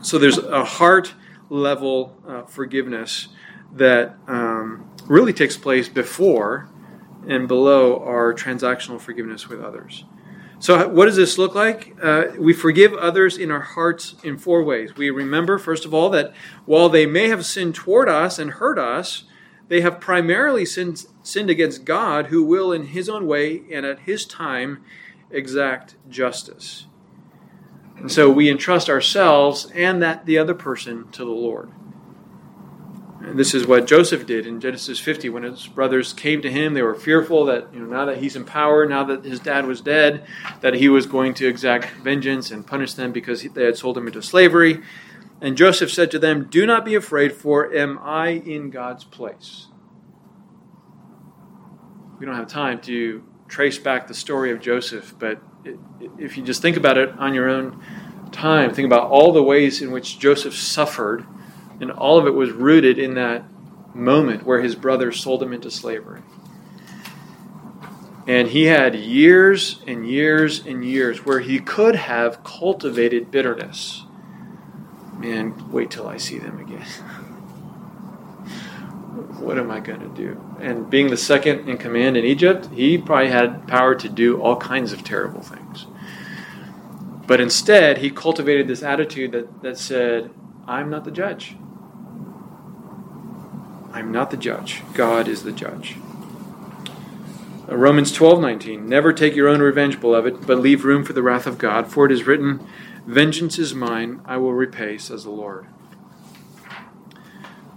So 0.00 0.18
there's 0.18 0.38
a 0.38 0.64
heart 0.64 1.12
level 1.50 2.16
uh, 2.26 2.42
forgiveness 2.44 3.28
that 3.74 4.16
um, 4.26 4.51
really 5.12 5.32
takes 5.34 5.58
place 5.58 5.90
before 5.90 6.70
and 7.28 7.46
below 7.46 8.02
our 8.02 8.32
transactional 8.32 8.98
forgiveness 8.98 9.46
with 9.46 9.62
others. 9.62 10.04
So, 10.58 10.88
what 10.88 11.04
does 11.04 11.16
this 11.16 11.36
look 11.36 11.54
like? 11.54 11.94
Uh, 12.02 12.28
we 12.38 12.54
forgive 12.54 12.94
others 12.94 13.36
in 13.36 13.50
our 13.50 13.60
hearts 13.60 14.14
in 14.24 14.38
four 14.38 14.62
ways. 14.62 14.96
We 14.96 15.10
remember, 15.10 15.58
first 15.58 15.84
of 15.84 15.92
all, 15.92 16.08
that 16.10 16.32
while 16.64 16.88
they 16.88 17.04
may 17.04 17.28
have 17.28 17.44
sinned 17.44 17.74
toward 17.74 18.08
us 18.08 18.38
and 18.38 18.52
hurt 18.52 18.78
us, 18.78 19.24
they 19.68 19.82
have 19.82 20.00
primarily 20.00 20.64
sinned, 20.64 21.04
sinned 21.22 21.50
against 21.50 21.84
God, 21.84 22.26
who 22.26 22.42
will, 22.42 22.72
in 22.72 22.86
His 22.86 23.08
own 23.08 23.26
way 23.26 23.64
and 23.70 23.84
at 23.84 24.00
His 24.00 24.24
time, 24.24 24.82
exact 25.30 25.96
justice. 26.08 26.86
And 27.96 28.10
so 28.10 28.30
we 28.30 28.48
entrust 28.48 28.88
ourselves 28.88 29.70
and 29.74 30.00
that 30.00 30.24
the 30.24 30.38
other 30.38 30.54
person 30.54 31.10
to 31.10 31.24
the 31.24 31.30
Lord. 31.30 31.70
And 33.24 33.38
this 33.38 33.54
is 33.54 33.66
what 33.66 33.86
Joseph 33.86 34.26
did 34.26 34.46
in 34.46 34.60
Genesis 34.60 34.98
50 34.98 35.28
when 35.28 35.44
his 35.44 35.68
brothers 35.68 36.12
came 36.12 36.42
to 36.42 36.50
him. 36.50 36.74
They 36.74 36.82
were 36.82 36.94
fearful 36.94 37.44
that 37.44 37.72
you 37.72 37.78
know, 37.78 37.86
now 37.86 38.04
that 38.06 38.18
he's 38.18 38.34
in 38.34 38.44
power, 38.44 38.84
now 38.84 39.04
that 39.04 39.24
his 39.24 39.38
dad 39.38 39.64
was 39.64 39.80
dead, 39.80 40.26
that 40.60 40.74
he 40.74 40.88
was 40.88 41.06
going 41.06 41.34
to 41.34 41.46
exact 41.46 41.90
vengeance 41.98 42.50
and 42.50 42.66
punish 42.66 42.94
them 42.94 43.12
because 43.12 43.42
they 43.42 43.64
had 43.64 43.76
sold 43.76 43.96
him 43.96 44.08
into 44.08 44.22
slavery. 44.22 44.82
And 45.40 45.56
Joseph 45.56 45.92
said 45.92 46.10
to 46.10 46.18
them, 46.18 46.48
Do 46.50 46.66
not 46.66 46.84
be 46.84 46.96
afraid, 46.96 47.32
for 47.32 47.72
am 47.72 47.98
I 48.02 48.30
in 48.30 48.70
God's 48.70 49.04
place? 49.04 49.68
We 52.18 52.26
don't 52.26 52.36
have 52.36 52.48
time 52.48 52.80
to 52.82 53.24
trace 53.46 53.78
back 53.78 54.08
the 54.08 54.14
story 54.14 54.50
of 54.50 54.60
Joseph, 54.60 55.14
but 55.18 55.40
if 56.18 56.36
you 56.36 56.42
just 56.42 56.60
think 56.60 56.76
about 56.76 56.98
it 56.98 57.10
on 57.18 57.34
your 57.34 57.48
own 57.48 57.80
time, 58.32 58.74
think 58.74 58.86
about 58.86 59.10
all 59.10 59.32
the 59.32 59.42
ways 59.42 59.80
in 59.80 59.92
which 59.92 60.18
Joseph 60.18 60.54
suffered 60.56 61.24
and 61.82 61.90
all 61.90 62.16
of 62.16 62.26
it 62.26 62.34
was 62.34 62.52
rooted 62.52 62.98
in 62.98 63.14
that 63.14 63.44
moment 63.94 64.46
where 64.46 64.62
his 64.62 64.76
brother 64.76 65.10
sold 65.12 65.42
him 65.42 65.52
into 65.52 65.70
slavery. 65.70 66.22
And 68.26 68.48
he 68.48 68.66
had 68.66 68.94
years 68.94 69.82
and 69.84 70.08
years 70.08 70.64
and 70.64 70.84
years 70.84 71.26
where 71.26 71.40
he 71.40 71.58
could 71.58 71.96
have 71.96 72.44
cultivated 72.44 73.32
bitterness. 73.32 74.04
Man, 75.18 75.72
wait 75.72 75.90
till 75.90 76.06
I 76.06 76.18
see 76.18 76.38
them 76.38 76.60
again. 76.60 76.82
what 79.40 79.58
am 79.58 79.72
I 79.72 79.80
going 79.80 80.00
to 80.00 80.08
do? 80.08 80.40
And 80.60 80.88
being 80.88 81.10
the 81.10 81.16
second 81.16 81.68
in 81.68 81.78
command 81.78 82.16
in 82.16 82.24
Egypt, 82.24 82.68
he 82.72 82.96
probably 82.96 83.30
had 83.30 83.66
power 83.66 83.96
to 83.96 84.08
do 84.08 84.40
all 84.40 84.54
kinds 84.56 84.92
of 84.92 85.02
terrible 85.02 85.42
things. 85.42 85.86
But 87.26 87.40
instead, 87.40 87.98
he 87.98 88.10
cultivated 88.10 88.68
this 88.68 88.84
attitude 88.84 89.32
that, 89.32 89.62
that 89.62 89.78
said, 89.78 90.30
I'm 90.68 90.88
not 90.88 91.04
the 91.04 91.10
judge. 91.10 91.56
I'm 93.92 94.10
not 94.10 94.30
the 94.30 94.36
judge. 94.36 94.82
God 94.94 95.28
is 95.28 95.42
the 95.42 95.52
judge. 95.52 95.96
Uh, 97.68 97.76
Romans 97.76 98.12
12:19 98.12 98.88
Never 98.88 99.12
take 99.12 99.36
your 99.36 99.48
own 99.48 99.60
revenge, 99.60 100.00
beloved, 100.00 100.46
but 100.46 100.58
leave 100.58 100.84
room 100.84 101.04
for 101.04 101.12
the 101.12 101.22
wrath 101.22 101.46
of 101.46 101.58
God, 101.58 101.86
for 101.88 102.06
it 102.06 102.12
is 102.12 102.26
written, 102.26 102.66
Vengeance 103.06 103.58
is 103.58 103.74
mine, 103.74 104.20
I 104.24 104.36
will 104.36 104.54
repay, 104.54 104.96
says 104.96 105.24
the 105.24 105.30
Lord. 105.30 105.66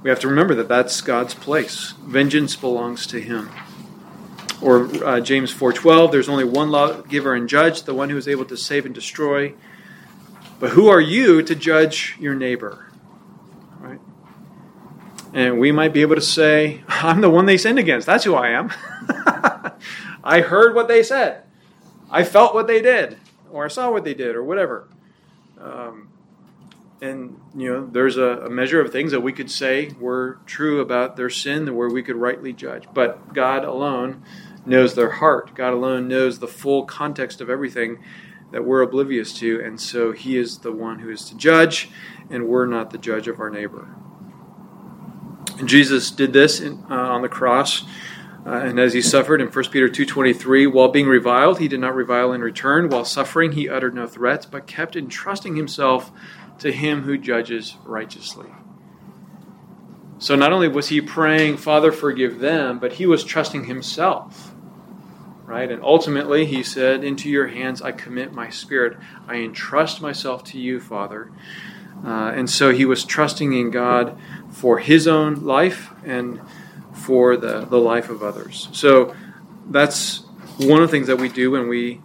We 0.04 0.10
have 0.10 0.20
to 0.20 0.28
remember 0.28 0.54
that 0.56 0.68
that's 0.68 1.02
God's 1.02 1.34
place. 1.34 1.94
Vengeance 2.04 2.56
belongs 2.56 3.08
to 3.08 3.20
him. 3.20 3.50
Or 4.62 4.86
uh, 5.04 5.20
James 5.20 5.54
4:12, 5.54 6.12
there's 6.12 6.30
only 6.30 6.44
one 6.44 6.70
lawgiver 6.70 7.34
and 7.34 7.50
judge, 7.50 7.84
the 7.84 7.94
one 7.94 8.10
who 8.10 8.18
is 8.18 8.28
able 8.28 8.46
to 8.46 8.56
save 8.56 8.86
and 8.86 8.96
destroy. 8.96 9.54
But 10.60 10.72
who 10.72 10.88
are 10.88 11.02
you 11.02 11.42
to 11.42 11.56
judge 11.56 12.16
your 12.20 12.36
neighbor? 12.36 12.85
And 15.36 15.60
we 15.60 15.74
might 15.74 15.94
be 15.94 16.02
able 16.02 16.16
to 16.16 16.22
say, 16.22 16.82
I'm 16.88 17.20
the 17.20 17.30
one 17.30 17.46
they 17.46 17.58
sinned 17.58 17.78
against. 17.78 18.08
That's 18.08 18.24
who 18.24 18.34
I 18.36 18.50
am. 18.50 18.72
I 20.24 20.42
heard 20.42 20.74
what 20.74 20.88
they 20.88 21.04
said. 21.04 21.44
I 22.10 22.24
felt 22.24 22.54
what 22.54 22.68
they 22.68 22.82
did, 22.82 23.18
or 23.52 23.66
I 23.66 23.68
saw 23.68 23.92
what 23.92 24.06
they 24.06 24.14
did, 24.14 24.36
or 24.36 24.44
whatever. 24.44 24.88
Um, 25.60 26.08
and, 27.02 27.40
you 27.56 27.72
know, 27.72 27.86
there's 27.86 28.16
a, 28.16 28.46
a, 28.46 28.50
measure 28.50 28.80
of 28.80 28.92
things 28.92 29.12
that 29.12 29.20
we 29.20 29.34
could 29.34 29.52
say 29.52 29.92
were 30.00 30.40
true 30.46 30.80
about 30.80 31.18
their 31.18 31.30
sin, 31.30 31.76
where 31.76 31.90
we 31.90 32.02
could 32.02 32.16
rightly 32.16 32.54
judge. 32.54 32.86
But 32.94 33.34
God 33.34 33.66
alone 33.66 34.24
knows 34.66 34.96
their 34.96 35.10
heart. 35.10 35.54
God 35.54 35.74
alone 35.74 36.08
knows 36.08 36.40
the 36.40 36.48
full 36.48 36.86
context 36.86 37.42
of 37.42 37.50
everything 37.50 38.02
that 38.52 38.64
we're 38.64 38.82
oblivious 38.82 39.34
to. 39.40 39.62
And 39.62 39.82
so 39.82 40.14
He 40.14 40.38
is 40.38 40.60
the 40.60 40.72
one 40.72 41.00
who 41.00 41.10
is 41.10 41.26
to 41.26 41.36
judge, 41.36 41.90
and 42.30 42.48
we're 42.48 42.66
not 42.66 42.92
the 42.92 42.98
judge 42.98 43.28
of 43.28 43.40
our 43.40 43.50
neighbor. 43.50 43.90
Jesus 45.64 46.12
did 46.12 46.34
this 46.34 46.60
in, 46.60 46.84
uh, 46.90 46.96
on 46.96 47.22
the 47.22 47.30
cross. 47.30 47.84
Uh, 48.46 48.52
and 48.52 48.80
as 48.80 48.94
he 48.94 49.02
suffered 49.02 49.42
in 49.42 49.48
1 49.48 49.72
Peter 49.72 49.90
2:23, 49.90 50.68
while 50.68 50.90
being 50.90 51.08
reviled, 51.08 51.60
he 51.60 51.68
did 51.68 51.80
not 51.80 51.96
revile 51.96 52.32
in 52.32 52.42
return. 52.42 52.90
While 52.90 53.06
suffering, 53.06 53.54
he 53.54 53.68
uttered 53.68 53.96
no 53.96 54.06
threats, 54.06 54.46
but 54.46 54.68
kept 54.68 54.96
entrusting 54.96 55.56
himself 55.56 56.12
to 56.60 56.72
him 56.72 57.04
who 57.04 57.18
judges 57.18 57.76
righteously. 57.86 58.48
So 60.20 60.36
not 60.36 60.54
only 60.54 60.68
was 60.68 60.90
he 60.90 61.02
praying, 61.02 61.58
Father, 61.58 61.92
forgive 61.92 62.40
them, 62.40 62.80
but 62.80 62.94
he 62.94 63.06
was 63.06 63.24
trusting 63.24 63.66
himself. 63.66 64.54
Right? 65.46 65.70
And 65.70 65.84
ultimately, 65.84 66.46
he 66.46 66.64
said, 66.64 67.04
Into 67.04 67.30
your 67.30 67.48
hands 67.48 67.82
I 67.82 67.92
commit 67.92 68.32
my 68.32 68.50
spirit. 68.50 68.98
I 69.28 69.36
entrust 69.36 70.02
myself 70.02 70.44
to 70.46 70.60
you, 70.60 70.80
Father. 70.80 71.32
Uh, 72.04 72.32
and 72.36 72.50
so 72.50 72.72
he 72.72 72.86
was 72.86 73.04
trusting 73.04 73.54
in 73.54 73.72
God 73.72 74.18
for 74.52 74.80
his 74.80 75.08
own 75.08 75.46
life 75.46 75.92
and 76.04 76.42
for 76.94 77.38
the, 77.38 77.66
the 77.66 77.78
life 77.78 78.10
of 78.10 78.24
others. 78.24 78.70
So 78.72 79.16
that's 79.70 80.24
one 80.58 80.82
of 80.82 80.88
the 80.90 80.92
things 80.92 81.08
that 81.08 81.18
we 81.18 81.30
do 81.30 81.52
when 81.52 81.68
we 81.68 82.02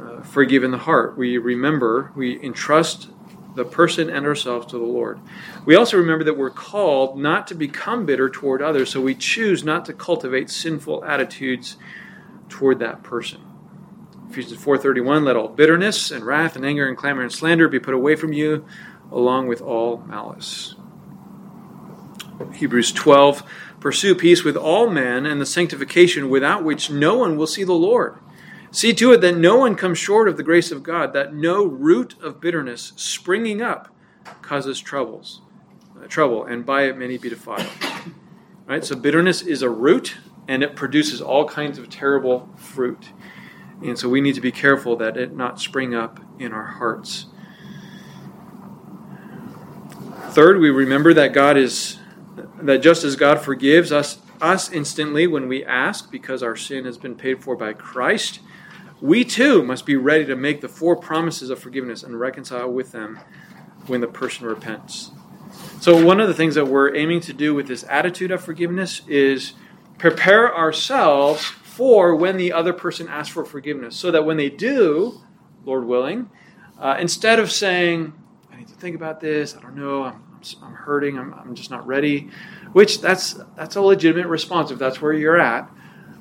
uh, 0.00 0.22
forgive 0.22 0.64
in 0.64 0.70
the 0.70 0.78
heart. 0.78 1.16
We 1.16 1.38
remember, 1.38 2.12
we 2.16 2.42
entrust 2.42 3.08
the 3.54 3.64
person 3.64 4.08
and 4.08 4.24
ourselves 4.24 4.66
to 4.66 4.78
the 4.78 4.84
Lord. 4.84 5.20
We 5.64 5.76
also 5.76 5.98
remember 5.98 6.24
that 6.24 6.38
we're 6.38 6.50
called 6.50 7.18
not 7.18 7.46
to 7.48 7.54
become 7.54 8.06
bitter 8.06 8.30
toward 8.30 8.62
others, 8.62 8.90
so 8.90 9.00
we 9.00 9.14
choose 9.14 9.62
not 9.62 9.84
to 9.86 9.92
cultivate 9.92 10.48
sinful 10.50 11.04
attitudes 11.04 11.76
toward 12.48 12.78
that 12.78 13.02
person. 13.02 13.40
Ephesians 14.30 14.64
4:31 14.64 15.24
let 15.24 15.36
all 15.36 15.48
bitterness 15.48 16.10
and 16.10 16.24
wrath 16.24 16.56
and 16.56 16.64
anger 16.64 16.88
and 16.88 16.96
clamor 16.96 17.20
and 17.20 17.30
slander 17.30 17.68
be 17.68 17.78
put 17.78 17.92
away 17.92 18.16
from 18.16 18.32
you 18.32 18.64
along 19.12 19.46
with 19.46 19.60
all 19.60 19.98
malice. 20.06 20.74
Hebrews 22.54 22.92
12 22.92 23.42
pursue 23.80 24.14
peace 24.14 24.44
with 24.44 24.56
all 24.56 24.88
men 24.88 25.26
and 25.26 25.40
the 25.40 25.46
sanctification 25.46 26.28
without 26.28 26.64
which 26.64 26.90
no 26.90 27.16
one 27.16 27.36
will 27.36 27.46
see 27.46 27.64
the 27.64 27.72
Lord. 27.72 28.16
See 28.70 28.94
to 28.94 29.12
it 29.12 29.20
that 29.20 29.36
no 29.36 29.56
one 29.56 29.74
comes 29.74 29.98
short 29.98 30.28
of 30.28 30.36
the 30.36 30.42
grace 30.42 30.72
of 30.72 30.82
God, 30.82 31.12
that 31.12 31.34
no 31.34 31.64
root 31.64 32.14
of 32.22 32.40
bitterness 32.40 32.94
springing 32.96 33.60
up 33.60 33.94
causes 34.40 34.80
troubles, 34.80 35.42
uh, 36.02 36.06
trouble, 36.06 36.44
and 36.44 36.64
by 36.64 36.84
it 36.84 36.96
many 36.96 37.18
be 37.18 37.28
defiled. 37.28 37.68
Right? 38.64 38.84
So 38.84 38.96
bitterness 38.96 39.42
is 39.42 39.60
a 39.60 39.68
root, 39.68 40.16
and 40.48 40.62
it 40.62 40.74
produces 40.74 41.20
all 41.20 41.46
kinds 41.46 41.78
of 41.78 41.90
terrible 41.90 42.48
fruit. 42.56 43.10
And 43.82 43.98
so 43.98 44.08
we 44.08 44.20
need 44.20 44.36
to 44.36 44.40
be 44.40 44.52
careful 44.52 44.96
that 44.96 45.16
it 45.16 45.36
not 45.36 45.60
spring 45.60 45.94
up 45.94 46.20
in 46.38 46.52
our 46.52 46.64
hearts. 46.64 47.26
Third, 50.32 50.60
we 50.60 50.70
remember 50.70 51.12
that 51.12 51.34
God 51.34 51.58
is 51.58 51.98
that 52.62 52.78
just 52.78 53.04
as 53.04 53.16
God 53.16 53.42
forgives 53.42 53.92
us 53.92 54.16
us 54.40 54.72
instantly 54.72 55.26
when 55.26 55.46
we 55.46 55.62
ask 55.62 56.10
because 56.10 56.42
our 56.42 56.56
sin 56.56 56.86
has 56.86 56.96
been 56.96 57.14
paid 57.14 57.44
for 57.44 57.54
by 57.54 57.74
Christ, 57.74 58.40
we 59.02 59.26
too 59.26 59.62
must 59.62 59.84
be 59.84 59.94
ready 59.94 60.24
to 60.24 60.34
make 60.34 60.62
the 60.62 60.70
four 60.70 60.96
promises 60.96 61.50
of 61.50 61.58
forgiveness 61.58 62.02
and 62.02 62.18
reconcile 62.18 62.72
with 62.72 62.92
them 62.92 63.20
when 63.88 64.00
the 64.00 64.06
person 64.06 64.46
repents. 64.46 65.10
So, 65.82 66.02
one 66.02 66.18
of 66.18 66.28
the 66.28 66.34
things 66.34 66.54
that 66.54 66.66
we're 66.66 66.96
aiming 66.96 67.20
to 67.20 67.34
do 67.34 67.54
with 67.54 67.66
this 67.66 67.84
attitude 67.90 68.30
of 68.30 68.42
forgiveness 68.42 69.02
is 69.06 69.52
prepare 69.98 70.56
ourselves 70.56 71.44
for 71.44 72.16
when 72.16 72.38
the 72.38 72.54
other 72.54 72.72
person 72.72 73.06
asks 73.06 73.34
for 73.34 73.44
forgiveness, 73.44 73.96
so 73.96 74.10
that 74.10 74.24
when 74.24 74.38
they 74.38 74.48
do, 74.48 75.20
Lord 75.66 75.84
willing, 75.84 76.30
uh, 76.78 76.96
instead 76.98 77.38
of 77.38 77.52
saying, 77.52 78.14
think 78.82 78.96
about 78.96 79.20
this, 79.20 79.56
I 79.56 79.60
don't 79.60 79.76
know, 79.76 80.04
I'm, 80.04 80.22
I'm 80.62 80.74
hurting, 80.74 81.18
I'm, 81.18 81.32
I'm 81.32 81.54
just 81.54 81.70
not 81.70 81.86
ready, 81.86 82.28
which 82.72 83.00
that's, 83.00 83.34
that's 83.56 83.76
a 83.76 83.80
legitimate 83.80 84.26
response 84.26 84.70
if 84.70 84.78
that's 84.78 85.00
where 85.00 85.12
you're 85.12 85.40
at. 85.40 85.70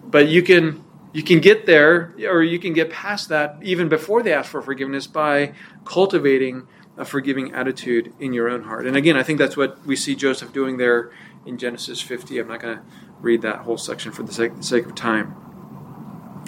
But 0.05 0.29
you 0.29 0.43
can 0.43 0.83
you 1.13 1.23
can 1.23 1.39
get 1.39 1.65
there 1.65 2.15
or 2.29 2.41
you 2.41 2.57
can 2.57 2.73
get 2.73 2.89
past 2.89 3.29
that 3.29 3.57
even 3.61 3.89
before 3.89 4.23
they 4.23 4.33
ask 4.33 4.49
for 4.49 4.61
forgiveness 4.61 5.07
by 5.07 5.53
cultivating 5.83 6.67
a 6.97 7.05
forgiving 7.05 7.53
attitude 7.53 8.13
in 8.19 8.33
your 8.33 8.49
own 8.49 8.63
heart. 8.63 8.85
And 8.85 8.95
again, 8.95 9.17
I 9.17 9.23
think 9.23 9.39
that's 9.39 9.57
what 9.57 9.85
we 9.85 9.95
see 9.95 10.15
Joseph 10.15 10.53
doing 10.53 10.77
there 10.77 11.11
in 11.45 11.57
Genesis 11.57 12.01
50. 12.01 12.39
I'm 12.39 12.47
not 12.47 12.61
going 12.61 12.77
to 12.77 12.83
read 13.19 13.41
that 13.41 13.57
whole 13.57 13.77
section 13.77 14.11
for 14.11 14.23
the 14.23 14.33
sake, 14.33 14.55
the 14.55 14.63
sake, 14.63 14.85
of 14.85 14.95
time. 14.95 15.50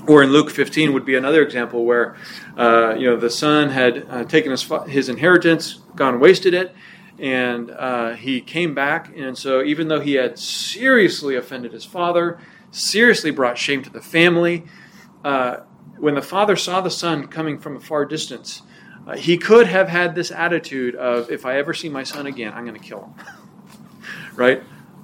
Or 0.07 0.21
in 0.21 0.31
Luke 0.31 0.49
15 0.49 0.93
would 0.93 1.05
be 1.05 1.15
another 1.15 1.41
example 1.41 1.85
where, 1.85 2.17
uh, 2.57 2.95
you 2.97 3.09
know, 3.09 3.15
the 3.15 3.29
son 3.29 3.69
had 3.69 4.05
uh, 4.09 4.23
taken 4.25 4.51
his, 4.51 4.69
his 4.87 5.07
inheritance, 5.07 5.79
gone 5.95 6.19
wasted 6.19 6.53
it, 6.53 6.75
and 7.19 7.71
uh, 7.71 8.13
he 8.15 8.41
came 8.41 8.73
back. 8.73 9.15
And 9.15 9.37
so, 9.37 9.63
even 9.63 9.87
though 9.87 10.01
he 10.01 10.13
had 10.13 10.37
seriously 10.37 11.35
offended 11.35 11.71
his 11.71 11.85
father, 11.85 12.39
seriously 12.71 13.31
brought 13.31 13.57
shame 13.57 13.81
to 13.83 13.89
the 13.89 14.01
family. 14.01 14.65
Uh, 15.23 15.57
when 15.97 16.15
the 16.15 16.21
father 16.21 16.55
saw 16.55 16.81
the 16.81 16.89
son 16.89 17.27
coming 17.27 17.57
from 17.57 17.77
a 17.77 17.79
far 17.79 18.03
distance, 18.03 18.61
uh, 19.07 19.15
he 19.15 19.37
could 19.37 19.67
have 19.67 19.87
had 19.87 20.15
this 20.15 20.31
attitude 20.31 20.95
of, 20.95 21.31
if 21.31 21.45
I 21.45 21.57
ever 21.57 21.73
see 21.73 21.87
my 21.87 22.03
son 22.03 22.25
again, 22.25 22.53
I'm 22.53 22.65
going 22.65 22.79
to 22.79 22.85
kill 22.85 23.03
him. 23.03 23.13
right? 24.35 24.63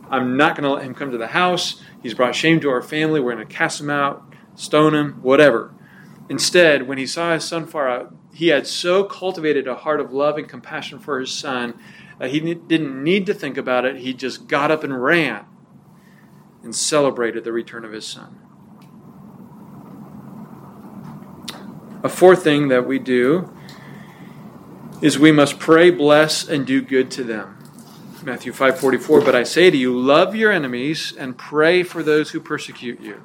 I'm 0.09 0.37
not 0.37 0.55
going 0.55 0.63
to 0.63 0.71
let 0.71 0.83
him 0.83 0.95
come 0.95 1.11
to 1.11 1.17
the 1.17 1.27
house. 1.27 1.81
He's 2.01 2.13
brought 2.13 2.35
shame 2.35 2.59
to 2.61 2.69
our 2.69 2.81
family. 2.81 3.19
We're 3.19 3.35
going 3.35 3.47
to 3.47 3.53
cast 3.53 3.79
him 3.79 3.89
out, 3.89 4.28
stone 4.59 4.93
him, 4.93 5.13
whatever. 5.21 5.73
Instead, 6.27 6.87
when 6.87 6.97
he 6.97 7.07
saw 7.07 7.33
his 7.33 7.45
son 7.45 7.65
far 7.65 7.89
out, 7.89 8.13
he 8.33 8.49
had 8.49 8.67
so 8.67 9.03
cultivated 9.03 9.67
a 9.67 9.75
heart 9.75 9.99
of 9.99 10.13
love 10.13 10.37
and 10.37 10.47
compassion 10.47 10.99
for 10.99 11.19
his 11.19 11.31
son 11.31 11.79
that 12.19 12.29
he 12.29 12.39
didn't 12.39 13.03
need 13.03 13.25
to 13.25 13.33
think 13.33 13.57
about 13.57 13.85
it. 13.85 13.97
He 13.97 14.13
just 14.13 14.47
got 14.47 14.69
up 14.69 14.83
and 14.83 15.01
ran 15.01 15.45
and 16.61 16.75
celebrated 16.75 17.45
the 17.45 17.53
return 17.53 17.85
of 17.85 17.93
his 17.93 18.05
son. 18.05 18.37
A 22.03 22.09
fourth 22.09 22.43
thing 22.43 22.67
that 22.67 22.85
we 22.85 22.99
do 22.99 23.51
is 25.01 25.17
we 25.17 25.31
must 25.31 25.57
pray, 25.57 25.89
bless, 25.89 26.47
and 26.47 26.67
do 26.67 26.81
good 26.81 27.09
to 27.11 27.23
them. 27.23 27.57
Matthew 28.23 28.51
5:44 28.51 29.23
But 29.23 29.35
I 29.35 29.43
say 29.43 29.71
to 29.71 29.77
you 29.77 29.97
love 29.97 30.35
your 30.35 30.51
enemies 30.51 31.13
and 31.17 31.37
pray 31.37 31.83
for 31.83 32.03
those 32.03 32.31
who 32.31 32.41
persecute 32.41 32.99
you. 32.99 33.21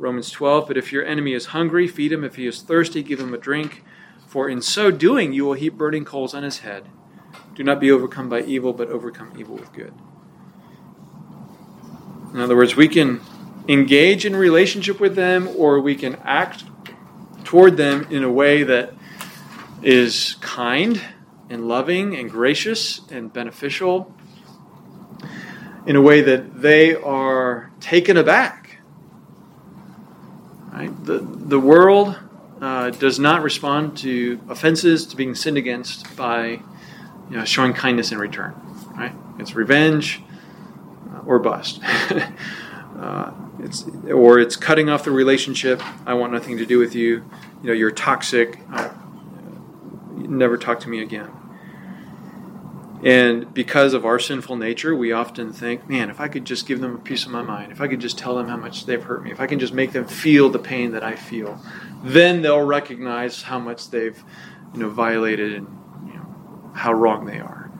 Romans 0.00 0.30
12 0.30 0.66
But 0.66 0.76
if 0.76 0.92
your 0.92 1.04
enemy 1.04 1.32
is 1.34 1.46
hungry 1.46 1.86
feed 1.86 2.12
him 2.12 2.24
if 2.24 2.36
he 2.36 2.46
is 2.46 2.62
thirsty 2.62 3.02
give 3.02 3.20
him 3.20 3.34
a 3.34 3.38
drink 3.38 3.84
for 4.26 4.48
in 4.48 4.62
so 4.62 4.90
doing 4.90 5.32
you 5.32 5.44
will 5.44 5.54
heap 5.54 5.74
burning 5.74 6.04
coals 6.04 6.34
on 6.34 6.42
his 6.42 6.58
head. 6.58 6.88
Do 7.54 7.62
not 7.62 7.78
be 7.80 7.90
overcome 7.90 8.28
by 8.28 8.42
evil 8.42 8.72
but 8.72 8.88
overcome 8.88 9.32
evil 9.38 9.56
with 9.56 9.72
good. 9.72 9.94
In 12.32 12.40
other 12.40 12.56
words, 12.56 12.76
we 12.76 12.88
can 12.88 13.20
engage 13.68 14.24
in 14.24 14.34
relationship 14.34 15.00
with 15.00 15.16
them 15.16 15.48
or 15.56 15.80
we 15.80 15.94
can 15.94 16.16
act 16.24 16.64
toward 17.44 17.76
them 17.76 18.06
in 18.10 18.22
a 18.22 18.30
way 18.30 18.62
that 18.62 18.94
is 19.82 20.36
kind 20.40 21.00
and 21.48 21.66
loving 21.66 22.14
and 22.14 22.30
gracious 22.30 23.00
and 23.10 23.32
beneficial, 23.32 24.14
in 25.86 25.96
a 25.96 26.00
way 26.00 26.20
that 26.20 26.62
they 26.62 26.94
are 26.94 27.72
taken 27.80 28.16
aback. 28.16 28.59
Right? 30.72 31.04
The, 31.04 31.18
the 31.18 31.58
world 31.58 32.18
uh, 32.60 32.90
does 32.90 33.18
not 33.18 33.42
respond 33.42 33.96
to 33.98 34.40
offenses, 34.48 35.06
to 35.06 35.16
being 35.16 35.34
sinned 35.34 35.56
against 35.56 36.16
by 36.16 36.60
you 37.30 37.36
know, 37.36 37.44
showing 37.44 37.72
kindness 37.72 38.12
in 38.12 38.18
return. 38.18 38.54
Right? 38.94 39.12
It's 39.38 39.54
revenge 39.54 40.22
or 41.26 41.38
bust. 41.38 41.80
uh, 42.98 43.32
it's 43.60 43.84
or 44.08 44.38
it's 44.38 44.56
cutting 44.56 44.88
off 44.88 45.04
the 45.04 45.10
relationship. 45.10 45.82
I 46.06 46.14
want 46.14 46.32
nothing 46.32 46.58
to 46.58 46.66
do 46.66 46.78
with 46.78 46.94
you. 46.94 47.24
You 47.62 47.68
know, 47.68 47.72
you're 47.72 47.90
toxic. 47.90 48.58
Uh, 48.72 48.90
never 50.16 50.56
talk 50.56 50.80
to 50.80 50.88
me 50.88 51.02
again. 51.02 51.30
And 53.02 53.52
because 53.54 53.94
of 53.94 54.04
our 54.04 54.18
sinful 54.18 54.56
nature, 54.56 54.94
we 54.94 55.12
often 55.12 55.52
think, 55.52 55.88
man, 55.88 56.10
if 56.10 56.20
I 56.20 56.28
could 56.28 56.44
just 56.44 56.66
give 56.66 56.80
them 56.80 56.94
a 56.94 56.98
piece 56.98 57.24
of 57.24 57.30
my 57.30 57.40
mind, 57.40 57.72
if 57.72 57.80
I 57.80 57.88
could 57.88 58.00
just 58.00 58.18
tell 58.18 58.36
them 58.36 58.48
how 58.48 58.58
much 58.58 58.84
they've 58.84 59.02
hurt 59.02 59.22
me, 59.22 59.30
if 59.30 59.40
I 59.40 59.46
can 59.46 59.58
just 59.58 59.72
make 59.72 59.92
them 59.92 60.06
feel 60.06 60.50
the 60.50 60.58
pain 60.58 60.92
that 60.92 61.02
I 61.02 61.16
feel, 61.16 61.58
then 62.02 62.42
they'll 62.42 62.60
recognize 62.60 63.42
how 63.42 63.58
much 63.58 63.88
they've, 63.88 64.22
you 64.74 64.80
know, 64.80 64.90
violated 64.90 65.54
and 65.54 65.66
you 66.06 66.12
know, 66.12 66.72
how 66.74 66.92
wrong 66.92 67.24
they 67.24 67.40
are. 67.40 67.70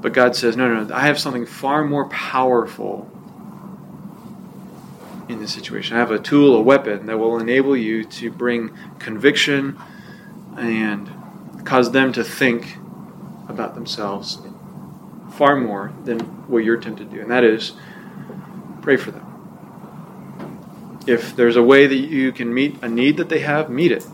But 0.00 0.12
God 0.12 0.36
says, 0.36 0.56
no, 0.56 0.72
no, 0.72 0.84
no, 0.84 0.94
I 0.94 1.06
have 1.06 1.18
something 1.18 1.46
far 1.46 1.84
more 1.84 2.08
powerful 2.08 3.10
in 5.28 5.40
this 5.40 5.52
situation. 5.52 5.96
I 5.96 6.00
have 6.00 6.12
a 6.12 6.18
tool, 6.18 6.54
a 6.54 6.62
weapon 6.62 7.06
that 7.06 7.18
will 7.18 7.38
enable 7.38 7.76
you 7.76 8.04
to 8.04 8.30
bring 8.30 8.76
conviction 9.00 9.78
and 10.56 11.10
cause 11.64 11.90
them 11.90 12.12
to 12.12 12.22
think 12.22 12.76
about 13.48 13.74
themselves 13.74 14.38
far 15.32 15.56
more 15.56 15.92
than 16.04 16.20
what 16.48 16.64
you're 16.64 16.76
tempted 16.76 17.10
to 17.10 17.16
do. 17.16 17.22
And 17.22 17.30
that 17.30 17.44
is 17.44 17.72
pray 18.82 18.96
for 18.96 19.10
them. 19.10 19.28
If 21.06 21.34
there's 21.34 21.56
a 21.56 21.62
way 21.62 21.86
that 21.86 21.94
you 21.94 22.32
can 22.32 22.52
meet 22.52 22.82
a 22.82 22.88
need 22.88 23.16
that 23.16 23.28
they 23.28 23.40
have, 23.40 23.70
meet 23.70 23.92
it. 23.92 24.06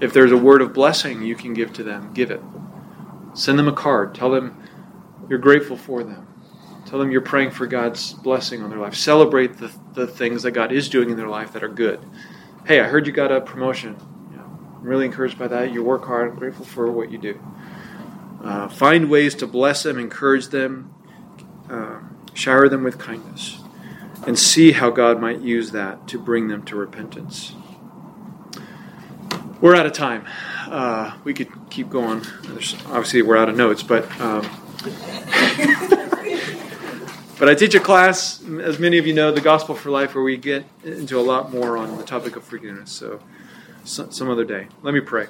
If 0.00 0.12
there's 0.12 0.32
a 0.32 0.36
word 0.36 0.62
of 0.62 0.72
blessing 0.72 1.22
you 1.22 1.34
can 1.34 1.54
give 1.54 1.72
to 1.74 1.82
them, 1.82 2.12
give 2.14 2.30
it. 2.30 2.40
Send 3.34 3.58
them 3.58 3.68
a 3.68 3.72
card. 3.72 4.14
Tell 4.14 4.30
them 4.30 4.60
you're 5.28 5.38
grateful 5.38 5.76
for 5.76 6.02
them. 6.02 6.26
Tell 6.86 6.98
them 6.98 7.10
you're 7.10 7.20
praying 7.20 7.50
for 7.50 7.66
God's 7.66 8.14
blessing 8.14 8.62
on 8.62 8.70
their 8.70 8.78
life. 8.78 8.94
Celebrate 8.94 9.58
the, 9.58 9.70
the 9.92 10.06
things 10.06 10.42
that 10.44 10.52
God 10.52 10.72
is 10.72 10.88
doing 10.88 11.10
in 11.10 11.16
their 11.16 11.28
life 11.28 11.52
that 11.52 11.62
are 11.62 11.68
good. 11.68 12.00
Hey, 12.66 12.80
I 12.80 12.84
heard 12.84 13.06
you 13.06 13.12
got 13.12 13.30
a 13.30 13.40
promotion. 13.40 13.96
I'm 14.78 14.84
really 14.84 15.04
encouraged 15.04 15.38
by 15.38 15.48
that. 15.48 15.72
You 15.72 15.82
work 15.82 16.04
hard. 16.04 16.30
I'm 16.30 16.38
grateful 16.38 16.64
for 16.64 16.90
what 16.90 17.10
you 17.10 17.18
do. 17.18 17.38
Uh, 18.42 18.68
find 18.68 19.10
ways 19.10 19.34
to 19.34 19.46
bless 19.46 19.82
them, 19.82 19.98
encourage 19.98 20.48
them, 20.48 20.94
uh, 21.68 22.00
shower 22.34 22.68
them 22.68 22.84
with 22.84 22.98
kindness, 22.98 23.60
and 24.26 24.38
see 24.38 24.72
how 24.72 24.90
God 24.90 25.20
might 25.20 25.40
use 25.40 25.72
that 25.72 26.06
to 26.08 26.18
bring 26.18 26.48
them 26.48 26.64
to 26.66 26.76
repentance. 26.76 27.52
we're 29.60 29.74
out 29.74 29.86
of 29.86 29.92
time. 29.92 30.24
Uh, 30.66 31.16
we 31.24 31.34
could 31.34 31.48
keep 31.68 31.88
going. 31.88 32.22
There's, 32.44 32.74
obviously, 32.86 33.22
we're 33.22 33.36
out 33.36 33.48
of 33.48 33.56
notes, 33.56 33.82
but 33.82 34.08
um, 34.20 34.42
but 37.38 37.48
I 37.48 37.54
teach 37.56 37.74
a 37.74 37.80
class, 37.80 38.40
as 38.44 38.78
many 38.78 38.98
of 38.98 39.06
you 39.06 39.12
know, 39.14 39.32
the 39.32 39.40
Gospel 39.40 39.74
for 39.74 39.90
Life, 39.90 40.14
where 40.14 40.22
we 40.22 40.36
get 40.36 40.64
into 40.84 41.18
a 41.18 41.22
lot 41.22 41.50
more 41.52 41.76
on 41.76 41.96
the 41.96 42.04
topic 42.04 42.36
of 42.36 42.44
forgiveness. 42.44 42.92
So, 42.92 43.20
so 43.84 44.08
some 44.10 44.30
other 44.30 44.44
day. 44.44 44.68
Let 44.82 44.94
me 44.94 45.00
pray. 45.00 45.26